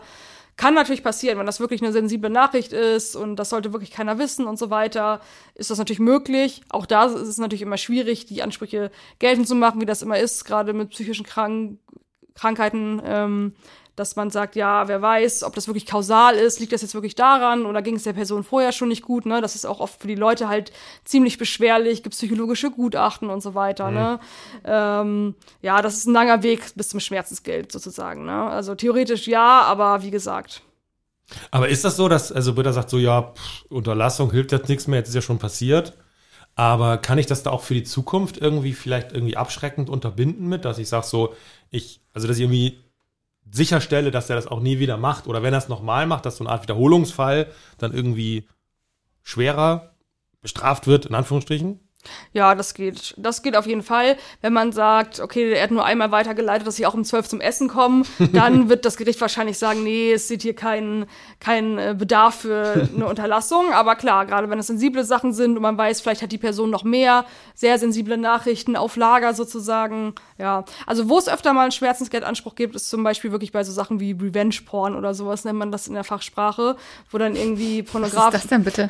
Kann 0.57 0.73
natürlich 0.73 1.03
passieren, 1.03 1.37
wenn 1.37 1.47
das 1.47 1.59
wirklich 1.59 1.81
eine 1.81 1.91
sensible 1.91 2.29
Nachricht 2.29 2.71
ist 2.71 3.17
und 3.17 3.35
das 3.35 3.49
sollte 3.49 3.73
wirklich 3.73 3.91
keiner 3.91 4.19
wissen 4.19 4.45
und 4.45 4.57
so 4.57 4.69
weiter, 4.69 5.19
ist 5.55 5.69
das 5.69 5.79
natürlich 5.79 5.99
möglich. 5.99 6.61
Auch 6.69 6.85
da 6.85 7.05
ist 7.05 7.15
es 7.15 7.37
natürlich 7.37 7.63
immer 7.63 7.77
schwierig, 7.77 8.25
die 8.25 8.41
Ansprüche 8.41 8.89
geltend 9.19 9.49
zu 9.49 9.55
machen, 9.55 9.81
wie 9.81 9.85
das 9.85 10.01
immer 10.01 10.17
ist, 10.17 10.45
gerade 10.45 10.71
mit 10.71 10.91
psychischen 10.91 11.25
Krank 11.25 11.79
Krankheiten, 12.35 13.01
ähm, 13.05 13.53
dass 13.95 14.15
man 14.15 14.29
sagt, 14.29 14.55
ja, 14.55 14.87
wer 14.87 15.01
weiß, 15.01 15.43
ob 15.43 15.55
das 15.55 15.67
wirklich 15.67 15.85
kausal 15.85 16.35
ist, 16.35 16.59
liegt 16.59 16.73
das 16.73 16.81
jetzt 16.81 16.93
wirklich 16.93 17.15
daran 17.15 17.65
oder 17.65 17.81
ging 17.81 17.95
es 17.95 18.03
der 18.03 18.13
Person 18.13 18.43
vorher 18.43 18.71
schon 18.71 18.89
nicht 18.89 19.03
gut, 19.03 19.25
ne? 19.25 19.41
Das 19.41 19.55
ist 19.55 19.65
auch 19.65 19.79
oft 19.79 20.01
für 20.01 20.07
die 20.07 20.15
Leute 20.15 20.49
halt 20.49 20.71
ziemlich 21.05 21.37
beschwerlich, 21.37 22.03
gibt 22.03 22.15
psychologische 22.15 22.71
Gutachten 22.71 23.29
und 23.29 23.41
so 23.41 23.55
weiter, 23.55 23.91
ne? 23.91 24.19
Ähm, 24.63 25.35
ja, 25.61 25.81
das 25.81 25.95
ist 25.95 26.07
ein 26.07 26.13
langer 26.13 26.43
Weg 26.43 26.75
bis 26.75 26.89
zum 26.89 26.99
Schmerzensgeld 26.99 27.71
sozusagen, 27.71 28.25
ne? 28.25 28.43
Also 28.43 28.75
theoretisch 28.75 29.27
ja, 29.27 29.61
aber 29.61 30.03
wie 30.03 30.11
gesagt. 30.11 30.61
Aber 31.51 31.69
ist 31.69 31.85
das 31.85 31.95
so, 31.95 32.07
dass, 32.07 32.31
also 32.31 32.53
Britta 32.53 32.73
sagt 32.73 32.89
so, 32.89 32.97
ja, 32.97 33.33
pff, 33.33 33.65
Unterlassung 33.69 34.31
hilft 34.31 34.51
jetzt 34.51 34.69
nichts 34.69 34.87
mehr, 34.87 34.99
jetzt 34.99 35.09
ist 35.09 35.15
ja 35.15 35.21
schon 35.21 35.39
passiert. 35.39 35.93
Aber 36.55 36.97
kann 36.97 37.17
ich 37.17 37.25
das 37.25 37.43
da 37.43 37.49
auch 37.49 37.63
für 37.63 37.73
die 37.73 37.83
Zukunft 37.83 38.37
irgendwie 38.37 38.73
vielleicht 38.73 39.11
irgendwie 39.11 39.35
abschreckend 39.35 39.89
unterbinden 39.89 40.47
mit, 40.47 40.63
dass 40.63 40.77
ich 40.77 40.87
sage 40.87 41.05
so, 41.05 41.33
ich, 41.69 41.99
also 42.13 42.27
dass 42.27 42.37
ich 42.37 42.43
irgendwie 42.43 42.79
sicherstelle, 43.51 44.11
dass 44.11 44.29
er 44.29 44.35
das 44.35 44.47
auch 44.47 44.59
nie 44.59 44.79
wieder 44.79 44.97
macht 44.97 45.27
oder 45.27 45.43
wenn 45.43 45.53
er 45.53 45.59
es 45.59 45.69
nochmal 45.69 46.07
macht, 46.07 46.25
dass 46.25 46.37
so 46.37 46.43
eine 46.43 46.51
Art 46.51 46.63
Wiederholungsfall 46.63 47.51
dann 47.77 47.93
irgendwie 47.93 48.47
schwerer 49.23 49.95
bestraft 50.41 50.87
wird, 50.87 51.05
in 51.05 51.15
Anführungsstrichen? 51.15 51.79
Ja, 52.33 52.55
das 52.55 52.73
geht. 52.73 53.13
Das 53.17 53.41
geht 53.41 53.55
auf 53.55 53.65
jeden 53.65 53.83
Fall. 53.83 54.17
Wenn 54.41 54.53
man 54.53 54.71
sagt, 54.71 55.19
okay, 55.19 55.53
er 55.53 55.63
hat 55.63 55.71
nur 55.71 55.85
einmal 55.85 56.11
weitergeleitet, 56.11 56.67
dass 56.67 56.75
sie 56.75 56.85
auch 56.85 56.93
um 56.93 57.03
12 57.03 57.27
zum 57.27 57.41
Essen 57.41 57.67
kommen, 57.67 58.05
dann 58.33 58.69
wird 58.69 58.85
das 58.85 58.97
Gericht 58.97 59.19
wahrscheinlich 59.21 59.57
sagen, 59.57 59.83
nee, 59.83 60.13
es 60.13 60.27
sieht 60.27 60.41
hier 60.41 60.55
keinen 60.55 61.05
keinen 61.39 61.77
äh, 61.77 61.95
Bedarf 61.97 62.35
für 62.41 62.89
eine 62.95 63.07
Unterlassung. 63.07 63.73
Aber 63.73 63.95
klar, 63.95 64.25
gerade 64.25 64.49
wenn 64.49 64.59
es 64.59 64.67
sensible 64.67 65.03
Sachen 65.03 65.33
sind 65.33 65.55
und 65.55 65.61
man 65.61 65.77
weiß, 65.77 66.01
vielleicht 66.01 66.21
hat 66.21 66.31
die 66.31 66.37
Person 66.37 66.69
noch 66.69 66.83
mehr 66.83 67.25
sehr 67.53 67.79
sensible 67.79 68.17
Nachrichten 68.17 68.75
auf 68.75 68.95
Lager 68.95 69.33
sozusagen. 69.33 70.13
Ja, 70.37 70.65
also 70.85 71.09
wo 71.09 71.17
es 71.17 71.29
öfter 71.29 71.53
mal 71.53 71.63
einen 71.63 71.71
Schmerzensgeldanspruch 71.71 72.55
gibt, 72.55 72.75
ist 72.75 72.89
zum 72.89 73.03
Beispiel 73.03 73.31
wirklich 73.31 73.51
bei 73.51 73.63
so 73.63 73.71
Sachen 73.71 73.99
wie 73.99 74.11
Revenge-Porn 74.11 74.95
oder 74.95 75.13
sowas 75.13 75.45
nennt 75.45 75.59
man 75.59 75.71
das 75.71 75.87
in 75.87 75.93
der 75.93 76.03
Fachsprache, 76.03 76.75
wo 77.09 77.17
dann 77.17 77.35
irgendwie 77.35 77.85
Was 77.93 78.13
ist 78.13 78.15
das 78.43 78.47
denn 78.47 78.63
bitte? 78.63 78.89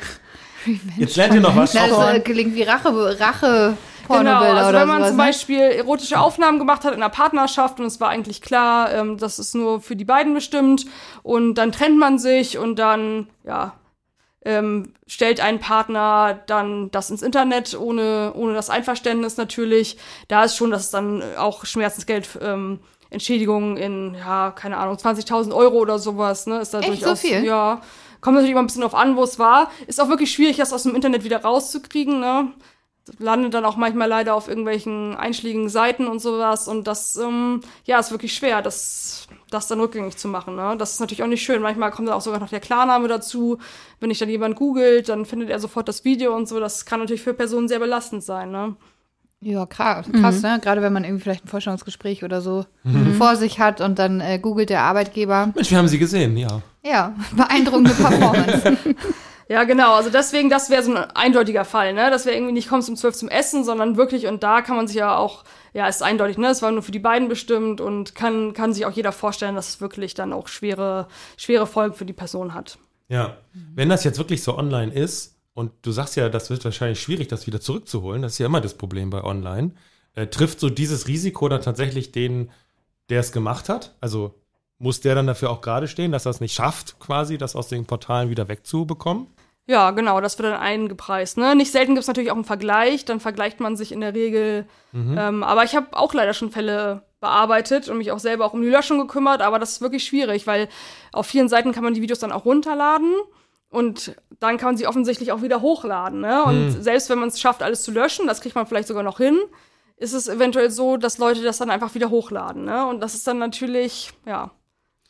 Jetzt 0.96 1.16
lernt 1.16 1.34
ihr 1.34 1.40
noch 1.40 1.56
was. 1.56 1.72
Das 1.72 1.90
äh, 1.90 2.20
klingt 2.20 2.54
wie 2.54 2.62
Rache, 2.62 3.20
Rache 3.20 3.76
Genau, 4.08 4.40
also 4.40 4.78
wenn 4.78 4.88
man 4.88 4.98
sowas. 4.98 5.08
zum 5.08 5.16
ne? 5.16 5.22
Beispiel 5.24 5.60
erotische 5.60 6.20
Aufnahmen 6.20 6.58
gemacht 6.58 6.84
hat 6.84 6.94
in 6.94 7.02
einer 7.02 7.10
Partnerschaft 7.10 7.80
und 7.80 7.86
es 7.86 8.00
war 8.00 8.08
eigentlich 8.08 8.40
klar, 8.40 8.92
ähm, 8.92 9.18
das 9.18 9.38
ist 9.38 9.54
nur 9.54 9.80
für 9.80 9.96
die 9.96 10.04
beiden 10.04 10.34
bestimmt 10.34 10.86
und 11.22 11.54
dann 11.54 11.72
trennt 11.72 11.98
man 11.98 12.18
sich 12.18 12.58
und 12.58 12.78
dann, 12.78 13.28
ja, 13.44 13.74
ähm, 14.44 14.94
stellt 15.08 15.40
ein 15.40 15.58
Partner 15.58 16.38
dann 16.46 16.90
das 16.92 17.10
ins 17.10 17.22
Internet 17.22 17.76
ohne, 17.78 18.32
ohne 18.36 18.54
das 18.54 18.70
Einverständnis 18.70 19.36
natürlich. 19.36 19.98
Da 20.28 20.44
ist 20.44 20.56
schon, 20.56 20.70
dass 20.70 20.84
es 20.84 20.90
dann 20.90 21.22
auch 21.36 21.64
Schmerzensgeld, 21.64 22.28
ähm, 22.40 22.78
Entschädigung 23.10 23.76
in, 23.76 24.14
ja, 24.14 24.52
keine 24.52 24.76
Ahnung, 24.76 24.96
20.000 24.96 25.52
Euro 25.52 25.78
oder 25.78 25.98
sowas, 25.98 26.46
ne, 26.46 26.60
ist 26.60 26.74
da 26.74 26.80
Echt, 26.80 26.88
so 26.88 26.94
durchaus, 26.94 27.20
viel? 27.20 27.44
ja. 27.44 27.80
Kommt 28.26 28.34
natürlich 28.34 28.50
immer 28.50 28.62
ein 28.62 28.66
bisschen 28.66 28.82
drauf 28.82 28.96
an, 28.96 29.14
wo 29.14 29.22
es 29.22 29.38
war. 29.38 29.70
Ist 29.86 30.00
auch 30.00 30.08
wirklich 30.08 30.32
schwierig, 30.32 30.56
das 30.56 30.72
aus 30.72 30.82
dem 30.82 30.96
Internet 30.96 31.22
wieder 31.22 31.42
rauszukriegen, 31.42 32.18
ne 32.18 32.52
landet 33.20 33.54
dann 33.54 33.64
auch 33.64 33.76
manchmal 33.76 34.08
leider 34.08 34.34
auf 34.34 34.48
irgendwelchen 34.48 35.14
einschlägigen 35.14 35.68
Seiten 35.68 36.08
und 36.08 36.18
sowas. 36.18 36.66
Und 36.66 36.88
das, 36.88 37.14
ähm, 37.14 37.60
ja, 37.84 38.00
ist 38.00 38.10
wirklich 38.10 38.34
schwer, 38.34 38.62
das, 38.62 39.28
das 39.48 39.68
dann 39.68 39.78
rückgängig 39.78 40.16
zu 40.16 40.26
machen. 40.26 40.56
Ne? 40.56 40.74
Das 40.76 40.94
ist 40.94 40.98
natürlich 40.98 41.22
auch 41.22 41.28
nicht 41.28 41.44
schön. 41.44 41.62
Manchmal 41.62 41.92
kommt 41.92 42.08
dann 42.08 42.16
auch 42.16 42.20
sogar 42.20 42.40
noch 42.40 42.48
der 42.48 42.58
Klarname 42.58 43.06
dazu. 43.06 43.58
Wenn 44.00 44.10
ich 44.10 44.18
dann 44.18 44.28
jemand 44.28 44.56
googelt, 44.56 45.08
dann 45.08 45.24
findet 45.24 45.48
er 45.48 45.60
sofort 45.60 45.86
das 45.86 46.04
Video 46.04 46.34
und 46.34 46.48
so. 46.48 46.58
Das 46.58 46.84
kann 46.84 46.98
natürlich 46.98 47.22
für 47.22 47.32
Personen 47.32 47.68
sehr 47.68 47.78
belastend 47.78 48.24
sein. 48.24 48.50
Ne? 48.50 48.74
Ja, 49.40 49.66
krass, 49.66 50.06
krass 50.12 50.42
ne? 50.42 50.58
Gerade 50.62 50.82
wenn 50.82 50.92
man 50.92 51.04
irgendwie 51.04 51.22
vielleicht 51.22 51.44
ein 51.44 51.48
Vorstellungsgespräch 51.48 52.24
oder 52.24 52.40
so 52.40 52.64
vor 53.18 53.36
sich 53.36 53.60
hat 53.60 53.80
und 53.80 53.98
dann 53.98 54.20
äh, 54.20 54.38
googelt 54.38 54.70
der 54.70 54.82
Arbeitgeber. 54.82 55.52
Mensch, 55.54 55.70
wir 55.70 55.78
haben 55.78 55.88
sie 55.88 55.98
gesehen, 55.98 56.36
ja. 56.36 56.62
Ja, 56.84 57.14
beeindruckende 57.36 57.92
Performance. 57.92 58.76
Ja, 59.48 59.62
genau. 59.62 59.94
Also 59.94 60.10
deswegen, 60.10 60.50
das 60.50 60.70
wäre 60.70 60.82
so 60.82 60.92
ein 60.92 60.98
eindeutiger 61.14 61.64
Fall, 61.64 61.92
ne? 61.92 62.10
Das 62.10 62.26
wäre 62.26 62.34
irgendwie 62.34 62.52
nicht 62.52 62.68
kommst 62.68 62.88
um 62.88 62.96
zwölf 62.96 63.14
zum 63.14 63.28
Essen, 63.28 63.62
sondern 63.62 63.96
wirklich, 63.96 64.26
und 64.26 64.42
da 64.42 64.60
kann 64.60 64.74
man 64.74 64.88
sich 64.88 64.96
ja 64.96 65.16
auch, 65.16 65.44
ja, 65.72 65.86
ist 65.86 66.02
eindeutig, 66.02 66.36
ne? 66.36 66.48
Es 66.48 66.62
war 66.62 66.72
nur 66.72 66.82
für 66.82 66.90
die 66.90 66.98
beiden 66.98 67.28
bestimmt 67.28 67.80
und 67.80 68.16
kann, 68.16 68.54
kann 68.54 68.74
sich 68.74 68.86
auch 68.86 68.90
jeder 68.90 69.12
vorstellen, 69.12 69.54
dass 69.54 69.68
es 69.68 69.80
wirklich 69.80 70.14
dann 70.14 70.32
auch 70.32 70.48
schwere, 70.48 71.06
schwere 71.36 71.68
Folgen 71.68 71.94
für 71.94 72.04
die 72.04 72.12
Person 72.12 72.54
hat. 72.54 72.78
Ja, 73.08 73.36
wenn 73.76 73.88
das 73.88 74.02
jetzt 74.02 74.18
wirklich 74.18 74.42
so 74.42 74.58
online 74.58 74.92
ist 74.92 75.35
und 75.56 75.72
du 75.80 75.90
sagst 75.90 76.16
ja, 76.16 76.28
das 76.28 76.50
wird 76.50 76.66
wahrscheinlich 76.66 77.00
schwierig, 77.00 77.28
das 77.28 77.46
wieder 77.46 77.62
zurückzuholen, 77.62 78.20
das 78.20 78.32
ist 78.32 78.38
ja 78.38 78.46
immer 78.46 78.60
das 78.60 78.74
Problem 78.74 79.08
bei 79.08 79.24
online, 79.24 79.70
äh, 80.14 80.26
trifft 80.26 80.60
so 80.60 80.68
dieses 80.68 81.08
Risiko 81.08 81.48
dann 81.48 81.62
tatsächlich 81.62 82.12
den, 82.12 82.50
der 83.08 83.20
es 83.20 83.32
gemacht 83.32 83.70
hat? 83.70 83.96
Also 84.02 84.34
muss 84.78 85.00
der 85.00 85.14
dann 85.14 85.26
dafür 85.26 85.48
auch 85.48 85.62
gerade 85.62 85.88
stehen, 85.88 86.12
dass 86.12 86.26
er 86.26 86.30
es 86.30 86.40
nicht 86.42 86.52
schafft, 86.52 86.98
quasi 86.98 87.38
das 87.38 87.56
aus 87.56 87.68
den 87.68 87.86
Portalen 87.86 88.28
wieder 88.28 88.48
wegzubekommen? 88.48 89.28
Ja, 89.66 89.92
genau, 89.92 90.20
das 90.20 90.38
wird 90.38 90.52
dann 90.52 90.60
eingepreist. 90.60 91.38
Ne? 91.38 91.56
Nicht 91.56 91.72
selten 91.72 91.94
gibt 91.94 92.02
es 92.02 92.06
natürlich 92.06 92.30
auch 92.30 92.36
einen 92.36 92.44
Vergleich, 92.44 93.06
dann 93.06 93.18
vergleicht 93.18 93.58
man 93.58 93.76
sich 93.76 93.92
in 93.92 94.02
der 94.02 94.12
Regel. 94.12 94.66
Ähm, 94.94 95.42
aber 95.42 95.64
ich 95.64 95.74
habe 95.74 95.86
auch 95.96 96.12
leider 96.12 96.34
schon 96.34 96.50
Fälle 96.50 97.02
bearbeitet 97.18 97.88
und 97.88 97.96
mich 97.96 98.12
auch 98.12 98.18
selber 98.18 98.44
auch 98.44 98.52
um 98.52 98.60
die 98.60 98.68
Löschung 98.68 98.98
gekümmert, 98.98 99.40
aber 99.40 99.58
das 99.58 99.72
ist 99.72 99.80
wirklich 99.80 100.04
schwierig, 100.04 100.46
weil 100.46 100.68
auf 101.12 101.26
vielen 101.26 101.48
Seiten 101.48 101.72
kann 101.72 101.82
man 101.82 101.94
die 101.94 102.02
Videos 102.02 102.18
dann 102.18 102.30
auch 102.30 102.44
runterladen 102.44 103.14
und 103.70 104.16
dann 104.38 104.58
kann 104.58 104.68
man 104.68 104.76
sie 104.76 104.86
offensichtlich 104.86 105.32
auch 105.32 105.42
wieder 105.42 105.60
hochladen. 105.60 106.20
Ne? 106.20 106.44
Und 106.44 106.82
selbst 106.82 107.10
wenn 107.10 107.18
man 107.18 107.28
es 107.28 107.40
schafft, 107.40 107.62
alles 107.62 107.82
zu 107.82 107.90
löschen, 107.90 108.26
das 108.26 108.40
kriegt 108.40 108.54
man 108.54 108.66
vielleicht 108.66 108.88
sogar 108.88 109.02
noch 109.02 109.18
hin, 109.18 109.38
ist 109.96 110.12
es 110.12 110.28
eventuell 110.28 110.70
so, 110.70 110.96
dass 110.96 111.18
Leute 111.18 111.42
das 111.42 111.58
dann 111.58 111.70
einfach 111.70 111.94
wieder 111.94 112.10
hochladen. 112.10 112.64
Ne? 112.64 112.86
Und 112.86 113.00
das 113.00 113.14
ist 113.14 113.26
dann 113.26 113.38
natürlich, 113.38 114.12
ja. 114.26 114.50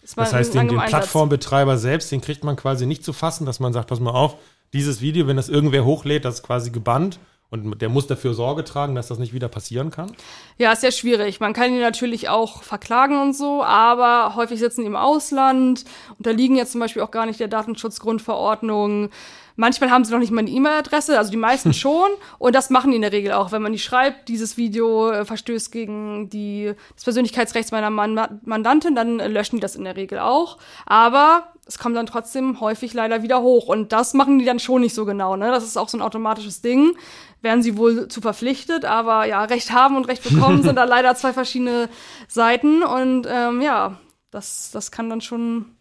Ist 0.01 0.17
Das 0.17 0.33
heißt, 0.33 0.55
den, 0.55 0.69
den. 0.69 0.79
Plattformbetreiber 0.79 1.77
selbst, 1.79 2.13
den 2.13 2.21
kriegt 2.21 2.45
man 2.45 2.55
quasi 2.55 2.87
nicht 2.87 3.05
zu 3.05 3.13
fassen, 3.13 3.45
dass 3.45 3.59
man 3.59 3.73
sagt, 3.73 3.89
pass 3.89 3.99
mal 3.99 4.13
auf, 4.13 4.37
dieses 4.73 5.01
Video, 5.01 5.27
wenn 5.27 5.37
das 5.37 5.49
irgendwer 5.49 5.85
hochlädt, 5.85 6.25
das 6.25 6.37
ist 6.37 6.43
quasi 6.43 6.71
gebannt 6.71 7.19
und 7.51 7.81
der 7.81 7.89
muss 7.89 8.07
dafür 8.07 8.35
Sorge 8.35 8.65
tragen, 8.65 8.95
dass 8.95 9.09
das 9.09 9.19
nicht 9.19 9.33
wieder 9.33 9.49
passieren 9.49 9.91
kann. 9.91 10.13
Ja, 10.59 10.73
ist 10.73 10.81
sehr 10.81 10.91
schwierig. 10.91 11.39
Man 11.39 11.53
kann 11.53 11.73
ihn 11.73 11.81
natürlich 11.81 12.29
auch 12.29 12.63
verklagen 12.63 13.21
und 13.21 13.35
so, 13.35 13.63
aber 13.63 14.35
häufig 14.35 14.59
sitzen 14.59 14.81
die 14.81 14.87
im 14.89 14.97
Ausland, 14.97 15.85
unterliegen 16.19 16.57
jetzt 16.57 16.73
zum 16.73 16.81
Beispiel 16.81 17.03
auch 17.03 17.13
gar 17.13 17.27
nicht 17.27 17.39
der 17.39 17.49
Datenschutzgrundverordnung. 17.49 19.11
Manchmal 19.57 19.91
haben 19.91 20.05
sie 20.05 20.13
noch 20.13 20.19
nicht 20.19 20.31
mal 20.31 20.41
eine 20.41 20.51
E-Mail-Adresse, 20.51 21.19
also 21.19 21.31
die 21.31 21.37
meisten 21.37 21.73
schon. 21.75 22.11
Und 22.39 22.55
das 22.55 22.71
machen 22.71 22.91
die 22.91 22.97
in 22.97 23.03
der 23.03 23.13
Regel 23.13 23.33
auch. 23.33 23.53
Wenn 23.53 23.63
man 23.63 23.73
die 23.73 23.79
schreibt, 23.79 24.29
dieses 24.29 24.57
Video 24.57 25.11
äh, 25.11 25.25
verstößt 25.25 25.73
gegen 25.73 26.29
die, 26.29 26.73
das 26.95 27.05
Persönlichkeitsrecht 27.05 27.73
meiner 27.73 27.91
Man 27.91 28.41
Mandantin, 28.45 28.95
dann 28.95 29.19
äh, 29.19 29.29
löschen 29.29 29.57
die 29.57 29.61
das 29.61 29.77
in 29.77 29.85
der 29.85 29.97
Regel 29.97 30.19
auch. 30.19 30.59
Aber 30.85 31.49
es 31.67 31.79
kommt 31.79 31.97
dann 31.97 32.07
trotzdem 32.07 32.61
häufig 32.61 32.95
leider 32.95 33.23
wieder 33.23 33.43
hoch. 33.43 33.67
Und 33.67 33.93
das 33.93 34.15
machen 34.15 34.39
die 34.39 34.45
dann 34.45 34.61
schon 34.61 34.83
nicht 34.83 34.95
so 34.95 35.05
genau. 35.05 35.37
Ne? 35.37 35.51
Das 35.51 35.65
ist 35.65 35.77
auch 35.77 35.89
so 35.89 35.99
ein 35.99 36.03
automatisches 36.03 36.61
Ding. 36.61 36.97
Werden 37.43 37.63
sie 37.63 37.77
wohl 37.77 38.09
zu 38.09 38.21
verpflichtet, 38.21 38.85
aber 38.85 39.27
ja, 39.27 39.45
Recht 39.45 39.73
haben 39.73 39.97
und 39.97 40.05
Recht 40.05 40.23
bekommen 40.23 40.63
sind 40.63 40.77
da 40.77 40.85
leider 40.85 41.15
zwei 41.17 41.33
verschiedene 41.33 41.89
Seiten. 42.29 42.83
Und 42.83 43.27
ähm, 43.29 43.61
ja, 43.63 43.99
das, 44.31 44.71
das 44.71 44.91
kann 44.91 45.11
dann 45.11 45.21
schon 45.21 45.76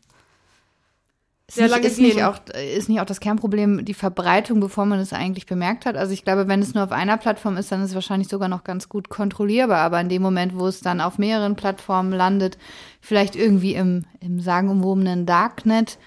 ist 1.47 1.57
nicht, 1.57 1.77
ist, 1.85 1.99
nicht 1.99 2.23
auch, 2.23 2.39
ist 2.75 2.89
nicht 2.89 2.99
auch 3.01 3.05
das 3.05 3.19
Kernproblem 3.19 3.85
die 3.85 3.93
Verbreitung, 3.93 4.59
bevor 4.59 4.85
man 4.85 4.99
es 4.99 5.13
eigentlich 5.13 5.45
bemerkt 5.45 5.85
hat? 5.85 5.95
Also 5.95 6.11
ich 6.11 6.23
glaube, 6.23 6.47
wenn 6.47 6.61
es 6.61 6.73
nur 6.73 6.83
auf 6.83 6.91
einer 6.91 7.17
Plattform 7.17 7.57
ist, 7.57 7.71
dann 7.71 7.81
ist 7.81 7.89
es 7.89 7.95
wahrscheinlich 7.95 8.29
sogar 8.29 8.47
noch 8.47 8.63
ganz 8.63 8.89
gut 8.89 9.09
kontrollierbar. 9.09 9.77
Aber 9.77 10.01
in 10.01 10.09
dem 10.09 10.23
Moment, 10.23 10.57
wo 10.57 10.65
es 10.65 10.81
dann 10.81 11.01
auf 11.01 11.19
mehreren 11.19 11.55
Plattformen 11.55 12.11
landet, 12.11 12.57
vielleicht 12.99 13.35
irgendwie 13.35 13.75
im, 13.75 14.05
im 14.21 14.39
sagenumwobenen 14.39 15.27
Darknet, 15.27 15.99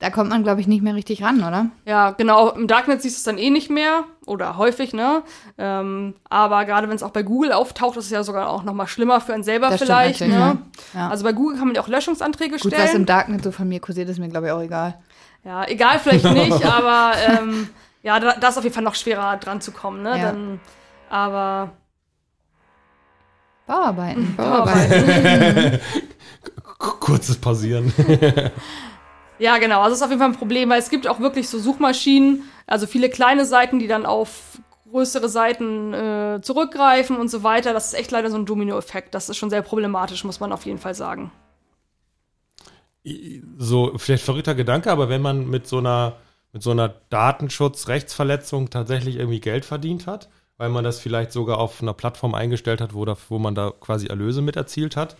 da 0.00 0.08
kommt 0.08 0.30
man, 0.30 0.42
glaube 0.42 0.62
ich, 0.62 0.66
nicht 0.66 0.82
mehr 0.82 0.94
richtig 0.94 1.22
ran, 1.22 1.40
oder? 1.40 1.66
Ja, 1.84 2.12
genau. 2.12 2.48
Im 2.52 2.66
Darknet 2.66 3.02
siehst 3.02 3.16
du 3.16 3.18
es 3.18 3.24
dann 3.24 3.36
eh 3.36 3.50
nicht 3.50 3.68
mehr 3.68 4.04
oder 4.24 4.56
häufig, 4.56 4.94
ne? 4.94 5.22
Ähm, 5.58 6.14
aber 6.30 6.64
gerade 6.64 6.88
wenn 6.88 6.96
es 6.96 7.02
auch 7.02 7.10
bei 7.10 7.22
Google 7.22 7.52
auftaucht, 7.52 7.98
ist 7.98 8.06
es 8.06 8.10
ja 8.10 8.22
sogar 8.22 8.48
auch 8.48 8.62
noch 8.62 8.72
mal 8.72 8.86
schlimmer 8.86 9.20
für 9.20 9.34
einen 9.34 9.44
selber 9.44 9.68
das 9.68 9.82
vielleicht. 9.82 10.22
Ne? 10.22 10.56
Ja. 10.94 11.08
Also 11.10 11.22
bei 11.22 11.34
Google 11.34 11.58
kann 11.58 11.68
man 11.68 11.74
ja 11.74 11.82
auch 11.82 11.88
Löschungsanträge 11.88 12.56
Gut, 12.56 12.72
stellen. 12.72 12.82
was 12.82 12.94
im 12.94 13.04
Darknet 13.04 13.44
so 13.44 13.52
von 13.52 13.68
mir 13.68 13.78
kursiert, 13.78 14.08
ist 14.08 14.18
mir, 14.18 14.30
glaube 14.30 14.46
ich, 14.46 14.52
auch 14.52 14.62
egal. 14.62 14.98
Ja, 15.44 15.68
egal 15.68 15.98
vielleicht 15.98 16.24
nicht, 16.32 16.64
aber 16.64 17.12
ähm, 17.28 17.68
ja, 18.02 18.18
da, 18.18 18.32
da, 18.40 18.48
ist 18.48 18.56
auf 18.56 18.64
jeden 18.64 18.74
Fall 18.74 18.84
noch 18.84 18.94
schwerer 18.94 19.36
dran 19.36 19.60
zu 19.60 19.70
kommen, 19.70 20.02
ne? 20.02 20.18
Ja. 20.18 20.24
Dann, 20.32 20.60
aber 21.10 21.72
Bauarbeiten. 23.66 24.34
Bauarbeiten. 24.34 25.78
Kurzes 26.78 27.36
Pausieren. 27.36 27.92
Ja, 29.40 29.56
genau. 29.56 29.80
Also 29.80 29.90
das 29.90 29.98
ist 30.00 30.02
auf 30.02 30.10
jeden 30.10 30.20
Fall 30.20 30.30
ein 30.30 30.36
Problem, 30.36 30.68
weil 30.68 30.78
es 30.78 30.90
gibt 30.90 31.08
auch 31.08 31.18
wirklich 31.18 31.48
so 31.48 31.58
Suchmaschinen, 31.58 32.44
also 32.66 32.86
viele 32.86 33.08
kleine 33.08 33.46
Seiten, 33.46 33.78
die 33.78 33.88
dann 33.88 34.04
auf 34.04 34.60
größere 34.90 35.30
Seiten 35.30 35.94
äh, 35.94 36.40
zurückgreifen 36.42 37.16
und 37.16 37.28
so 37.28 37.42
weiter. 37.42 37.72
Das 37.72 37.86
ist 37.86 37.98
echt 37.98 38.10
leider 38.10 38.30
so 38.30 38.36
ein 38.36 38.44
Dominoeffekt. 38.44 39.14
Das 39.14 39.30
ist 39.30 39.38
schon 39.38 39.48
sehr 39.48 39.62
problematisch, 39.62 40.24
muss 40.24 40.40
man 40.40 40.52
auf 40.52 40.66
jeden 40.66 40.78
Fall 40.78 40.94
sagen. 40.94 41.32
So, 43.56 43.96
vielleicht 43.96 44.24
verrückter 44.24 44.54
Gedanke, 44.54 44.92
aber 44.92 45.08
wenn 45.08 45.22
man 45.22 45.48
mit 45.48 45.66
so 45.66 45.78
einer, 45.78 46.16
mit 46.52 46.62
so 46.62 46.72
einer 46.72 46.88
Datenschutz-Rechtsverletzung 47.08 48.68
tatsächlich 48.68 49.16
irgendwie 49.16 49.40
Geld 49.40 49.64
verdient 49.64 50.06
hat, 50.06 50.28
weil 50.58 50.68
man 50.68 50.84
das 50.84 51.00
vielleicht 51.00 51.32
sogar 51.32 51.56
auf 51.58 51.80
einer 51.80 51.94
Plattform 51.94 52.34
eingestellt 52.34 52.82
hat, 52.82 52.92
wo, 52.92 53.06
da, 53.06 53.16
wo 53.30 53.38
man 53.38 53.54
da 53.54 53.72
quasi 53.80 54.08
Erlöse 54.08 54.42
mit 54.42 54.56
erzielt 54.56 54.96
hat, 54.96 55.16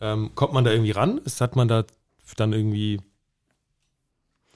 ähm, 0.00 0.32
kommt 0.34 0.54
man 0.54 0.64
da 0.64 0.72
irgendwie 0.72 0.90
ran? 0.90 1.18
Ist, 1.18 1.40
hat 1.40 1.54
man 1.54 1.68
da 1.68 1.84
dann 2.36 2.52
irgendwie 2.52 3.00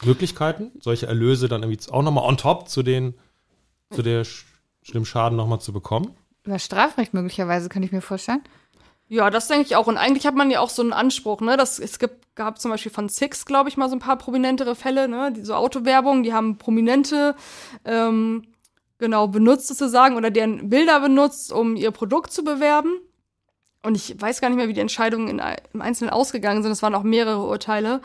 Möglichkeiten, 0.04 0.72
solche 0.80 1.06
Erlöse 1.06 1.48
dann 1.48 1.62
irgendwie 1.62 1.90
auch 1.90 2.02
nochmal 2.02 2.24
on 2.24 2.36
top 2.36 2.68
zu 2.68 2.82
den, 2.82 3.14
zu 3.90 4.02
der 4.02 4.24
schlimmen 4.82 5.06
Schaden 5.06 5.36
nochmal 5.36 5.60
zu 5.60 5.72
bekommen? 5.72 6.14
Über 6.44 6.58
Strafrecht 6.58 7.14
möglicherweise, 7.14 7.68
kann 7.68 7.82
ich 7.82 7.92
mir 7.92 8.02
vorstellen. 8.02 8.42
Ja, 9.08 9.30
das 9.30 9.48
denke 9.48 9.66
ich 9.66 9.76
auch. 9.76 9.86
Und 9.86 9.96
eigentlich 9.96 10.26
hat 10.26 10.34
man 10.34 10.50
ja 10.50 10.60
auch 10.60 10.70
so 10.70 10.82
einen 10.82 10.92
Anspruch, 10.92 11.40
ne? 11.40 11.56
Das, 11.56 11.78
es 11.78 11.98
gibt, 11.98 12.34
gab 12.34 12.58
zum 12.58 12.70
Beispiel 12.70 12.92
von 12.92 13.08
Six, 13.08 13.44
glaube 13.44 13.68
ich, 13.68 13.76
mal 13.76 13.88
so 13.88 13.96
ein 13.96 14.00
paar 14.00 14.16
prominentere 14.16 14.74
Fälle, 14.74 15.08
ne? 15.08 15.32
Die, 15.32 15.44
so 15.44 15.54
Autowerbung, 15.54 16.22
die 16.22 16.32
haben 16.32 16.56
Prominente 16.56 17.34
ähm, 17.84 18.44
genau 18.98 19.28
benutzt 19.28 19.68
sozusagen 19.68 20.16
oder 20.16 20.30
deren 20.30 20.70
Bilder 20.70 21.00
benutzt, 21.00 21.52
um 21.52 21.76
ihr 21.76 21.90
Produkt 21.90 22.32
zu 22.32 22.44
bewerben. 22.44 22.98
Und 23.84 23.96
ich 23.96 24.18
weiß 24.18 24.40
gar 24.40 24.48
nicht 24.48 24.56
mehr, 24.56 24.66
wie 24.66 24.72
die 24.72 24.80
Entscheidungen 24.80 25.28
in, 25.28 25.42
im 25.74 25.82
Einzelnen 25.82 26.10
ausgegangen 26.10 26.62
sind. 26.62 26.72
Es 26.72 26.82
waren 26.82 26.94
auch 26.94 27.02
mehrere 27.02 27.44
Urteile. 27.44 28.00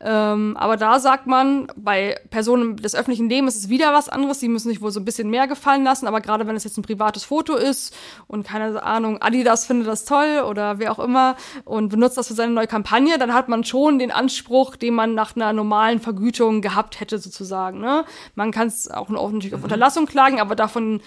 Ähm, 0.00 0.56
aber 0.56 0.76
da 0.76 1.00
sagt 1.00 1.26
man, 1.26 1.66
bei 1.74 2.16
Personen 2.30 2.76
des 2.76 2.94
öffentlichen 2.94 3.28
Lebens 3.28 3.56
ist 3.56 3.64
es 3.64 3.68
wieder 3.68 3.92
was 3.92 4.08
anderes. 4.08 4.38
Die 4.38 4.46
müssen 4.46 4.68
sich 4.68 4.80
wohl 4.80 4.92
so 4.92 5.00
ein 5.00 5.04
bisschen 5.04 5.30
mehr 5.30 5.48
gefallen 5.48 5.82
lassen. 5.82 6.06
Aber 6.06 6.20
gerade 6.20 6.46
wenn 6.46 6.54
es 6.54 6.62
jetzt 6.62 6.78
ein 6.78 6.82
privates 6.82 7.24
Foto 7.24 7.56
ist 7.56 7.92
und 8.28 8.46
keine 8.46 8.80
Ahnung, 8.84 9.20
Adidas 9.20 9.66
findet 9.66 9.88
das 9.88 10.04
toll 10.04 10.44
oder 10.48 10.78
wer 10.78 10.92
auch 10.92 11.00
immer 11.00 11.34
und 11.64 11.88
benutzt 11.88 12.16
das 12.16 12.28
für 12.28 12.34
seine 12.34 12.52
neue 12.52 12.68
Kampagne, 12.68 13.18
dann 13.18 13.34
hat 13.34 13.48
man 13.48 13.64
schon 13.64 13.98
den 13.98 14.12
Anspruch, 14.12 14.76
den 14.76 14.94
man 14.94 15.14
nach 15.14 15.34
einer 15.34 15.52
normalen 15.52 15.98
Vergütung 15.98 16.62
gehabt 16.62 17.00
hätte 17.00 17.18
sozusagen. 17.18 17.80
Ne? 17.80 18.04
Man 18.36 18.52
kann 18.52 18.68
es 18.68 18.88
auch 18.88 19.08
natürlich 19.08 19.54
auf 19.54 19.60
mhm. 19.60 19.64
Unterlassung 19.64 20.06
klagen, 20.06 20.40
aber 20.40 20.54
davon 20.54 21.00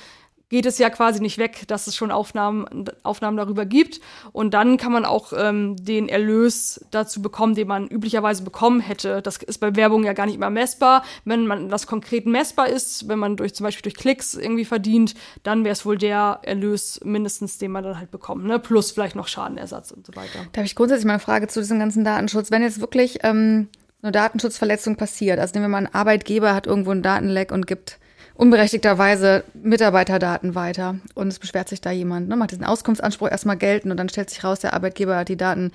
geht 0.50 0.66
es 0.66 0.78
ja 0.78 0.90
quasi 0.90 1.22
nicht 1.22 1.38
weg, 1.38 1.64
dass 1.68 1.88
es 1.88 1.96
schon 1.96 2.12
Aufnahmen, 2.12 2.86
Aufnahmen 3.04 3.38
darüber 3.38 3.66
gibt. 3.66 4.00
Und 4.32 4.54
dann 4.54 4.78
kann 4.78 4.92
man 4.92 5.04
auch 5.04 5.34
ähm, 5.36 5.76
den 5.78 6.08
Erlös 6.08 6.86
dazu 6.92 7.22
bekommen, 7.22 7.56
den 7.56 7.68
man 7.68 7.88
üblicherweise 7.88 8.44
bekommen 8.44 8.80
hätte. 8.80 9.22
Das 9.22 9.38
ist 9.38 9.60
bei 9.60 9.76
Werbung 9.76 10.04
ja 10.04 10.14
gar 10.14 10.26
nicht 10.26 10.36
immer 10.36 10.50
messbar. 10.50 11.04
Wenn 11.26 11.48
man 11.48 11.70
das 11.70 11.86
konkret 11.86 12.26
messbar 12.26 12.70
ist, 12.70 13.10
wenn 13.10 13.20
man 13.20 13.36
durch 13.36 13.56
zum 13.56 13.66
Beispiel 13.66 13.84
durch 13.84 13.96
Klicks 13.96 14.36
irgendwie 14.36 14.66
verdient, 14.66 15.16
dann 15.44 15.66
wäre 15.66 15.74
es 15.74 15.86
wohl 15.86 15.98
der 15.98 16.40
Erlös 16.44 17.02
mindestens, 17.04 17.58
den 17.58 17.72
man 17.72 17.84
dann 17.84 18.00
halt 18.00 18.12
bekommt, 18.12 18.46
ne? 18.46 18.60
Plus 18.60 18.92
vielleicht 18.92 19.16
noch 19.16 19.28
Schadenersatz 19.28 19.92
und 19.92 20.06
so 20.06 20.16
weiter. 20.16 20.40
Da 20.54 20.60
habe 20.60 20.66
ich 20.66 20.76
grundsätzlich 20.76 21.06
mal 21.06 21.14
eine 21.14 21.20
Frage 21.20 21.48
zu 21.48 21.60
diesem 21.60 21.80
ganzen 21.80 22.04
Datenschutz. 22.04 22.52
Wenn 22.52 22.62
jetzt 22.62 22.80
wirklich 22.80 23.20
ähm, 23.24 23.68
eine 24.02 24.12
Datenschutzverletzung 24.12 24.96
passiert, 24.96 25.40
also 25.40 25.54
nehmen 25.54 25.66
wir 25.66 25.70
mal 25.70 25.78
einen 25.78 25.94
Arbeitgeber 25.94 26.54
hat 26.54 26.68
irgendwo 26.68 26.92
einen 26.92 27.04
Datenleck 27.04 27.52
und 27.52 27.68
gibt 27.68 28.00
unberechtigterweise 28.38 29.44
Mitarbeiterdaten 29.56 30.56
weiter 30.56 31.00
und 31.16 31.28
es 31.28 31.40
beschwert 31.40 31.68
sich 31.68 31.82
da 31.82 31.92
jemand, 31.92 32.30
ne, 32.30 32.36
macht 32.36 32.52
diesen 32.52 32.64
Auskunftsanspruch 32.64 33.30
erstmal 33.30 33.58
geltend 33.58 33.92
und 33.92 33.98
dann 33.98 34.10
stellt 34.10 34.30
sich 34.30 34.44
raus, 34.44 34.60
der 34.60 34.74
Arbeitgeber 34.74 35.18
hat 35.18 35.30
die 35.30 35.38
Daten 35.38 35.72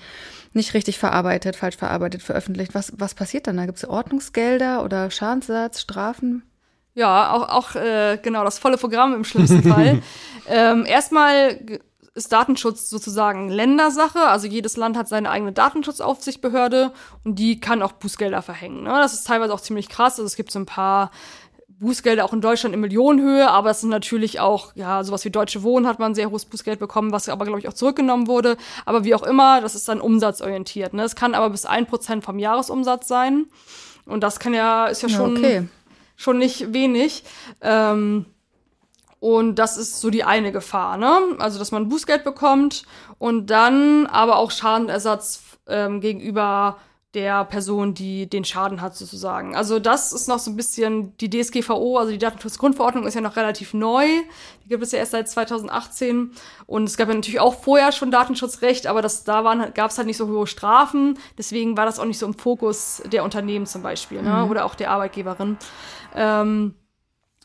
nicht 0.53 0.73
richtig 0.75 0.99
verarbeitet, 0.99 1.57
falsch 1.57 1.77
verarbeitet, 1.77 2.23
veröffentlicht. 2.23 2.75
Was, 2.75 2.93
was 2.97 3.15
passiert 3.15 3.47
dann? 3.47 3.57
Da 3.57 3.67
gibt 3.67 3.79
es 3.79 3.89
Ordnungsgelder 3.89 4.85
oder 4.85 5.11
Schadensersatz, 5.11 5.81
Strafen? 5.81 6.43
Ja, 6.95 7.33
auch, 7.33 7.49
auch 7.49 7.75
äh, 7.75 8.19
genau 8.23 8.45
das 8.45 8.59
volle 8.59 8.77
Programm 8.77 9.15
im 9.15 9.25
schlimmsten 9.25 9.63
Fall. 9.73 10.03
ähm, 10.49 10.87
erstmal 10.87 11.59
ist 12.15 12.33
Datenschutz 12.33 12.91
sozusagen 12.91 13.49
Ländersache. 13.49 14.21
Also 14.21 14.47
jedes 14.47 14.77
Land 14.77 14.97
hat 14.97 15.09
seine 15.09 15.31
eigene 15.31 15.53
Datenschutzaufsichtsbehörde 15.53 16.93
und 17.25 17.39
die 17.39 17.59
kann 17.59 17.83
auch 17.83 17.93
Bußgelder 17.93 18.43
verhängen. 18.43 18.83
Ne? 18.83 18.91
Das 18.91 19.15
ist 19.15 19.27
teilweise 19.27 19.55
auch 19.55 19.61
ziemlich 19.61 19.89
krass. 19.89 20.15
Also 20.15 20.25
es 20.25 20.37
gibt 20.37 20.53
so 20.53 20.59
ein 20.59 20.67
paar 20.67 21.11
Bußgelder 21.83 22.25
auch 22.25 22.33
in 22.33 22.41
Deutschland 22.41 22.75
in 22.75 22.81
Millionenhöhe, 22.81 23.51
aber 23.51 23.71
es 23.71 23.81
sind 23.81 23.91
natürlich 23.91 24.41
auch, 24.41 24.73
ja, 24.75 25.05
sowas 25.05 25.25
wie 25.25 25.31
Deutsche 25.31 25.63
Wohnen 25.63 25.87
hat 25.87 25.99
man 25.99 26.15
sehr 26.15 26.31
hohes 26.31 26.47
Bußgeld 26.47 26.79
bekommen, 26.79 27.13
was 27.13 27.29
aber, 27.29 27.45
glaube 27.45 27.61
ich, 27.61 27.69
auch 27.69 27.75
zurückgenommen 27.75 28.27
wurde. 28.27 28.57
Aber 28.87 29.05
wie 29.05 29.15
auch 29.15 29.23
immer, 29.23 29.61
das 29.61 29.75
ist 29.75 29.89
dann 29.89 30.01
umsatzorientiert. 30.01 30.95
Ne? 30.95 31.03
Es 31.03 31.15
kann 31.15 31.35
aber 31.35 31.51
bis 31.51 31.67
ein 31.67 31.87
Prozent 31.87 32.25
vom 32.25 32.39
Jahresumsatz 32.39 33.09
sein. 33.09 33.47
Und 34.07 34.23
das 34.23 34.41
kann 34.41 34.55
ja, 34.55 34.87
ist 34.87 35.03
ja 35.03 35.09
schon, 35.09 35.37
okay. 35.37 35.69
schon 36.17 36.39
nicht 36.39 36.73
wenig. 36.73 37.25
Ähm, 37.61 38.27
und 39.21 39.57
das 39.57 39.77
ist 39.77 40.01
so 40.01 40.11
die 40.11 40.25
eine 40.25 40.51
Gefahr, 40.51 40.97
ne? 40.97 41.37
Also, 41.39 41.61
dass 41.61 41.71
man 41.71 41.89
Bußgeld 41.89 42.25
bekommt 42.25 42.83
und 43.19 43.51
dann 43.51 44.07
aber 44.07 44.37
auch 44.37 44.51
Schadenersatz 44.51 45.43
ähm, 45.69 46.01
gegenüber 46.01 46.79
der 47.15 47.45
Person, 47.45 47.93
die 47.93 48.29
den 48.29 48.45
Schaden 48.45 48.81
hat, 48.81 48.97
sozusagen. 48.97 49.55
Also 49.55 49.79
das 49.79 50.13
ist 50.13 50.29
noch 50.29 50.39
so 50.39 50.51
ein 50.51 50.57
bisschen 50.57 51.15
die 51.19 51.29
DSGVO, 51.29 51.99
also 51.99 52.11
die 52.11 52.19
Datenschutzgrundverordnung 52.19 53.07
ist 53.07 53.15
ja 53.15 53.21
noch 53.21 53.37
relativ 53.37 53.75
neu. 53.75 54.07
Die 54.65 54.69
gibt 54.69 54.83
es 54.83 54.93
ja 54.93 54.99
erst 54.99 55.13
seit 55.13 55.29
2018. 55.29 56.31
Und 56.67 56.85
es 56.85 56.97
gab 56.97 57.09
ja 57.09 57.15
natürlich 57.15 57.41
auch 57.41 57.55
vorher 57.55 57.93
schon 57.93 58.11
Datenschutzrecht, 58.11 58.87
aber 58.87 59.03
das, 59.03 59.25
da 59.25 59.43
gab 59.75 59.91
es 59.91 59.99
halt 59.99 60.07
nicht 60.07 60.17
so 60.17 60.27
hohe 60.27 60.47
Strafen. 60.47 61.19
Deswegen 61.37 61.77
war 61.77 61.85
das 61.85 61.99
auch 61.99 62.07
nicht 62.07 62.19
so 62.19 62.25
im 62.25 62.35
Fokus 62.35 63.03
der 63.05 63.25
Unternehmen 63.25 63.67
zum 63.67 63.83
Beispiel, 63.83 64.23
ne? 64.23 64.45
Mhm. 64.45 64.51
oder 64.51 64.65
auch 64.65 64.75
der 64.75 64.91
Arbeitgeberin. 64.91 65.59
Ähm, 66.15 66.75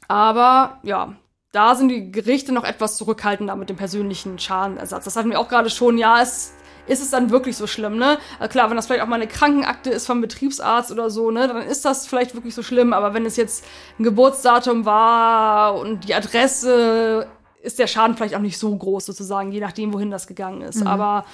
aber 0.08 0.80
ja, 0.84 1.16
da 1.52 1.76
sind 1.76 1.90
die 1.90 2.12
Gerichte 2.12 2.54
noch 2.54 2.64
etwas 2.64 2.98
zurückhaltender 2.98 3.56
mit 3.56 3.70
dem 3.70 3.76
persönlichen 3.76 4.40
Schadenersatz. 4.40 5.06
Das 5.06 5.16
hatten 5.16 5.30
wir 5.30 5.40
auch 5.40 5.50
gerade 5.50 5.70
schon. 5.70 5.98
Ja, 5.98 6.22
es 6.22 6.54
ist 6.88 7.02
es 7.02 7.10
dann 7.10 7.30
wirklich 7.30 7.58
so 7.58 7.68
schlimm, 7.68 7.98
ne? 7.98 8.18
Also 8.40 8.52
klar, 8.52 8.70
wenn 8.70 8.78
das 8.78 8.88
vielleicht 8.88 9.04
auch 9.04 9.08
mal 9.08 9.16
eine 9.16 9.28
Krankenakte 9.28 9.90
ist 9.90 10.06
vom 10.06 10.22
Betriebsarzt 10.22 10.92
oder 10.92 11.10
so, 11.10 11.32
ne, 11.32 11.48
dann 11.48 11.62
ist 11.62 11.86
das 11.86 12.08
vielleicht 12.08 12.34
wirklich 12.34 12.56
so 12.56 12.64
schlimm, 12.64 12.94
aber 12.94 13.14
wenn 13.14 13.26
es 13.26 13.36
jetzt 13.36 13.66
ein 14.00 14.04
Geburtsdatum 14.04 14.86
war 14.86 15.76
und 15.76 16.08
die 16.08 16.16
Adresse 16.16 17.28
ist 17.68 17.80
der 17.80 17.88
Schaden 17.88 18.16
vielleicht 18.16 18.34
auch 18.34 18.40
nicht 18.40 18.58
so 18.58 18.76
groß 18.76 19.06
sozusagen, 19.06 19.52
je 19.52 19.60
nachdem, 19.60 19.94
wohin 19.94 20.10
das 20.10 20.26
gegangen 20.26 20.62
ist. 20.62 20.82
Mhm. 20.82 20.88
Aber 20.88 21.26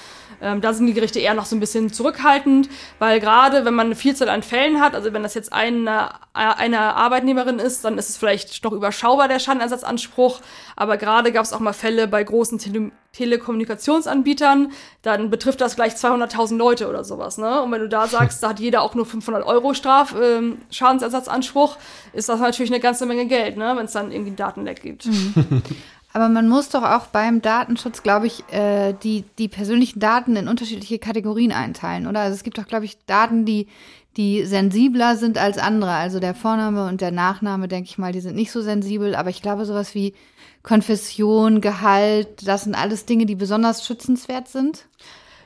ähm, 0.41 0.59
da 0.59 0.73
sind 0.73 0.87
die 0.87 0.93
Gerichte 0.93 1.19
eher 1.19 1.35
noch 1.35 1.45
so 1.45 1.55
ein 1.55 1.59
bisschen 1.59 1.93
zurückhaltend, 1.93 2.69
weil 2.99 3.19
gerade 3.19 3.65
wenn 3.65 3.75
man 3.75 3.85
eine 3.85 3.95
Vielzahl 3.95 4.29
an 4.29 4.43
Fällen 4.43 4.81
hat, 4.81 4.95
also 4.95 5.13
wenn 5.13 5.23
das 5.23 5.35
jetzt 5.35 5.53
eine, 5.53 6.09
eine 6.33 6.95
Arbeitnehmerin 6.95 7.59
ist, 7.59 7.85
dann 7.85 7.97
ist 7.97 8.09
es 8.09 8.17
vielleicht 8.17 8.63
noch 8.63 8.73
überschaubar, 8.73 9.27
der 9.27 9.39
Schadenersatzanspruch. 9.39 10.41
Aber 10.75 10.97
gerade 10.97 11.31
gab 11.31 11.45
es 11.45 11.53
auch 11.53 11.59
mal 11.59 11.73
Fälle 11.73 12.07
bei 12.07 12.23
großen 12.23 12.57
Tele 12.57 12.91
Telekommunikationsanbietern, 13.13 14.71
dann 15.03 15.29
betrifft 15.29 15.61
das 15.61 15.75
gleich 15.75 15.93
200.000 15.93 16.57
Leute 16.57 16.89
oder 16.89 17.03
sowas. 17.03 17.37
Ne? 17.37 17.61
Und 17.61 17.71
wenn 17.71 17.81
du 17.81 17.87
da 17.87 18.07
sagst, 18.17 18.41
da 18.41 18.49
hat 18.49 18.59
jeder 18.59 18.81
auch 18.81 18.95
nur 18.95 19.05
500 19.05 19.45
Euro 19.45 19.73
Straf, 19.75 20.15
äh, 20.15 20.41
Schadensersatzanspruch, 20.71 21.77
ist 22.13 22.27
das 22.27 22.39
natürlich 22.39 22.71
eine 22.71 22.81
ganze 22.81 23.05
Menge 23.05 23.27
Geld, 23.27 23.55
ne? 23.55 23.73
wenn 23.77 23.85
es 23.85 23.91
dann 23.91 24.11
irgendwie 24.11 24.29
einen 24.29 24.35
Datenleck 24.35 24.81
gibt. 24.81 25.05
Mhm. 25.05 25.61
Aber 26.13 26.29
man 26.29 26.47
muss 26.47 26.69
doch 26.69 26.83
auch 26.83 27.07
beim 27.07 27.41
Datenschutz, 27.41 28.03
glaube 28.03 28.27
ich, 28.27 28.43
äh, 28.53 28.93
die, 28.93 29.25
die 29.39 29.47
persönlichen 29.47 29.99
Daten 29.99 30.35
in 30.35 30.47
unterschiedliche 30.47 30.99
Kategorien 30.99 31.51
einteilen, 31.51 32.05
oder? 32.05 32.21
Also 32.21 32.35
es 32.35 32.43
gibt 32.43 32.59
doch, 32.59 32.67
glaube 32.67 32.85
ich, 32.85 33.03
Daten, 33.07 33.45
die, 33.45 33.67
die 34.15 34.45
sensibler 34.45 35.17
sind 35.17 35.39
als 35.39 35.57
andere. 35.57 35.91
Also 35.91 36.19
der 36.19 36.35
Vorname 36.35 36.87
und 36.87 37.01
der 37.01 37.11
Nachname, 37.11 37.67
denke 37.67 37.89
ich 37.89 37.97
mal, 37.97 38.11
die 38.11 38.21
sind 38.21 38.35
nicht 38.35 38.51
so 38.51 38.61
sensibel. 38.61 39.15
Aber 39.15 39.31
ich 39.31 39.41
glaube, 39.41 39.65
sowas 39.65 39.95
wie 39.95 40.13
Konfession, 40.61 41.61
Gehalt, 41.61 42.47
das 42.47 42.65
sind 42.65 42.75
alles 42.75 43.05
Dinge, 43.05 43.25
die 43.25 43.35
besonders 43.35 43.85
schützenswert 43.85 44.47
sind. 44.47 44.85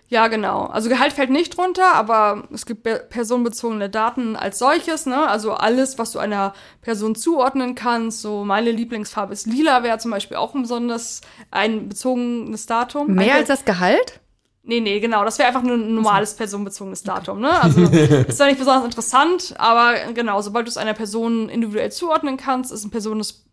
Ja, 0.09 0.27
genau. 0.27 0.63
Also 0.65 0.87
Gehalt 0.87 1.11
fällt 1.11 1.29
nicht 1.29 1.57
drunter, 1.57 1.93
aber 1.93 2.47
es 2.53 2.65
gibt 2.65 2.83
personenbezogene 3.09 3.89
Daten 3.89 4.37
als 4.37 4.57
solches, 4.57 5.05
ne? 5.05 5.27
Also 5.27 5.53
alles, 5.53 5.99
was 5.99 6.13
du 6.13 6.19
einer 6.19 6.53
Person 6.81 7.13
zuordnen 7.15 7.75
kannst. 7.75 8.21
So 8.21 8.45
meine 8.45 8.71
Lieblingsfarbe 8.71 9.33
ist 9.33 9.47
lila, 9.47 9.83
wäre 9.83 9.97
zum 9.97 10.11
Beispiel 10.11 10.37
auch 10.37 10.55
ein 10.55 10.61
besonders 10.61 11.21
ein 11.51 11.89
bezogenes 11.89 12.65
Datum. 12.67 13.13
Mehr 13.15 13.35
als 13.35 13.49
das 13.49 13.65
Gehalt? 13.65 14.21
Nee, 14.63 14.79
nee, 14.79 14.99
genau. 14.99 15.25
Das 15.25 15.39
wäre 15.39 15.47
einfach 15.47 15.63
nur 15.63 15.75
ein 15.75 15.95
normales 15.95 16.33
personenbezogenes 16.35 17.03
Datum, 17.03 17.41
ne? 17.41 17.61
Also 17.61 17.81
ist 18.27 18.39
ja 18.39 18.45
nicht 18.47 18.59
besonders 18.59 18.85
interessant, 18.85 19.55
aber 19.57 19.95
genau, 20.13 20.41
sobald 20.41 20.67
du 20.67 20.69
es 20.69 20.77
einer 20.77 20.93
Person 20.93 21.49
individuell 21.49 21.91
zuordnen 21.91 22.37
kannst, 22.37 22.71
ist 22.71 22.85
ein 22.85 22.91
personenbezogenes 22.91 23.46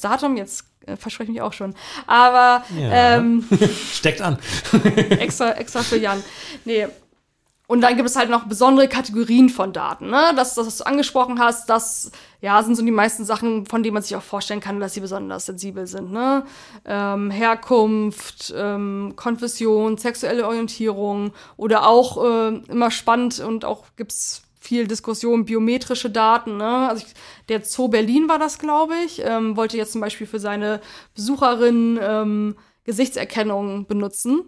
Datum. 0.00 0.36
Jetzt 0.36 0.64
äh, 0.86 0.96
verspreche 0.96 1.30
ich 1.30 1.34
mich 1.36 1.42
auch 1.42 1.52
schon. 1.52 1.74
Aber 2.06 2.64
Ja. 2.78 3.16
ähm, 3.16 3.46
Steckt 3.92 4.20
an. 4.22 4.38
extra, 5.18 5.52
extra 5.52 5.82
für 5.82 5.96
Jan. 5.98 6.22
Nee. 6.64 6.88
Und 7.66 7.80
dann 7.80 7.96
gibt 7.96 8.06
es 8.08 8.14
halt 8.16 8.28
noch 8.28 8.44
besondere 8.44 8.88
Kategorien 8.88 9.48
von 9.48 9.72
Daten, 9.72 10.10
ne? 10.10 10.32
Das, 10.36 10.54
das 10.54 10.66
was 10.66 10.76
du 10.78 10.84
angesprochen 10.84 11.40
hast, 11.40 11.70
das 11.70 12.12
ja, 12.42 12.62
sind 12.62 12.76
so 12.76 12.84
die 12.84 12.90
meisten 12.90 13.24
Sachen, 13.24 13.64
von 13.64 13.82
denen 13.82 13.94
man 13.94 14.02
sich 14.02 14.14
auch 14.16 14.22
vorstellen 14.22 14.60
kann, 14.60 14.80
dass 14.80 14.92
sie 14.92 15.00
besonders 15.00 15.46
sensibel 15.46 15.86
sind, 15.86 16.12
ne? 16.12 16.44
Ähm, 16.84 17.30
Herkunft, 17.30 18.52
ähm, 18.54 19.14
Konfession, 19.16 19.96
sexuelle 19.96 20.46
Orientierung 20.46 21.32
oder 21.56 21.86
auch 21.88 22.22
äh, 22.22 22.48
immer 22.68 22.90
spannend 22.90 23.40
und 23.40 23.64
auch 23.64 23.84
gibt's 23.96 24.42
viel 24.64 24.86
Diskussion, 24.86 25.44
biometrische 25.44 26.10
Daten. 26.10 26.56
Ne? 26.56 26.88
Also 26.88 27.04
ich, 27.06 27.14
der 27.48 27.62
Zoo 27.64 27.88
Berlin 27.88 28.28
war 28.28 28.38
das, 28.38 28.58
glaube 28.58 28.94
ich, 29.04 29.22
ähm, 29.24 29.56
wollte 29.56 29.76
jetzt 29.76 29.92
zum 29.92 30.00
Beispiel 30.00 30.26
für 30.26 30.40
seine 30.40 30.80
Besucherin 31.14 31.98
ähm, 32.02 32.56
Gesichtserkennung 32.84 33.86
benutzen 33.86 34.42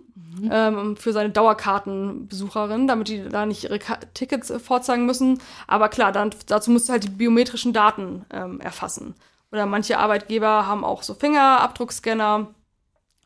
ähm, 0.51 0.97
für 0.97 1.13
seine 1.13 1.31
Dauerkartenbesucherin, 1.31 2.87
damit 2.87 3.09
die 3.09 3.29
da 3.29 3.47
nicht 3.47 3.65
ihre 3.65 3.79
Ka 3.79 3.99
Tickets 4.13 4.51
äh, 4.51 4.59
vorzeigen 4.59 5.07
müssen. 5.07 5.41
Aber 5.67 5.89
klar, 5.89 6.13
dann, 6.13 6.31
dazu 6.47 6.71
musst 6.71 6.89
du 6.89 6.93
halt 6.93 7.05
die 7.05 7.09
biometrischen 7.09 7.73
Daten 7.73 8.27
ähm, 8.31 8.61
erfassen. 8.61 9.15
Oder 9.53 9.65
manche 9.65 9.99
Arbeitgeber 9.99 10.67
haben 10.67 10.85
auch 10.85 11.03
so 11.03 11.15
Fingerabdruckscanner 11.15 12.49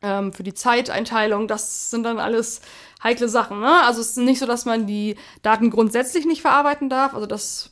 ähm, 0.01 0.31
für 0.31 0.43
die 0.43 0.53
Zeiteinteilung. 0.53 1.47
Das 1.47 1.91
sind 1.91 2.03
dann 2.03 2.19
alles 2.19 2.61
heikle 3.03 3.29
Sachen. 3.29 3.59
Ne? 3.59 3.83
Also 3.85 4.01
es 4.01 4.11
ist 4.11 4.17
nicht 4.17 4.39
so, 4.39 4.45
dass 4.45 4.65
man 4.65 4.87
die 4.87 5.15
Daten 5.41 5.69
grundsätzlich 5.69 6.25
nicht 6.25 6.41
verarbeiten 6.41 6.89
darf. 6.89 7.13
Also 7.13 7.25
das 7.25 7.71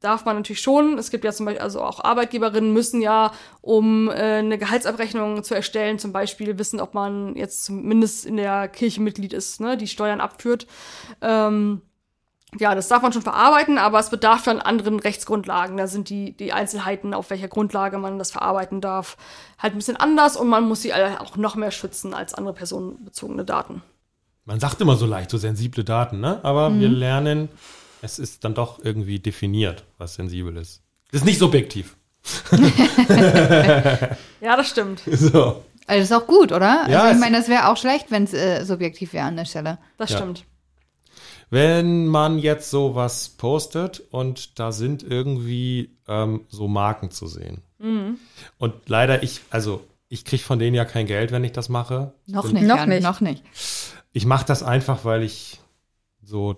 darf 0.00 0.24
man 0.24 0.36
natürlich 0.36 0.62
schon. 0.62 0.98
Es 0.98 1.10
gibt 1.10 1.24
ja 1.24 1.32
zum 1.32 1.46
Beispiel, 1.46 1.62
also 1.62 1.82
auch 1.82 2.02
Arbeitgeberinnen 2.02 2.72
müssen 2.72 3.02
ja, 3.02 3.32
um 3.60 4.08
äh, 4.08 4.12
eine 4.12 4.58
Gehaltsabrechnung 4.58 5.44
zu 5.44 5.54
erstellen, 5.54 5.98
zum 5.98 6.12
Beispiel 6.12 6.58
wissen, 6.58 6.80
ob 6.80 6.94
man 6.94 7.36
jetzt 7.36 7.64
zumindest 7.64 8.24
in 8.26 8.36
der 8.36 8.68
Kirche 8.68 9.02
Mitglied 9.02 9.32
ist, 9.32 9.60
ne, 9.60 9.76
die 9.76 9.88
Steuern 9.88 10.20
abführt. 10.20 10.66
Ähm, 11.20 11.82
ja, 12.58 12.74
das 12.74 12.88
darf 12.88 13.02
man 13.02 13.12
schon 13.12 13.22
verarbeiten, 13.22 13.78
aber 13.78 14.00
es 14.00 14.10
bedarf 14.10 14.42
dann 14.42 14.60
anderen 14.60 14.98
Rechtsgrundlagen. 14.98 15.76
Da 15.76 15.86
sind 15.86 16.08
die, 16.08 16.36
die 16.36 16.52
Einzelheiten, 16.52 17.14
auf 17.14 17.30
welcher 17.30 17.46
Grundlage 17.46 17.98
man 17.98 18.18
das 18.18 18.32
verarbeiten 18.32 18.80
darf, 18.80 19.16
halt 19.58 19.74
ein 19.74 19.78
bisschen 19.78 19.96
anders 19.96 20.36
und 20.36 20.48
man 20.48 20.66
muss 20.66 20.82
sie 20.82 20.92
auch 20.92 21.36
noch 21.36 21.54
mehr 21.54 21.70
schützen 21.70 22.12
als 22.12 22.34
andere 22.34 22.54
personenbezogene 22.54 23.44
Daten. 23.44 23.82
Man 24.44 24.58
sagt 24.60 24.80
immer 24.80 24.96
so 24.96 25.06
leicht, 25.06 25.30
so 25.30 25.38
sensible 25.38 25.84
Daten, 25.84 26.20
ne? 26.20 26.40
Aber 26.44 26.78
wir 26.78 26.88
lernen, 26.88 27.48
es 28.02 28.18
ist 28.18 28.44
dann 28.44 28.54
doch 28.54 28.78
irgendwie 28.82 29.18
definiert, 29.18 29.84
was 29.98 30.14
sensibel 30.14 30.56
ist. 30.56 30.82
Das 31.12 31.20
ist 31.22 31.26
nicht 31.26 31.38
subjektiv. 31.38 31.96
Ja, 34.40 34.56
das 34.56 34.68
stimmt. 34.70 35.02
So. 35.06 35.62
Also 35.86 36.02
das 36.02 36.10
ist 36.10 36.12
auch 36.12 36.26
gut, 36.28 36.52
oder? 36.52 36.86
Ja, 36.88 37.02
also 37.02 37.14
ich 37.14 37.20
meine, 37.20 37.36
das 37.36 37.48
wäre 37.48 37.68
auch 37.68 37.76
schlecht, 37.76 38.10
wenn 38.10 38.22
es 38.24 38.32
äh, 38.32 38.64
subjektiv 38.64 39.12
wäre 39.12 39.24
an 39.26 39.36
der 39.36 39.44
Stelle. 39.44 39.78
Das 39.98 40.10
Ja. 40.10 40.18
stimmt. 40.18 40.44
Wenn 41.50 42.06
man 42.06 42.38
jetzt 42.38 42.70
sowas 42.70 43.30
postet 43.30 44.00
und 44.10 44.60
da 44.60 44.70
sind 44.70 45.02
irgendwie 45.02 45.96
ähm, 46.06 46.42
so 46.48 46.68
Marken 46.68 47.10
zu 47.10 47.26
sehen. 47.26 47.62
Und 48.58 48.74
leider 48.88 49.22
ich, 49.24 49.40
also 49.50 49.82
ich 50.08 50.24
kriege 50.24 50.42
von 50.44 50.58
denen 50.60 50.76
ja 50.76 50.84
kein 50.84 51.06
Geld, 51.06 51.32
wenn 51.32 51.42
ich 51.44 51.52
das 51.52 51.68
mache. 51.70 52.12
Noch 52.26 52.44
Bin- 52.44 52.52
nicht, 52.54 52.66
Noch 52.66 52.86
nicht. 52.86 53.02
noch 53.02 53.20
nicht. 53.20 53.42
Ich 54.12 54.26
mache 54.26 54.46
das 54.46 54.62
einfach, 54.62 55.04
weil 55.04 55.22
ich 55.22 55.60
so 56.22 56.56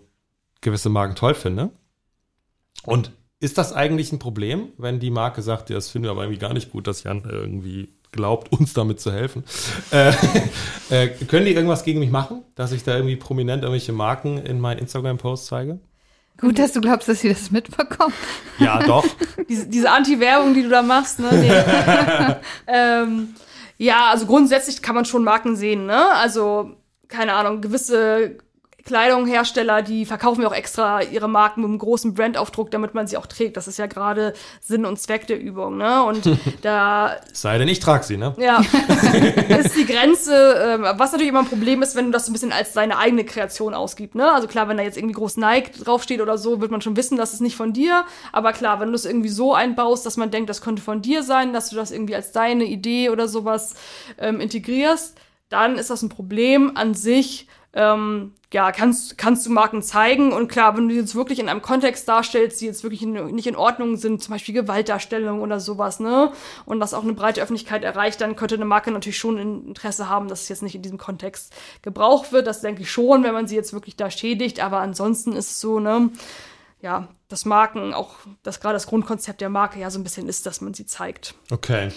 gewisse 0.61 0.88
Marken 0.88 1.15
toll 1.15 1.35
finde. 1.35 1.71
Und 2.85 3.12
ist 3.41 3.59
das 3.59 3.73
eigentlich 3.73 4.12
ein 4.12 4.19
Problem, 4.19 4.69
wenn 4.79 5.01
die 5.01 5.11
Marke 5.11 5.43
sagt, 5.43 5.69
ja, 5.71 5.77
das 5.77 5.91
finden 5.91 6.05
wir 6.05 6.12
aber 6.12 6.23
irgendwie 6.23 6.38
gar 6.38 6.55
nicht 6.55 6.71
gut, 6.71 6.87
dass 6.87 7.03
Jan 7.03 7.25
irgendwie 7.29 7.93
glaubt, 8.12 8.53
uns 8.53 8.73
damit 8.73 9.01
zu 9.01 9.12
helfen? 9.12 9.45
äh, 9.91 10.12
äh, 10.91 11.09
können 11.09 11.47
die 11.47 11.53
irgendwas 11.53 11.85
gegen 11.85 11.99
mich 12.01 12.11
machen, 12.11 12.43
dass 12.55 12.73
ich 12.73 12.85
da 12.85 12.95
irgendwie 12.95 13.17
prominent 13.17 13.62
irgendwelche 13.62 13.93
Marken 13.93 14.38
in 14.38 14.61
meinen 14.61 14.79
Instagram-Posts 14.79 15.47
zeige? 15.47 15.81
Gut, 16.38 16.59
dass 16.59 16.73
du 16.73 16.81
glaubst, 16.81 17.09
dass 17.09 17.21
sie 17.21 17.29
das 17.29 17.51
mitbekommen. 17.51 18.15
Ja, 18.59 18.83
doch. 18.83 19.05
Diese, 19.49 19.69
diese 19.69 19.91
Anti-Werbung, 19.91 20.55
die 20.55 20.62
du 20.62 20.69
da 20.69 20.83
machst, 20.83 21.19
ne? 21.19 21.29
Nee. 21.33 22.37
ähm, 22.67 23.35
ja, 23.77 24.11
also 24.11 24.27
grundsätzlich 24.27 24.83
kann 24.83 24.95
man 24.95 25.05
schon 25.05 25.25
Marken 25.25 25.57
sehen, 25.57 25.87
ne? 25.87 26.15
Also, 26.15 26.77
keine 27.12 27.35
Ahnung, 27.35 27.61
gewisse 27.61 28.38
Kleidunghersteller, 28.85 29.83
die 29.83 30.05
verkaufen 30.05 30.42
ja 30.42 30.48
auch 30.48 30.55
extra 30.55 31.03
ihre 31.03 31.29
Marken 31.29 31.61
mit 31.61 31.68
einem 31.68 31.79
großen 31.79 32.14
Brandaufdruck, 32.14 32.70
damit 32.70 32.94
man 32.94 33.07
sie 33.07 33.16
auch 33.16 33.27
trägt. 33.27 33.57
Das 33.57 33.68
ist 33.68 33.79
ja 33.79 33.87
gerade 33.87 34.33
Sinn 34.61 34.85
und 34.85 34.98
Zweck 34.98 35.27
der 35.27 35.40
Übung, 35.40 35.77
ne? 35.77 36.03
Und 36.03 36.29
da 36.62 37.16
Sei 37.33 37.59
denn, 37.59 37.68
ich 37.68 37.81
trage 37.81 38.05
sie, 38.05 38.16
ne? 38.16 38.35
ja, 38.38 38.61
ist 39.59 39.77
die 39.77 39.87
Grenze, 39.87 40.35
ähm, 40.35 40.83
was 40.96 41.12
natürlich 41.12 41.29
immer 41.29 41.40
ein 41.40 41.48
Problem 41.48 41.83
ist, 41.83 41.94
wenn 41.94 42.07
du 42.07 42.11
das 42.11 42.27
so 42.27 42.31
ein 42.31 42.33
bisschen 42.33 42.53
als 42.53 42.72
deine 42.72 42.98
eigene 42.98 43.25
Kreation 43.25 43.75
ausgibst, 43.75 44.16
ne? 44.16 44.33
Also 44.33 44.48
klar, 44.48 44.68
wenn 44.68 44.77
da 44.77 44.83
jetzt 44.83 44.96
irgendwie 44.98 45.14
groß 45.14 45.37
Nike 45.37 45.85
draufsteht 45.85 46.20
oder 46.20 46.37
so, 46.37 46.61
wird 46.61 46.70
man 46.70 46.83
schon 46.83 46.96
wissen, 46.96 47.16
das 47.16 47.33
ist 47.33 47.40
nicht 47.40 47.57
von 47.57 47.72
dir. 47.72 48.05
Aber 48.33 48.53
klar, 48.53 48.81
wenn 48.81 48.88
du 48.88 48.94
es 48.94 49.05
irgendwie 49.05 49.29
so 49.29 49.55
einbaust, 49.55 50.05
dass 50.07 50.16
man 50.16 50.31
denkt, 50.31 50.51
das 50.51 50.61
könnte 50.61 50.83
von 50.83 51.03
dir 51.03 51.22
sein, 51.22 51.53
dass 51.53 51.70
du 51.70 51.77
das 51.77 51.92
irgendwie 51.92 52.16
als 52.16 52.33
deine 52.33 52.64
Idee 52.64 53.11
oder 53.11 53.29
sowas 53.29 53.75
ähm, 54.18 54.40
integrierst, 54.40 55.16
dann 55.53 55.77
ist 55.77 55.91
das 55.91 56.03
ein 56.03 56.09
Problem 56.09 56.77
an 56.77 56.95
sich. 56.95 57.47
Ähm, 57.75 58.33
ja, 58.53 58.71
kannst, 58.71 59.17
kannst 59.17 59.47
du 59.47 59.51
Marken 59.51 59.81
zeigen 59.81 60.33
und 60.33 60.49
klar, 60.49 60.77
wenn 60.77 60.88
du 60.88 60.95
die 60.95 61.01
jetzt 61.01 61.15
wirklich 61.15 61.38
in 61.38 61.49
einem 61.49 61.62
Kontext 61.62 62.07
darstellst, 62.07 62.61
die 62.61 62.67
jetzt 62.67 62.83
wirklich 62.83 63.03
in, 63.03 63.12
nicht 63.35 63.47
in 63.47 63.57
Ordnung 63.57 63.97
sind, 63.97 64.23
zum 64.23 64.33
Beispiel 64.33 64.55
Gewaltdarstellung 64.55 65.41
oder 65.41 65.59
sowas, 65.59 66.01
ne, 66.01 66.33
und 66.67 66.79
das 66.79 66.93
auch 66.93 67.03
eine 67.03 67.15
breite 67.15 67.41
Öffentlichkeit 67.41 67.83
erreicht, 67.83 68.21
dann 68.21 68.37
könnte 68.37 68.57
eine 68.57 68.67
Marke 68.67 68.91
natürlich 68.91 69.19
schon 69.19 69.38
ein 69.38 69.69
Interesse 69.69 70.09
haben, 70.09 70.29
dass 70.29 70.43
es 70.43 70.49
jetzt 70.51 70.62
nicht 70.62 70.75
in 70.75 70.83
diesem 70.83 70.99
Kontext 70.99 71.55
gebraucht 71.81 72.33
wird. 72.33 72.47
Das 72.47 72.61
denke 72.61 72.83
ich 72.83 72.91
schon, 72.91 73.25
wenn 73.25 73.33
man 73.33 73.47
sie 73.47 73.57
jetzt 73.57 73.73
wirklich 73.73 73.97
da 73.97 74.11
schädigt, 74.11 74.62
aber 74.62 74.81
ansonsten 74.81 75.33
ist 75.33 75.53
es 75.53 75.61
so, 75.61 75.81
ne, 75.81 76.11
ja, 76.83 77.09
dass 77.29 77.47
Marken 77.47 77.95
auch, 77.95 78.17
dass 78.43 78.61
gerade 78.61 78.75
das 78.75 78.87
Grundkonzept 78.87 79.41
der 79.41 79.49
Marke 79.49 79.81
ja 79.81 79.88
so 79.91 79.99
ein 79.99 80.05
bisschen 80.05 80.29
ist, 80.29 80.45
dass 80.45 80.61
man 80.61 80.75
sie 80.75 80.85
zeigt. 80.85 81.35
Okay. 81.51 81.91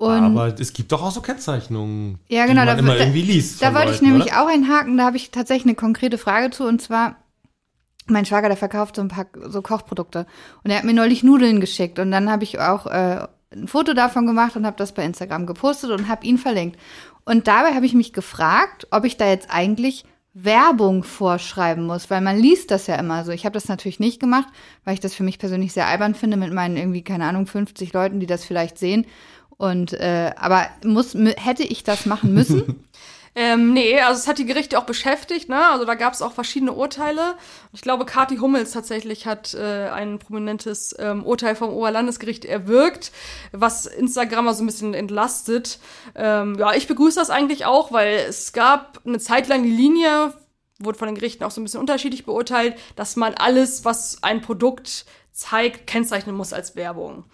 Und 0.00 0.24
Aber 0.36 0.46
es 0.58 0.72
gibt 0.72 0.92
doch 0.92 1.02
auch 1.02 1.10
so 1.10 1.20
Kennzeichnungen, 1.20 2.18
Ja, 2.28 2.46
genau, 2.46 2.62
die 2.62 2.66
man 2.68 2.76
da- 2.76 2.78
immer 2.78 2.94
da- 2.94 3.00
irgendwie 3.00 3.22
liest. 3.22 3.60
Da 3.62 3.74
wollte 3.74 3.92
ich 3.92 4.00
nämlich 4.00 4.26
oder? 4.32 4.42
auch 4.42 4.48
einhaken, 4.48 4.96
da 4.96 5.04
habe 5.04 5.16
ich 5.18 5.30
tatsächlich 5.30 5.66
eine 5.66 5.74
konkrete 5.74 6.16
Frage 6.16 6.50
zu 6.50 6.64
und 6.66 6.80
zwar 6.80 7.16
mein 8.06 8.24
Schwager, 8.24 8.48
der 8.48 8.56
verkauft 8.56 8.96
so 8.96 9.02
ein 9.02 9.08
paar 9.08 9.26
so 9.48 9.60
Kochprodukte 9.62 10.26
und 10.64 10.70
er 10.70 10.78
hat 10.78 10.84
mir 10.84 10.94
neulich 10.94 11.22
Nudeln 11.22 11.60
geschickt 11.60 11.98
und 11.98 12.10
dann 12.10 12.30
habe 12.30 12.44
ich 12.44 12.58
auch 12.58 12.86
äh, 12.86 13.26
ein 13.52 13.68
Foto 13.68 13.92
davon 13.92 14.26
gemacht 14.26 14.56
und 14.56 14.64
habe 14.66 14.76
das 14.78 14.92
bei 14.92 15.04
Instagram 15.04 15.44
gepostet 15.46 15.90
und 15.90 16.08
habe 16.08 16.24
ihn 16.26 16.38
verlinkt. 16.38 16.78
Und 17.24 17.46
dabei 17.46 17.74
habe 17.74 17.84
ich 17.86 17.92
mich 17.94 18.12
gefragt, 18.12 18.86
ob 18.90 19.04
ich 19.04 19.16
da 19.18 19.28
jetzt 19.28 19.48
eigentlich 19.50 20.04
Werbung 20.32 21.02
vorschreiben 21.02 21.84
muss, 21.84 22.08
weil 22.08 22.20
man 22.20 22.38
liest 22.38 22.70
das 22.70 22.86
ja 22.86 22.94
immer 22.96 23.24
so. 23.24 23.32
Ich 23.32 23.44
habe 23.44 23.52
das 23.54 23.68
natürlich 23.68 24.00
nicht 24.00 24.18
gemacht, 24.20 24.48
weil 24.84 24.94
ich 24.94 25.00
das 25.00 25.14
für 25.14 25.24
mich 25.24 25.38
persönlich 25.38 25.72
sehr 25.72 25.86
albern 25.88 26.14
finde 26.14 26.36
mit 26.36 26.52
meinen 26.52 26.76
irgendwie 26.76 27.02
keine 27.02 27.24
Ahnung 27.26 27.46
50 27.46 27.92
Leuten, 27.92 28.18
die 28.20 28.26
das 28.26 28.44
vielleicht 28.44 28.78
sehen. 28.78 29.04
Und 29.60 29.92
äh, 29.92 30.32
aber 30.36 30.68
muss 30.86 31.14
hätte 31.14 31.64
ich 31.64 31.84
das 31.84 32.06
machen 32.06 32.32
müssen? 32.32 32.86
Ähm, 33.36 33.74
nee, 33.74 34.00
also 34.00 34.18
es 34.18 34.26
hat 34.26 34.38
die 34.38 34.44
Gerichte 34.44 34.76
auch 34.76 34.86
beschäftigt, 34.86 35.48
ne? 35.48 35.68
Also 35.70 35.84
da 35.84 35.94
gab 35.94 36.12
es 36.12 36.20
auch 36.20 36.32
verschiedene 36.32 36.72
Urteile. 36.72 37.36
Ich 37.72 37.80
glaube, 37.80 38.04
Kati 38.04 38.38
Hummels 38.38 38.72
tatsächlich 38.72 39.24
hat 39.24 39.54
äh, 39.54 39.88
ein 39.88 40.18
prominentes 40.18 40.96
ähm, 40.98 41.24
Urteil 41.24 41.54
vom 41.54 41.70
Oberlandesgericht 41.70 42.44
erwirkt, 42.44 43.12
was 43.52 43.86
Instagrammer 43.86 44.52
so 44.52 44.64
ein 44.64 44.66
bisschen 44.66 44.94
entlastet. 44.94 45.78
Ähm, 46.16 46.56
ja, 46.58 46.74
ich 46.74 46.88
begrüße 46.88 47.20
das 47.20 47.30
eigentlich 47.30 47.66
auch, 47.66 47.92
weil 47.92 48.16
es 48.28 48.52
gab 48.52 48.98
eine 49.06 49.20
Zeit 49.20 49.46
lang 49.46 49.62
die 49.62 49.70
Linie, 49.70 50.34
wurde 50.80 50.98
von 50.98 51.06
den 51.06 51.14
Gerichten 51.14 51.44
auch 51.44 51.52
so 51.52 51.60
ein 51.60 51.64
bisschen 51.64 51.80
unterschiedlich 51.80 52.26
beurteilt, 52.26 52.74
dass 52.96 53.14
man 53.14 53.34
alles, 53.34 53.84
was 53.84 54.24
ein 54.24 54.40
Produkt 54.40 55.06
zeigt, 55.30 55.86
kennzeichnen 55.86 56.34
muss 56.34 56.52
als 56.52 56.74
Werbung. 56.74 57.26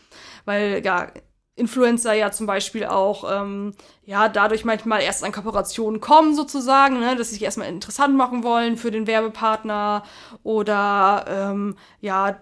Weil, 0.44 0.84
ja, 0.84 1.10
Influencer 1.56 2.12
ja 2.12 2.30
zum 2.30 2.46
Beispiel 2.46 2.84
auch 2.84 3.24
ähm, 3.30 3.74
ja 4.04 4.28
dadurch 4.28 4.64
manchmal 4.64 5.02
erst 5.02 5.24
an 5.24 5.32
Kooperationen 5.32 6.00
kommen 6.00 6.34
sozusagen, 6.34 7.00
ne, 7.00 7.16
dass 7.16 7.28
sie 7.28 7.34
sich 7.34 7.44
erstmal 7.44 7.68
interessant 7.68 8.14
machen 8.14 8.44
wollen 8.44 8.76
für 8.76 8.90
den 8.90 9.06
Werbepartner 9.06 10.04
oder 10.42 11.24
ähm, 11.28 11.76
ja 12.00 12.36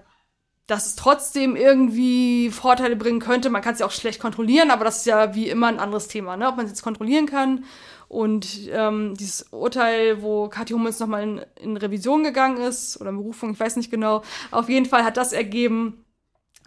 dass 0.66 0.86
es 0.86 0.96
trotzdem 0.96 1.56
irgendwie 1.56 2.50
Vorteile 2.50 2.96
bringen 2.96 3.20
könnte. 3.20 3.50
Man 3.50 3.60
kann 3.60 3.74
es 3.74 3.80
ja 3.80 3.86
auch 3.86 3.90
schlecht 3.90 4.20
kontrollieren, 4.20 4.70
aber 4.70 4.84
das 4.84 4.98
ist 4.98 5.06
ja 5.06 5.34
wie 5.34 5.48
immer 5.48 5.66
ein 5.66 5.78
anderes 5.78 6.08
Thema, 6.08 6.36
ne? 6.36 6.48
ob 6.48 6.56
man 6.56 6.64
es 6.64 6.72
jetzt 6.72 6.82
kontrollieren 6.82 7.26
kann. 7.26 7.64
Und 8.08 8.68
ähm, 8.70 9.14
dieses 9.18 9.46
Urteil, 9.50 10.22
wo 10.22 10.48
Kathi 10.48 10.72
Hummels 10.72 11.00
nochmal 11.00 11.22
in, 11.22 11.40
in 11.60 11.76
Revision 11.76 12.22
gegangen 12.22 12.58
ist 12.58 13.00
oder 13.00 13.10
in 13.10 13.16
Berufung, 13.16 13.52
ich 13.52 13.60
weiß 13.60 13.76
nicht 13.76 13.90
genau, 13.90 14.22
auf 14.50 14.68
jeden 14.68 14.86
Fall 14.86 15.04
hat 15.04 15.16
das 15.16 15.32
ergeben, 15.32 16.03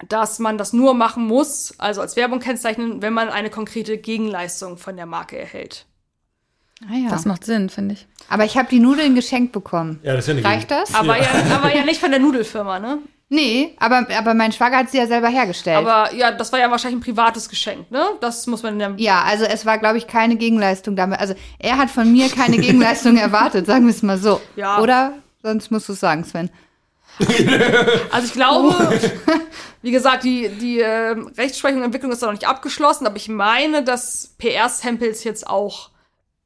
dass 0.08 0.40
man 0.40 0.58
das 0.58 0.74
nur 0.74 0.94
machen 0.94 1.26
muss, 1.26 1.74
also 1.78 2.02
als 2.02 2.16
Werbung 2.16 2.40
kennzeichnen, 2.40 3.02
wenn 3.02 3.14
man 3.14 3.30
eine 3.30 3.50
konkrete 3.50 3.98
Gegenleistung 3.98 4.78
von 4.78 4.96
der 4.96 5.06
Marke 5.06 5.38
erhält. 5.38 5.86
Ah, 6.88 6.96
ja. 6.96 7.10
Das 7.10 7.26
macht 7.26 7.44
Sinn, 7.44 7.70
finde 7.70 7.96
ich. 7.96 8.08
Aber 8.30 8.46
ich 8.46 8.56
habe 8.56 8.70
die 8.70 8.80
Nudeln 8.80 9.16
geschenkt 9.16 9.52
bekommen. 9.52 10.00
Ja, 10.04 10.16
das 10.16 10.28
ist 10.28 10.38
ja 10.38 10.48
Reicht 10.48 10.70
das? 10.70 10.94
Aber 10.94 11.18
ja. 11.18 11.28
aber 11.56 11.76
ja 11.76 11.84
nicht 11.84 12.00
von 12.00 12.12
der 12.12 12.20
Nudelfirma, 12.20 12.80
ne? 12.80 13.00
Nee, 13.30 13.76
aber, 13.80 14.08
aber 14.18 14.34
mein 14.36 14.54
Schwager 14.54 14.78
hat 14.78 14.90
sie 14.90 15.00
ja 15.00 15.08
selber 15.08 15.28
hergestellt. 15.28 15.86
Aber 15.86 16.14
ja, 16.14 16.32
das 16.32 16.52
war 16.54 16.60
ja 16.60 16.72
wahrscheinlich 16.72 17.02
ein 17.02 17.04
privates 17.04 17.50
Geschenk, 17.50 17.92
ne? 17.92 18.02
Das 18.22 18.48
muss 18.48 18.64
man 18.64 18.74
in 18.74 18.80
der. 18.80 18.94
ja, 18.98 19.24
also 19.24 19.44
es 19.44 19.66
war, 19.66 19.80
glaube 19.80 19.98
ich, 19.98 20.08
keine 20.08 20.38
Gegenleistung 20.38 20.96
damit. 20.96 21.20
Also 21.20 21.34
er 21.60 21.78
hat 21.78 21.90
von 21.90 22.10
mir 22.10 22.30
keine 22.30 22.58
Gegenleistung 22.60 23.18
erwartet, 23.18 23.66
sagen 23.66 23.86
wir 23.86 23.92
es 23.92 24.04
mal 24.04 24.18
so. 24.18 24.40
Ja. 24.56 24.80
Oder? 24.80 25.14
Sonst 25.44 25.72
musst 25.72 25.90
du 25.90 25.94
es 25.94 26.00
sagen, 26.00 26.24
Sven. 26.24 26.50
Also 28.12 28.28
ich 28.28 28.34
glaube, 28.34 28.76
wie 29.88 29.92
gesagt, 29.92 30.26
die, 30.26 30.50
die 30.50 30.82
äh, 30.82 31.16
Rechtsprechung 31.38 31.78
und 31.78 31.86
Entwicklung 31.86 32.12
ist 32.12 32.22
da 32.22 32.26
noch 32.26 32.34
nicht 32.34 32.46
abgeschlossen, 32.46 33.08
aber 33.08 33.16
ich 33.16 33.30
meine, 33.30 33.86
dass 33.86 34.36
PR-Samples 34.38 35.24
jetzt 35.24 35.48
auch 35.48 35.92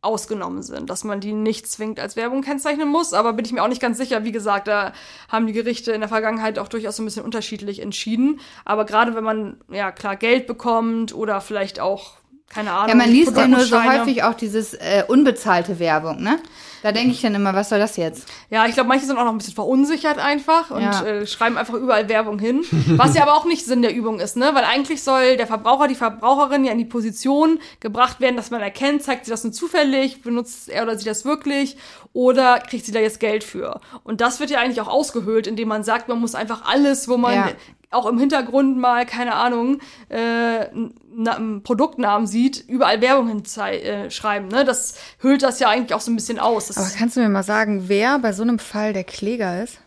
ausgenommen 0.01 0.61
sind, 0.61 0.91
dass 0.91 1.03
man 1.03 1.21
die 1.21 1.33
nicht 1.33 1.65
zwingend 1.67 1.99
als 1.99 2.15
Werbung 2.15 2.43
kennzeichnen 2.43 2.87
muss, 2.87 3.13
aber 3.13 3.33
bin 3.33 3.43
ich 3.43 3.51
mir 3.51 3.63
auch 3.63 3.67
nicht 3.67 3.81
ganz 3.81 3.97
sicher. 3.97 4.23
Wie 4.23 4.31
gesagt, 4.31 4.67
da 4.67 4.93
haben 5.27 5.47
die 5.47 5.53
Gerichte 5.53 5.91
in 5.91 6.01
der 6.01 6.09
Vergangenheit 6.09 6.59
auch 6.59 6.67
durchaus 6.67 6.97
so 6.97 7.01
ein 7.01 7.05
bisschen 7.05 7.25
unterschiedlich 7.25 7.79
entschieden. 7.79 8.39
Aber 8.63 8.85
gerade 8.85 9.15
wenn 9.15 9.23
man, 9.23 9.57
ja 9.71 9.91
klar, 9.91 10.17
Geld 10.17 10.45
bekommt 10.45 11.11
oder 11.15 11.41
vielleicht 11.41 11.79
auch, 11.79 12.17
keine 12.47 12.73
Ahnung. 12.73 12.89
Ja, 12.89 12.95
man 12.95 13.09
liest 13.09 13.35
ja 13.35 13.47
nur 13.47 13.61
so 13.61 13.83
häufig 13.83 14.21
auch 14.21 14.35
dieses 14.35 14.75
äh, 14.75 15.03
unbezahlte 15.07 15.79
Werbung, 15.79 16.21
ne? 16.21 16.37
Da 16.83 16.91
denke 16.91 17.11
ich 17.11 17.21
dann 17.21 17.35
immer, 17.35 17.53
was 17.53 17.69
soll 17.69 17.79
das 17.79 17.97
jetzt? 17.97 18.27
Ja, 18.49 18.65
ich 18.65 18.73
glaube, 18.73 18.87
manche 18.89 19.05
sind 19.05 19.17
auch 19.17 19.23
noch 19.25 19.31
ein 19.31 19.37
bisschen 19.37 19.53
verunsichert 19.53 20.17
einfach 20.17 20.71
und 20.71 20.81
Ja. 20.81 21.03
äh, 21.03 21.27
schreiben 21.27 21.57
einfach 21.57 21.73
überall 21.75 22.09
Werbung 22.09 22.39
hin. 22.39 22.63
Was 22.97 23.15
ja 23.15 23.21
aber 23.23 23.35
auch 23.35 23.45
nicht 23.45 23.65
Sinn 23.65 23.81
der 23.81 23.93
Übung 23.93 24.19
ist, 24.19 24.35
ne? 24.37 24.49
Weil 24.53 24.63
eigentlich 24.63 25.03
soll 25.03 25.37
der 25.37 25.47
Verbraucher, 25.47 25.87
die 25.87 25.95
Verbraucherin 25.95 26.65
ja 26.65 26.71
in 26.71 26.77
die 26.77 26.85
Position 26.85 27.59
gebracht 27.79 28.19
werden, 28.19 28.35
dass 28.35 28.49
man 28.51 28.61
erkennt, 28.61 29.03
zeigt 29.03 29.25
sie 29.25 29.31
das 29.31 29.43
nur 29.43 29.53
zufällig, 29.53 30.21
benutzt 30.21 30.69
er 30.69 30.83
oder 30.83 30.97
sie 30.97 31.05
das 31.05 31.23
wirklich 31.25 31.77
oder 32.13 32.59
kriegt 32.59 32.85
sie 32.85 32.91
da 32.91 32.99
jetzt 32.99 33.19
Geld 33.19 33.43
für. 33.43 33.79
Und 34.03 34.19
das 34.21 34.39
wird 34.39 34.49
ja 34.49 34.59
eigentlich 34.59 34.81
auch 34.81 34.87
ausgehöhlt, 34.89 35.47
indem 35.47 35.67
man 35.69 35.83
sagt, 35.83 36.07
man 36.07 36.19
muss 36.19 36.35
einfach 36.35 36.63
alles, 36.65 37.07
wo 37.07 37.17
man 37.17 37.33
Ja. 37.33 37.49
auch 37.91 38.05
im 38.05 38.17
Hintergrund 38.19 38.77
mal, 38.77 39.05
keine 39.05 39.35
Ahnung, 39.35 39.79
äh, 40.09 40.67
einen 41.13 41.61
Produktnamen 41.63 42.25
sieht, 42.27 42.63
überall 42.67 43.01
Werbung 43.01 43.27
hinschreiben. 43.27 43.81
Äh, 43.85 44.11
schreiben, 44.11 44.47
ne? 44.47 44.63
Das 44.63 44.95
hüllt 45.21 45.43
das 45.43 45.59
ja 45.59 45.67
eigentlich 45.69 45.93
auch 45.93 45.99
so 46.01 46.09
ein 46.11 46.15
bisschen 46.15 46.39
aus. 46.39 46.67
Das 46.75 46.85
Aber 46.85 46.97
kannst 46.97 47.17
du 47.17 47.21
mir 47.21 47.29
mal 47.29 47.43
sagen, 47.43 47.87
wer 47.87 48.19
bei 48.19 48.33
so 48.33 48.43
einem 48.43 48.59
Fall 48.59 48.93
der 48.93 49.03
Kläger 49.03 49.63
ist? 49.63 49.79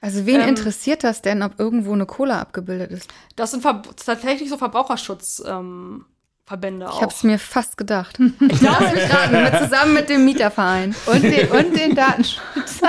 Also 0.00 0.26
wen 0.26 0.40
Ähm, 0.40 0.48
interessiert 0.50 1.02
das 1.02 1.22
denn, 1.22 1.42
ob 1.42 1.58
irgendwo 1.58 1.92
eine 1.92 2.06
Cola 2.06 2.40
abgebildet 2.40 2.90
ist? 2.92 3.10
Das 3.36 3.50
sind 3.50 3.62
Ver 3.62 3.82
tatsächlich 4.04 4.48
so 4.48 4.56
Verbraucherschutzverbände 4.56 5.58
ähm, 5.60 6.04
Verbände 6.46 6.86
Ich 6.86 6.92
auch. 6.92 7.02
habe 7.02 7.12
es 7.12 7.22
mir 7.24 7.38
fast 7.38 7.76
gedacht. 7.76 8.18
Ich 8.40 8.60
lass 8.60 8.92
mich 8.92 9.12
raten, 9.12 9.42
mit, 9.42 9.58
zusammen 9.58 9.94
mit 9.94 10.08
dem 10.08 10.24
Mieterverein. 10.24 10.94
Und 11.06 11.22
den, 11.22 11.50
und 11.50 11.76
den 11.76 11.94
Datenschutz. 11.96 12.80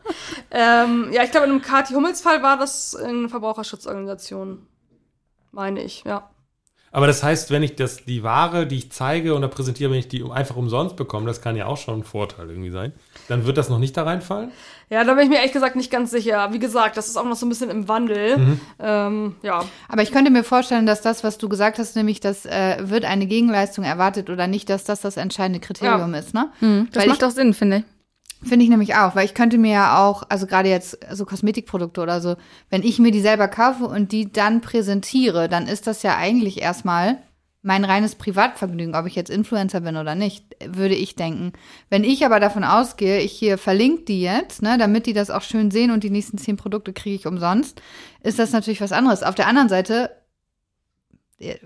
ähm, 0.50 1.08
ja, 1.12 1.22
ich 1.22 1.30
glaube, 1.30 1.46
in 1.46 1.52
einem 1.52 1.62
Kati 1.62 1.94
Hummels 1.94 2.20
Fall 2.20 2.42
war 2.42 2.56
das 2.58 2.96
eine 2.96 3.28
Verbraucherschutzorganisation. 3.28 4.66
Meine 5.52 5.82
ich, 5.82 6.02
ja. 6.04 6.28
Aber 6.98 7.06
das 7.06 7.22
heißt, 7.22 7.52
wenn 7.52 7.62
ich 7.62 7.76
das, 7.76 8.04
die 8.06 8.24
Ware, 8.24 8.66
die 8.66 8.76
ich 8.76 8.90
zeige 8.90 9.36
oder 9.36 9.46
präsentiere, 9.46 9.92
wenn 9.92 10.00
ich 10.00 10.08
die 10.08 10.24
einfach 10.28 10.56
umsonst 10.56 10.96
bekomme, 10.96 11.26
das 11.26 11.40
kann 11.40 11.54
ja 11.54 11.66
auch 11.66 11.76
schon 11.76 12.00
ein 12.00 12.02
Vorteil 12.02 12.50
irgendwie 12.50 12.70
sein, 12.70 12.92
dann 13.28 13.46
wird 13.46 13.56
das 13.56 13.68
noch 13.68 13.78
nicht 13.78 13.96
da 13.96 14.02
reinfallen? 14.02 14.50
Ja, 14.90 15.04
da 15.04 15.14
bin 15.14 15.22
ich 15.22 15.28
mir 15.28 15.36
ehrlich 15.36 15.52
gesagt 15.52 15.76
nicht 15.76 15.92
ganz 15.92 16.10
sicher. 16.10 16.52
Wie 16.52 16.58
gesagt, 16.58 16.96
das 16.96 17.06
ist 17.06 17.16
auch 17.16 17.24
noch 17.24 17.36
so 17.36 17.46
ein 17.46 17.50
bisschen 17.50 17.70
im 17.70 17.86
Wandel. 17.86 18.58
Ähm, 18.80 19.36
ja. 19.42 19.64
Aber 19.88 20.02
ich 20.02 20.10
könnte 20.10 20.32
mir 20.32 20.42
vorstellen, 20.42 20.86
dass 20.86 21.00
das, 21.00 21.22
was 21.22 21.38
du 21.38 21.48
gesagt 21.48 21.78
hast, 21.78 21.94
nämlich, 21.94 22.18
dass 22.18 22.44
äh, 22.46 22.78
wird 22.80 23.04
eine 23.04 23.26
Gegenleistung 23.26 23.84
erwartet 23.84 24.28
oder 24.28 24.48
nicht, 24.48 24.68
dass 24.68 24.82
das 24.82 25.00
das 25.00 25.16
entscheidende 25.16 25.60
Kriterium 25.60 26.14
ist, 26.14 26.34
ne? 26.34 26.50
Das 26.90 27.02
Weil 27.02 27.10
macht 27.10 27.22
auch 27.22 27.30
Sinn, 27.30 27.54
finde 27.54 27.76
ich. 27.78 27.84
Finde 28.42 28.64
ich 28.64 28.70
nämlich 28.70 28.94
auch, 28.94 29.16
weil 29.16 29.24
ich 29.24 29.34
könnte 29.34 29.58
mir 29.58 29.72
ja 29.72 30.06
auch, 30.06 30.22
also 30.28 30.46
gerade 30.46 30.68
jetzt 30.68 30.98
so 31.12 31.24
Kosmetikprodukte 31.24 32.00
oder 32.00 32.20
so, 32.20 32.36
wenn 32.70 32.84
ich 32.84 32.98
mir 33.00 33.10
die 33.10 33.20
selber 33.20 33.48
kaufe 33.48 33.84
und 33.84 34.12
die 34.12 34.30
dann 34.30 34.60
präsentiere, 34.60 35.48
dann 35.48 35.66
ist 35.66 35.88
das 35.88 36.02
ja 36.04 36.16
eigentlich 36.16 36.62
erstmal 36.62 37.18
mein 37.62 37.84
reines 37.84 38.14
Privatvergnügen, 38.14 38.94
ob 38.94 39.06
ich 39.06 39.16
jetzt 39.16 39.30
Influencer 39.30 39.80
bin 39.80 39.96
oder 39.96 40.14
nicht, 40.14 40.56
würde 40.64 40.94
ich 40.94 41.16
denken. 41.16 41.52
Wenn 41.90 42.04
ich 42.04 42.24
aber 42.24 42.38
davon 42.38 42.62
ausgehe, 42.62 43.20
ich 43.20 43.32
hier 43.32 43.58
verlinke 43.58 44.04
die 44.04 44.22
jetzt, 44.22 44.62
ne, 44.62 44.78
damit 44.78 45.06
die 45.06 45.12
das 45.12 45.30
auch 45.30 45.42
schön 45.42 45.72
sehen 45.72 45.90
und 45.90 46.04
die 46.04 46.10
nächsten 46.10 46.38
zehn 46.38 46.56
Produkte 46.56 46.92
kriege 46.92 47.16
ich 47.16 47.26
umsonst, 47.26 47.82
ist 48.22 48.38
das 48.38 48.52
natürlich 48.52 48.80
was 48.80 48.92
anderes. 48.92 49.24
Auf 49.24 49.34
der 49.34 49.48
anderen 49.48 49.68
Seite, 49.68 50.10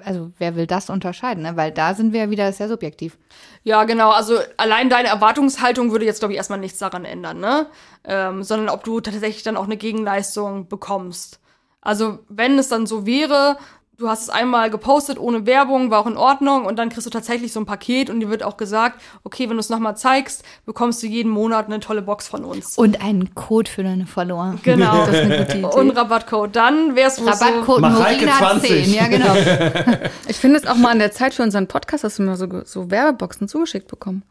also 0.05 0.33
wer 0.39 0.55
will 0.55 0.67
das 0.67 0.91
unterscheiden, 0.91 1.43
ne? 1.43 1.57
weil 1.57 1.73
da 1.73 1.95
sind 1.95 2.13
wir 2.13 2.21
ja 2.21 2.31
wieder 2.31 2.53
sehr 2.53 2.69
subjektiv. 2.69 3.19
Ja, 3.65 3.85
genau. 3.85 4.11
Also 4.11 4.39
allein 4.57 4.91
deine 4.91 5.09
Erwartungshaltung 5.09 5.93
würde 5.93 6.05
jetzt, 6.05 6.19
glaube 6.19 6.35
ich, 6.35 6.39
erstmal 6.39 6.59
nichts 6.59 6.79
daran 6.79 7.05
ändern, 7.05 7.41
ne? 7.41 7.67
Ähm, 8.05 8.43
sondern 8.43 8.69
ob 8.69 8.85
du 8.85 9.01
tatsächlich 9.01 9.43
dann 9.43 9.57
auch 9.57 9.65
eine 9.65 9.77
Gegenleistung 9.77 10.69
bekommst. 10.69 11.41
Also 11.81 12.19
wenn 12.29 12.59
es 12.59 12.69
dann 12.69 12.87
so 12.87 13.07
wäre, 13.07 13.57
du 13.99 14.09
hast 14.09 14.23
es 14.23 14.29
einmal 14.31 14.71
gepostet 14.71 15.19
ohne 15.19 15.47
Werbung, 15.47 15.91
war 15.91 16.01
auch 16.01 16.07
in 16.07 16.17
Ordnung 16.17 16.65
und 16.65 16.79
dann 16.79 16.89
kriegst 16.89 17.07
du 17.07 17.11
tatsächlich 17.11 17.53
so 17.53 17.61
ein 17.61 17.67
Paket 17.67 18.11
und 18.11 18.21
dir 18.21 18.31
wird 18.31 18.43
auch 18.43 18.57
gesagt, 18.57 19.01
okay, 19.23 19.49
wenn 19.49 19.57
du 19.57 19.61
es 19.61 19.69
nochmal 19.69 19.97
zeigst, 19.97 20.45
bekommst 20.65 21.03
du 21.03 21.07
jeden 21.07 21.31
Monat 21.31 21.67
eine 21.67 21.81
tolle 21.81 22.03
Box 22.03 22.29
von 22.29 22.45
uns. 22.45 22.79
Und 22.79 23.03
einen 23.03 23.35
Code 23.35 23.71
für 23.71 23.83
deine 23.83 24.07
Follower. 24.07 24.57
Genau. 24.63 25.07
Das 25.07 25.15
ist 25.15 25.21
eine 25.21 25.39
gute 25.39 25.59
Idee. 25.59 25.67
Und 25.67 25.91
Rabattcode. 25.91 26.57
Dann 26.57 26.97
wär's 26.97 27.21
wohl 27.21 27.33
so. 27.33 27.45
Rabattcode 27.45 27.81
Mareike 27.81 28.27
Norina 28.27 28.39
20. 28.39 28.85
10, 28.85 28.95
ja 28.95 29.07
genau. 29.09 29.35
Ich 30.29 30.37
finde 30.37 30.59
es 30.59 30.67
auch 30.67 30.77
mal 30.77 30.91
an 30.91 30.99
der 30.99 31.13
Zeit 31.13 31.35
für 31.35 31.43
unseren 31.43 31.69
Podcast, 31.69 32.05
dass 32.05 32.19
wir 32.19 32.27
mal 32.27 32.37
so, 32.37 32.47
so 32.65 32.91
Werbeboxen 32.91 33.49
zugeschickt 33.49 33.89
bekommen. 33.89 34.23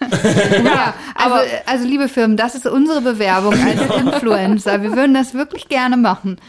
Ja, 0.64 0.94
also, 1.14 1.36
also 1.66 1.84
liebe 1.84 2.08
Firmen, 2.08 2.36
das 2.36 2.54
ist 2.54 2.66
unsere 2.66 3.00
Bewerbung 3.00 3.54
als 3.54 3.80
Influencer. 3.96 4.80
Wir 4.82 4.94
würden 4.94 5.14
das 5.14 5.34
wirklich 5.34 5.68
gerne 5.68 5.96
machen. 5.96 6.40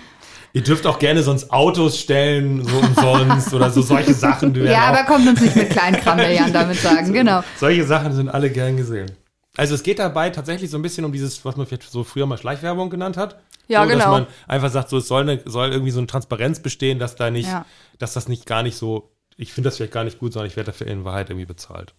Ihr 0.54 0.64
dürft 0.64 0.86
auch 0.88 0.97
gerne 1.00 1.22
sonst 1.22 1.52
Autos 1.52 2.00
stellen, 2.00 2.66
so 2.66 2.78
umsonst 2.78 3.54
oder 3.54 3.70
so 3.70 3.82
solche 3.82 4.14
Sachen. 4.14 4.56
Ja, 4.66 4.86
aber 4.86 5.04
kommt 5.04 5.28
uns 5.28 5.41
nicht 5.41 5.56
mit 5.56 5.70
Kleinkram, 5.70 6.18
will 6.18 6.32
Jan 6.32 6.52
damit 6.52 6.78
sagen, 6.80 7.14
genau. 7.14 7.43
Solche 7.58 7.86
Sachen 7.86 8.14
sind 8.14 8.30
alle 8.30 8.50
gern 8.50 8.76
gesehen. 8.78 9.12
Also 9.58 9.76
es 9.76 9.84
geht 9.84 10.00
dabei 10.00 10.30
tatsächlich 10.30 10.70
so 10.72 10.78
ein 10.78 10.82
bisschen 10.82 11.06
um 11.06 11.12
dieses, 11.12 11.43
was 11.45 11.56
man 11.56 11.68
vielleicht 11.68 11.91
so 11.91 12.04
früher 12.04 12.26
mal 12.26 12.38
Schleichwerbung 12.38 12.89
genannt 12.89 13.18
hat. 13.18 13.39
Ja, 13.68 13.84
so, 13.84 13.89
genau. 13.89 14.00
Dass 14.06 14.12
man 14.12 14.28
einfach 14.47 14.70
sagt, 14.72 14.89
so 14.89 14.97
es 14.97 15.08
soll, 15.08 15.22
eine, 15.24 15.41
soll 15.45 15.72
irgendwie 15.72 15.91
so 15.91 16.00
eine 16.00 16.08
Transparenz 16.08 16.60
bestehen, 16.62 16.97
dass 16.97 17.16
da 17.16 17.30
nicht, 17.30 17.47
Ja. 17.50 17.66
dass 18.00 18.14
das 18.14 18.28
nicht 18.28 18.45
gar 18.45 18.64
nicht 18.64 18.78
so, 18.78 19.12
ich 19.42 19.54
finde 19.54 19.70
das 19.70 19.78
vielleicht 19.78 19.94
gar 19.94 20.04
nicht 20.04 20.20
gut, 20.20 20.34
sondern 20.34 20.48
ich 20.50 20.58
werde 20.58 20.72
dafür 20.72 20.88
in 20.88 21.06
Wahrheit 21.06 21.30
irgendwie 21.30 21.46
bezahlt. 21.46 21.94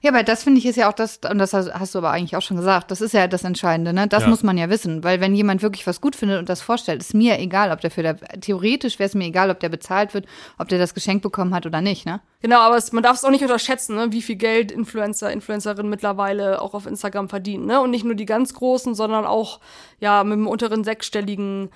Ja, 0.00 0.10
aber 0.12 0.22
das 0.22 0.44
finde 0.44 0.58
ich 0.60 0.64
ist 0.66 0.76
ja 0.76 0.88
auch 0.88 0.94
das, 0.94 1.20
und 1.30 1.36
das 1.38 1.52
hast, 1.52 1.94
du 1.94 1.98
aber 1.98 2.10
eigentlich 2.10 2.36
auch 2.36 2.40
schon 2.42 2.56
gesagt, 2.56 2.90
das 2.90 3.00
ist 3.02 3.12
ja 3.12 3.26
das 3.28 3.44
Entscheidende, 3.44 3.92
ne? 3.92 4.06
Das 4.08 4.22
Ja. 4.22 4.28
muss 4.28 4.42
man 4.42 4.56
ja 4.56 4.70
wissen, 4.70 5.04
weil 5.04 5.20
wenn 5.20 5.34
jemand 5.34 5.60
wirklich 5.60 5.86
was 5.86 6.00
gut 6.00 6.16
findet 6.16 6.38
und 6.38 6.48
das 6.48 6.62
vorstellt, 6.62 7.02
ist 7.02 7.12
mir 7.12 7.38
egal, 7.38 7.70
ob 7.70 7.80
der 7.82 7.90
für 7.90 8.02
der, 8.02 8.16
theoretisch 8.16 8.98
wäre 8.98 9.08
es 9.08 9.14
mir 9.14 9.26
egal, 9.26 9.50
ob 9.50 9.60
der 9.60 9.68
bezahlt 9.68 10.14
wird, 10.14 10.24
ob 10.58 10.68
der 10.68 10.78
das 10.78 10.94
Geschenk 10.94 11.20
bekommen 11.22 11.52
hat 11.54 11.66
oder 11.66 11.82
nicht, 11.82 12.06
ne? 12.06 12.20
Genau, 12.40 12.60
aber 12.60 12.76
es, 12.76 12.92
man 12.92 13.02
darf 13.02 13.16
es 13.18 13.24
auch 13.24 13.30
nicht 13.30 13.42
unterschätzen, 13.42 13.96
ne, 13.96 14.12
wie 14.12 14.22
viel 14.22 14.36
Geld 14.36 14.72
Influencer, 14.72 15.30
Influencerinnen 15.32 15.90
mittlerweile 15.90 16.62
auch 16.62 16.72
auf 16.74 16.86
Instagram 16.86 17.28
verdienen. 17.28 17.66
Ne? 17.66 17.80
Und 17.80 17.90
nicht 17.90 18.04
nur 18.04 18.14
die 18.14 18.24
ganz 18.26 18.54
großen, 18.54 18.94
sondern 18.94 19.26
auch 19.26 19.60
ja 20.00 20.22
mit 20.24 20.34
einem 20.34 20.46
unteren 20.46 20.84
sechsstelligen 20.84 21.70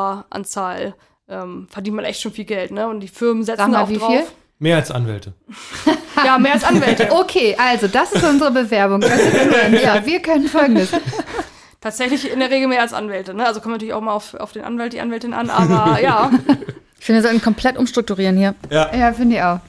Followeranzahl 0.00 0.94
ähm, 1.28 1.66
verdient 1.68 1.96
man 1.96 2.04
echt 2.04 2.20
schon 2.20 2.32
viel 2.32 2.44
Geld. 2.44 2.70
Ne? 2.70 2.86
Und 2.88 3.00
die 3.00 3.08
Firmen 3.08 3.42
setzen 3.42 3.58
Sag 3.58 3.70
mal, 3.70 3.82
auch 3.84 3.88
wie 3.88 3.98
drauf. 3.98 4.12
viel? 4.12 4.24
Mehr 4.58 4.76
als 4.76 4.90
Anwälte. 4.90 5.32
Ja, 6.24 6.38
mehr 6.38 6.54
als 6.54 6.64
Anwälte. 6.64 7.12
Okay, 7.12 7.54
also 7.58 7.88
das 7.88 8.10
ist 8.10 8.24
unsere 8.24 8.50
Bewerbung 8.50 9.02
Influencer. 9.02 10.06
Wir 10.06 10.22
können 10.22 10.48
folgendes. 10.48 10.88
Tatsächlich 11.82 12.32
in 12.32 12.40
der 12.40 12.50
Regel 12.50 12.68
mehr 12.68 12.80
als 12.80 12.94
Anwälte. 12.94 13.34
Ne? 13.34 13.46
Also 13.46 13.60
kommt 13.60 13.74
natürlich 13.74 13.92
auch 13.92 14.00
mal 14.00 14.14
auf, 14.14 14.32
auf 14.32 14.52
den 14.52 14.64
Anwalt, 14.64 14.94
die 14.94 15.00
Anwältin 15.00 15.34
an, 15.34 15.50
aber 15.50 16.00
ja. 16.02 16.30
Ich 16.98 17.04
finde, 17.04 17.20
wir 17.20 17.28
sollten 17.28 17.42
komplett 17.42 17.76
umstrukturieren 17.76 18.38
hier. 18.38 18.54
Ja, 18.70 19.12
finde 19.12 19.36
ich 19.36 19.42
auch. 19.42 19.60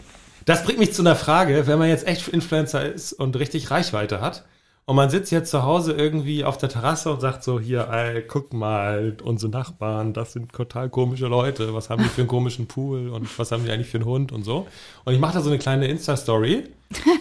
Das 0.45 0.63
bringt 0.63 0.79
mich 0.79 0.93
zu 0.93 1.01
einer 1.01 1.17
Frage, 1.17 1.67
wenn 1.67 1.77
man 1.77 1.89
jetzt 1.89 2.07
echt 2.07 2.29
Influencer 2.29 2.93
ist 2.93 3.11
und 3.11 3.37
richtig 3.37 3.69
Reichweite 3.69 4.21
hat 4.21 4.45
Und 4.89 4.95
man 4.95 5.09
sitzt 5.09 5.33
jetzt 5.33 5.51
zu 5.51 5.63
Hause 5.63 5.91
irgendwie 5.91 6.45
auf 6.45 6.57
der 6.57 6.69
Terrasse 6.69 7.11
und 7.11 7.19
sagt 7.19 7.43
so, 7.43 7.59
hier, 7.59 7.89
ey, 7.91 8.23
guck 8.25 8.53
mal, 8.53 9.17
unsere 9.21 9.51
Nachbarn, 9.51 10.13
das 10.13 10.31
sind 10.31 10.53
total 10.53 10.89
komische 10.89 11.27
Leute. 11.27 11.73
Was 11.73 11.89
haben 11.89 12.03
die 12.03 12.07
für 12.07 12.21
einen 12.21 12.29
komischen 12.29 12.67
Pool 12.67 13.09
und 13.09 13.37
was 13.37 13.51
haben 13.51 13.65
die 13.65 13.71
eigentlich 13.71 13.89
für 13.89 13.97
einen 13.97 14.05
Hund 14.05 14.31
und 14.31 14.43
so. 14.43 14.65
Und 15.03 15.13
ich 15.13 15.19
mache 15.19 15.33
da 15.33 15.41
so 15.41 15.49
eine 15.49 15.59
kleine 15.59 15.87
Insta-Story 15.87 16.69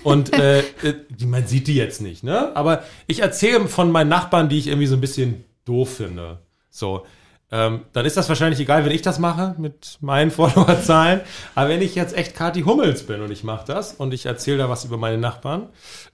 und 0.05 0.33
äh, 0.33 0.61
äh, 0.61 0.65
man 1.27 1.49
sieht 1.49 1.67
die 1.67 1.75
jetzt 1.75 2.01
nicht, 2.01 2.23
ne? 2.23 2.55
Aber 2.55 2.85
ich 3.09 3.19
erzähle 3.19 3.67
von 3.67 3.91
meinen 3.91 4.11
Nachbarn, 4.11 4.49
die 4.49 4.59
ich 4.59 4.69
irgendwie 4.69 4.87
so 4.87 4.95
ein 4.95 5.01
bisschen 5.01 5.45
doof 5.65 5.97
finde. 5.97 6.39
So, 6.71 7.05
ähm, 7.53 7.83
dann 7.93 8.05
ist 8.05 8.17
das 8.17 8.29
wahrscheinlich 8.29 8.59
egal, 8.59 8.85
wenn 8.85 8.91
ich 8.93 9.03
das 9.03 9.19
mache 9.19 9.55
mit 9.59 9.99
meinen 10.01 10.31
Followerzahlen. 10.33 11.21
Aber 11.55 11.69
wenn 11.69 11.83
ich 11.83 11.95
jetzt 11.95 12.17
echt 12.17 12.35
Kati 12.35 12.63
Hummels 12.63 13.05
bin 13.05 13.21
und 13.21 13.31
ich 13.31 13.45
mache 13.45 13.67
das 13.67 13.93
und 13.93 14.13
ich 14.13 14.27
erzähle 14.27 14.59
da 14.59 14.69
was 14.69 14.85
über 14.85 14.97
meine 14.97 15.19
Nachbarn, 15.19 15.69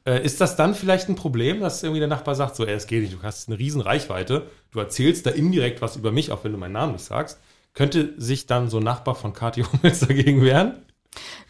äh, 0.04 0.22
ist 0.22 0.40
das 0.40 0.56
dann 0.56 0.74
vielleicht 0.74 1.08
ein 1.08 1.14
Problem, 1.14 1.60
dass 1.60 1.82
irgendwie 1.82 2.00
der 2.00 2.08
Nachbar 2.08 2.34
sagt, 2.34 2.56
so, 2.56 2.66
ey, 2.66 2.74
es 2.74 2.86
geht 2.86 3.02
nicht, 3.02 3.14
du 3.14 3.22
hast 3.22 3.48
eine 3.48 3.58
riesen 3.58 3.80
Reichweite, 3.80 4.46
du 4.72 4.78
erzählst 4.78 5.24
da 5.24 5.30
indirekt 5.30 5.80
was 5.80 5.96
über 5.96 6.12
mich, 6.12 6.32
auch 6.32 6.44
wenn 6.44 6.52
du 6.52 6.58
meinen 6.58 6.72
Namen 6.72 6.92
nicht 6.92 7.04
sagst. 7.04 7.40
Könnte 7.74 8.12
sich 8.18 8.46
dann 8.46 8.68
so 8.68 8.76
ein 8.78 8.84
Nachbar 8.84 9.14
von 9.14 9.32
Kati 9.32 9.62
Hummels 9.72 10.00
dagegen 10.00 10.42
wehren? 10.42 10.82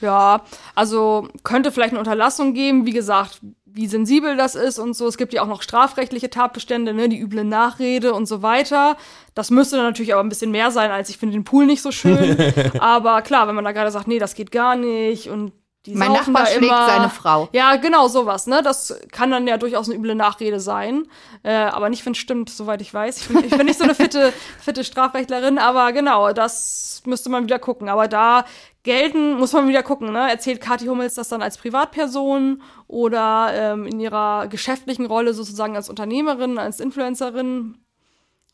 Ja, 0.00 0.44
also 0.74 1.28
könnte 1.44 1.70
vielleicht 1.70 1.90
eine 1.90 2.00
Unterlassung 2.00 2.54
geben. 2.54 2.86
Wie 2.86 2.92
gesagt, 2.92 3.40
wie 3.74 3.86
sensibel 3.86 4.36
das 4.36 4.54
ist 4.54 4.78
und 4.78 4.94
so. 4.94 5.06
Es 5.06 5.16
gibt 5.16 5.32
ja 5.32 5.42
auch 5.42 5.46
noch 5.46 5.62
strafrechtliche 5.62 6.30
Tatbestände, 6.30 6.92
ne, 6.94 7.08
die 7.08 7.18
üble 7.18 7.44
Nachrede 7.44 8.12
und 8.12 8.26
so 8.26 8.42
weiter. 8.42 8.96
Das 9.34 9.50
müsste 9.50 9.76
dann 9.76 9.86
natürlich 9.86 10.12
aber 10.12 10.22
ein 10.22 10.28
bisschen 10.28 10.50
mehr 10.50 10.70
sein, 10.70 10.90
als 10.90 11.08
ich 11.08 11.18
finde 11.18 11.34
den 11.34 11.44
Pool 11.44 11.66
nicht 11.66 11.82
so 11.82 11.90
schön. 11.90 12.36
aber 12.80 13.22
klar, 13.22 13.48
wenn 13.48 13.54
man 13.54 13.64
da 13.64 13.72
gerade 13.72 13.90
sagt, 13.90 14.08
nee, 14.08 14.18
das 14.18 14.34
geht 14.34 14.52
gar 14.52 14.76
nicht 14.76 15.28
und 15.28 15.52
die 15.86 15.94
Mein 15.94 16.12
Nachbar 16.12 16.46
schlägt 16.46 16.64
immer. 16.64 16.86
seine 16.86 17.10
Frau. 17.10 17.48
Ja, 17.52 17.74
genau, 17.76 18.06
sowas, 18.06 18.46
ne? 18.46 18.62
Das 18.62 18.96
kann 19.10 19.32
dann 19.32 19.48
ja 19.48 19.58
durchaus 19.58 19.88
eine 19.88 19.98
üble 19.98 20.14
Nachrede 20.14 20.60
sein. 20.60 21.08
Äh, 21.42 21.52
aber 21.54 21.88
nicht, 21.88 22.06
wenn 22.06 22.12
es 22.12 22.18
stimmt, 22.18 22.50
soweit 22.50 22.80
ich 22.80 22.94
weiß. 22.94 23.18
Ich 23.18 23.28
bin, 23.28 23.44
ich 23.44 23.50
bin 23.50 23.66
nicht 23.66 23.78
so 23.78 23.84
eine 23.84 23.96
fitte, 23.96 24.32
fitte 24.60 24.84
Strafrechtlerin, 24.84 25.58
aber 25.58 25.92
genau, 25.92 26.32
das 26.32 27.02
müsste 27.04 27.30
man 27.30 27.44
wieder 27.44 27.58
gucken. 27.58 27.88
Aber 27.88 28.06
da 28.06 28.44
gelten, 28.84 29.38
muss 29.38 29.52
man 29.52 29.66
wieder 29.66 29.82
gucken, 29.82 30.12
ne? 30.12 30.30
Erzählt 30.30 30.60
Kathi 30.60 30.86
Hummels 30.86 31.14
das 31.14 31.28
dann 31.28 31.42
als 31.42 31.58
Privatperson 31.58 32.62
oder 32.86 33.50
ähm, 33.52 33.86
in 33.86 33.98
ihrer 33.98 34.46
geschäftlichen 34.46 35.06
Rolle 35.06 35.34
sozusagen 35.34 35.74
als 35.74 35.88
Unternehmerin, 35.88 36.58
als 36.58 36.78
Influencerin? 36.78 37.78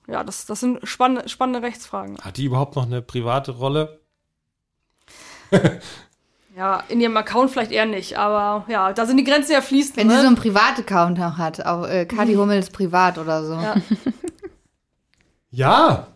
Ja, 0.06 0.24
das, 0.24 0.46
das 0.46 0.60
sind 0.60 0.80
spann 0.88 1.28
spannende 1.28 1.60
Rechtsfragen. 1.60 2.16
Hat 2.22 2.38
die 2.38 2.46
überhaupt 2.46 2.74
noch 2.76 2.86
eine 2.86 3.02
private 3.02 3.50
Rolle? 3.50 4.00
Ja, 6.58 6.82
in 6.88 7.00
ihrem 7.00 7.16
Account 7.16 7.52
vielleicht 7.52 7.70
eher 7.70 7.86
nicht, 7.86 8.18
aber 8.18 8.64
ja, 8.68 8.92
da 8.92 9.06
sind 9.06 9.16
die 9.16 9.22
Grenzen 9.22 9.52
ja 9.52 9.60
fließend. 9.60 9.96
Wenn 9.96 10.08
ne? 10.08 10.14
sie 10.16 10.20
so 10.22 10.26
einen 10.26 10.34
Privataccount 10.34 11.16
noch 11.16 11.38
hat, 11.38 11.64
auch 11.64 11.86
äh, 11.86 12.04
Kati 12.04 12.34
Hummels 12.36 12.70
privat 12.70 13.16
oder 13.16 13.44
so. 13.44 13.54
Ja. 13.54 13.76
Ja, 15.50 16.08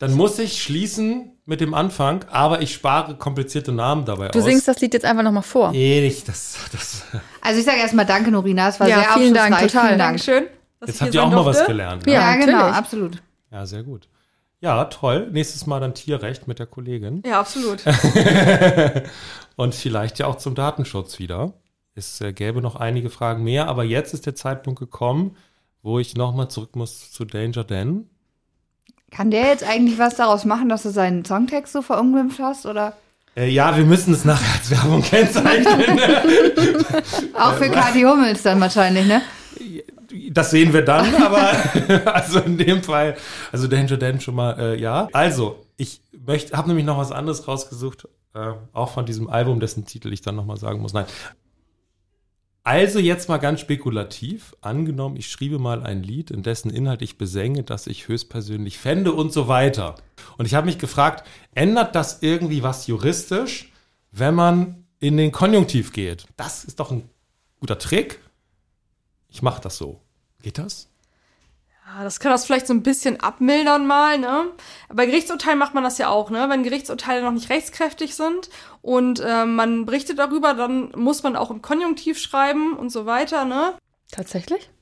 dann 0.00 0.14
muss 0.14 0.38
ich 0.38 0.60
schließen 0.62 1.38
mit 1.44 1.60
dem 1.60 1.72
Anfang, 1.74 2.24
aber 2.30 2.62
ich 2.62 2.72
spare 2.74 3.14
komplizierte 3.16 3.70
Namen 3.70 4.04
dabei 4.04 4.28
Du 4.28 4.38
aus. 4.40 4.44
singst 4.44 4.66
das 4.66 4.80
Lied 4.80 4.92
jetzt 4.94 5.04
einfach 5.04 5.22
nochmal 5.22 5.42
vor. 5.42 5.70
Nee, 5.72 6.00
nicht, 6.00 6.26
das, 6.28 6.56
das, 6.72 7.04
Also 7.42 7.60
ich 7.60 7.64
sage 7.66 7.78
erstmal 7.78 8.06
Danke, 8.06 8.30
Norina. 8.30 8.68
Es 8.68 8.80
war 8.80 8.88
Ja, 8.88 9.02
sehr 9.02 9.12
vielen 9.12 9.34
Dank, 9.34 9.52
aufschlussreich. 9.54 9.72
total. 9.72 9.86
Vielen 9.88 9.98
Dank. 9.98 10.24
Dankeschön. 10.24 10.44
jetzt 10.86 11.00
habt 11.00 11.14
ihr 11.14 11.22
auch 11.22 11.26
sein 11.28 11.34
mal 11.36 11.46
was 11.46 11.56
durfte. 11.58 11.72
gelernt. 11.72 12.06
Ja. 12.06 12.12
Ne? 12.12 12.18
Ja, 12.18 12.34
genau, 12.46 12.52
natürlich. 12.58 12.76
absolut. 12.76 13.22
Ja, 13.52 13.66
sehr 13.66 13.82
gut. 13.84 14.08
Ja, 14.60 14.84
toll. 14.84 15.28
Nächstes 15.32 15.66
Mal 15.66 15.80
dann 15.80 15.94
Tierrecht 15.94 16.46
mit 16.46 16.58
der 16.58 16.66
Kollegin. 16.66 17.22
Ja, 17.24 17.40
absolut. 17.40 17.82
Und 19.56 19.74
vielleicht 19.74 20.18
ja 20.18 20.26
auch 20.26 20.36
zum 20.36 20.54
Datenschutz 20.54 21.18
wieder. 21.18 21.54
Es 21.94 22.20
äh, 22.20 22.32
gäbe 22.32 22.60
noch 22.60 22.76
einige 22.76 23.10
Fragen 23.10 23.42
mehr, 23.42 23.68
aber 23.68 23.84
jetzt 23.84 24.14
ist 24.14 24.26
der 24.26 24.34
Zeitpunkt 24.34 24.78
gekommen, 24.78 25.36
wo 25.82 25.98
ich 25.98 26.14
nochmal 26.14 26.48
zurück 26.48 26.76
muss 26.76 27.10
zu 27.10 27.24
Danger 27.24 27.64
Dan. 27.64 28.06
Kann 29.10 29.30
der 29.30 29.46
jetzt 29.46 29.64
eigentlich 29.64 29.98
was 29.98 30.16
daraus 30.16 30.44
machen, 30.44 30.68
dass 30.68 30.84
du 30.84 30.90
seinen 30.90 31.24
Songtext 31.24 31.72
so 31.72 31.82
verunglimpft 31.82 32.38
hast? 32.38 32.66
Oder 32.66 32.94
Äh, 33.36 33.48
ja, 33.48 33.76
wir 33.76 33.84
müssen 33.84 34.12
es 34.12 34.24
nachher 34.24 34.54
als 34.58 34.70
Werbung 34.70 35.02
kennzeichnen. 35.02 36.00
auch 37.34 37.54
für 37.54 37.70
Kati 37.70 38.02
Hummels 38.02 38.42
dann 38.42 38.60
wahrscheinlich, 38.60 39.06
ne? 39.06 39.22
Das 40.30 40.50
sehen 40.50 40.72
wir 40.72 40.82
dann, 40.82 41.14
aber 41.22 41.52
also 42.14 42.40
in 42.40 42.58
dem 42.58 42.82
Fall, 42.82 43.16
also 43.52 43.66
Danger 43.66 43.96
Dan 43.96 44.20
schon 44.20 44.34
mal, 44.34 44.58
äh, 44.58 44.80
ja. 44.80 45.08
Also, 45.12 45.64
ich 45.76 46.00
möchte, 46.26 46.56
habe 46.56 46.68
nämlich 46.68 46.86
noch 46.86 46.98
was 46.98 47.12
anderes 47.12 47.46
rausgesucht, 47.48 48.08
äh, 48.34 48.52
auch 48.72 48.92
von 48.92 49.06
diesem 49.06 49.28
Album, 49.28 49.60
dessen 49.60 49.84
Titel 49.84 50.12
ich 50.12 50.20
dann 50.20 50.36
nochmal 50.36 50.56
sagen 50.56 50.80
muss. 50.80 50.92
Nein. 50.92 51.06
Also 52.62 52.98
jetzt 52.98 53.28
mal 53.28 53.38
ganz 53.38 53.60
spekulativ, 53.60 54.54
angenommen, 54.60 55.16
ich 55.16 55.28
schriebe 55.28 55.58
mal 55.58 55.82
ein 55.82 56.02
Lied, 56.02 56.30
in 56.30 56.42
dessen 56.42 56.70
Inhalt 56.70 57.00
ich 57.00 57.16
besänge, 57.16 57.62
dass 57.62 57.86
ich 57.86 58.06
höchstpersönlich 58.06 58.78
fände 58.78 59.12
und 59.12 59.32
so 59.32 59.48
weiter. 59.48 59.94
Und 60.36 60.44
ich 60.44 60.54
habe 60.54 60.66
mich 60.66 60.78
gefragt, 60.78 61.26
ändert 61.54 61.94
das 61.94 62.22
irgendwie 62.22 62.62
was 62.62 62.86
juristisch, 62.86 63.72
wenn 64.12 64.34
man 64.34 64.84
in 64.98 65.16
den 65.16 65.32
Konjunktiv 65.32 65.92
geht? 65.92 66.26
Das 66.36 66.64
ist 66.64 66.80
doch 66.80 66.90
ein 66.90 67.08
guter 67.60 67.78
Trick. 67.78 68.20
Ich 69.30 69.42
mache 69.42 69.60
das 69.60 69.76
so. 69.76 70.00
Geht 70.42 70.58
das? 70.58 70.88
Ja, 71.86 72.04
das 72.04 72.20
kann 72.20 72.30
das 72.30 72.44
vielleicht 72.44 72.66
so 72.66 72.74
ein 72.74 72.82
bisschen 72.82 73.20
abmildern 73.20 73.86
mal, 73.86 74.18
ne? 74.18 74.46
Bei 74.92 75.06
Gerichtsurteilen 75.06 75.58
macht 75.58 75.74
man 75.74 75.82
das 75.82 75.98
ja 75.98 76.08
auch, 76.08 76.30
ne? 76.30 76.48
Wenn 76.48 76.62
Gerichtsurteile 76.62 77.22
noch 77.22 77.32
nicht 77.32 77.50
rechtskräftig 77.50 78.14
sind 78.14 78.48
und 78.80 79.22
ähm, 79.26 79.56
man 79.56 79.86
berichtet 79.86 80.18
darüber, 80.18 80.54
dann 80.54 80.92
muss 80.94 81.22
man 81.22 81.36
auch 81.36 81.50
im 81.50 81.62
Konjunktiv 81.62 82.18
schreiben 82.18 82.76
und 82.76 82.90
so 82.90 83.06
weiter, 83.06 83.44
ne? 83.44 83.74
Tatsächlich? 84.10 84.70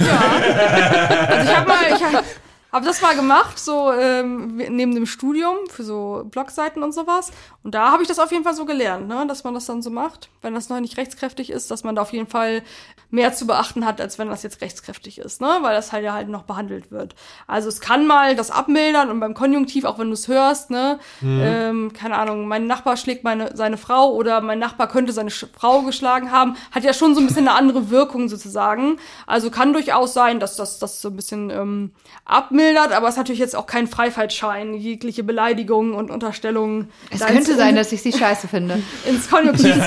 Also 0.00 1.50
ich 1.50 1.56
habe 1.56 1.68
mal, 1.68 1.82
ich 1.94 2.02
habe 2.02 2.24
hab 2.72 2.84
das 2.84 3.02
mal 3.02 3.16
gemacht, 3.16 3.58
so 3.58 3.92
ähm, 3.92 4.56
neben 4.56 4.94
dem 4.94 5.06
Studium 5.06 5.56
für 5.68 5.82
so 5.82 6.24
Blogseiten 6.30 6.82
und 6.82 6.92
sowas. 6.92 7.32
Und 7.62 7.74
da 7.74 7.90
habe 7.90 8.02
ich 8.02 8.08
das 8.08 8.18
auf 8.18 8.30
jeden 8.32 8.44
Fall 8.44 8.54
so 8.54 8.64
gelernt, 8.64 9.08
ne? 9.08 9.26
dass 9.26 9.44
man 9.44 9.54
das 9.54 9.66
dann 9.66 9.82
so 9.82 9.90
macht. 9.90 10.30
Wenn 10.42 10.54
das 10.54 10.68
noch 10.68 10.80
nicht 10.80 10.96
rechtskräftig 10.96 11.50
ist, 11.50 11.70
dass 11.70 11.84
man 11.84 11.96
da 11.96 12.02
auf 12.02 12.12
jeden 12.12 12.28
Fall 12.28 12.62
mehr 13.10 13.34
zu 13.34 13.46
beachten 13.46 13.84
hat, 13.84 14.00
als 14.00 14.18
wenn 14.18 14.28
das 14.28 14.42
jetzt 14.42 14.60
rechtskräftig 14.60 15.18
ist, 15.18 15.40
ne? 15.40 15.58
weil 15.62 15.74
das 15.74 15.92
halt 15.92 16.04
ja 16.04 16.12
halt 16.12 16.28
noch 16.28 16.44
behandelt 16.44 16.90
wird. 16.90 17.14
Also 17.46 17.68
es 17.68 17.80
kann 17.80 18.06
mal 18.06 18.36
das 18.36 18.50
abmildern 18.50 19.10
und 19.10 19.20
beim 19.20 19.34
Konjunktiv, 19.34 19.84
auch 19.84 19.98
wenn 19.98 20.06
du 20.06 20.14
es 20.14 20.28
hörst, 20.28 20.70
ne, 20.70 20.98
ähm, 21.22 21.92
keine 21.92 22.16
Ahnung, 22.16 22.46
mein 22.46 22.66
Nachbar 22.66 22.96
schlägt 22.96 23.24
meine, 23.24 23.56
seine 23.56 23.76
Frau 23.76 24.12
oder 24.14 24.40
mein 24.40 24.58
Nachbar 24.58 24.88
könnte 24.88 25.12
seine 25.12 25.30
Frau 25.30 25.82
geschlagen 25.82 26.30
haben, 26.30 26.56
hat 26.70 26.84
ja 26.84 26.92
schon 26.92 27.14
so 27.14 27.20
ein 27.20 27.26
bisschen 27.26 27.48
eine 27.48 27.56
andere 27.56 27.90
Wirkung 27.90 28.28
sozusagen. 28.28 28.98
Also 29.26 29.50
kann 29.50 29.72
durchaus 29.72 30.14
sein, 30.14 30.40
dass 30.40 30.56
das, 30.56 30.78
das 30.78 31.00
so 31.00 31.08
ein 31.08 31.16
bisschen 31.16 31.50
ähm, 31.50 31.92
abmildert, 32.24 32.59
aber 32.92 33.08
es 33.08 33.14
ist 33.14 33.18
natürlich 33.18 33.40
jetzt 33.40 33.56
auch 33.56 33.66
kein 33.66 33.86
Freifahrtschein, 33.86 34.74
jegliche 34.74 35.22
Beleidigungen 35.22 35.94
und 35.94 36.10
Unterstellungen. 36.10 36.90
Es 37.10 37.20
könnte 37.20 37.56
sein, 37.56 37.76
dass 37.76 37.92
ich 37.92 38.02
sie 38.02 38.12
scheiße 38.12 38.48
finde. 38.48 38.82
ins 39.06 39.28
Konjunktiv. 39.28 39.76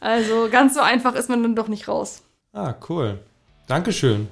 Also 0.00 0.48
ganz 0.48 0.74
so 0.74 0.80
einfach 0.80 1.16
ist 1.16 1.28
man 1.28 1.42
dann 1.42 1.56
doch 1.56 1.66
nicht 1.66 1.88
raus. 1.88 2.22
Ah, 2.52 2.72
cool. 2.88 3.18
Dankeschön. 3.66 4.28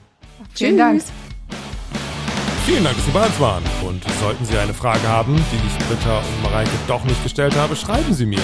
Vielen 0.55 0.79
Dank. 0.79 1.03
Vielen 2.65 2.85
Dank, 2.85 2.97
dass 2.97 3.05
Sie 3.05 3.11
bei 3.13 3.27
uns 3.27 3.39
waren. 3.39 3.63
Und 3.87 4.03
sollten 4.21 4.45
Sie 4.45 4.59
eine 4.59 4.75
Frage 4.75 5.07
haben, 5.09 5.37
die 5.37 5.57
ich 5.67 5.79
Britta 5.87 6.19
und 6.19 6.43
Mareike 6.43 6.71
doch 6.89 7.05
nicht 7.05 7.23
gestellt 7.23 7.55
habe, 7.57 7.77
schreiben 7.77 8.13
Sie 8.13 8.27
mir 8.27 8.43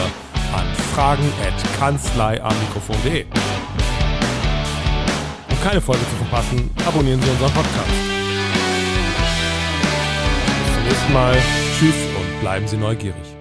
an 0.53 0.65
fragen.kanzleiamikrofon.de. 0.95 3.27
Um 5.51 5.61
keine 5.63 5.81
Folge 5.81 6.03
zu 6.03 6.15
verpassen, 6.17 6.71
abonnieren 6.87 7.21
Sie 7.21 7.31
unseren 7.31 7.53
Podcast. 7.53 8.12
Nächsten 10.93 11.13
Mal. 11.15 11.35
Tschüss 11.79 11.95
und 12.19 12.41
bleiben 12.43 12.69
Sie 12.69 12.77
neugierig. 12.77 13.32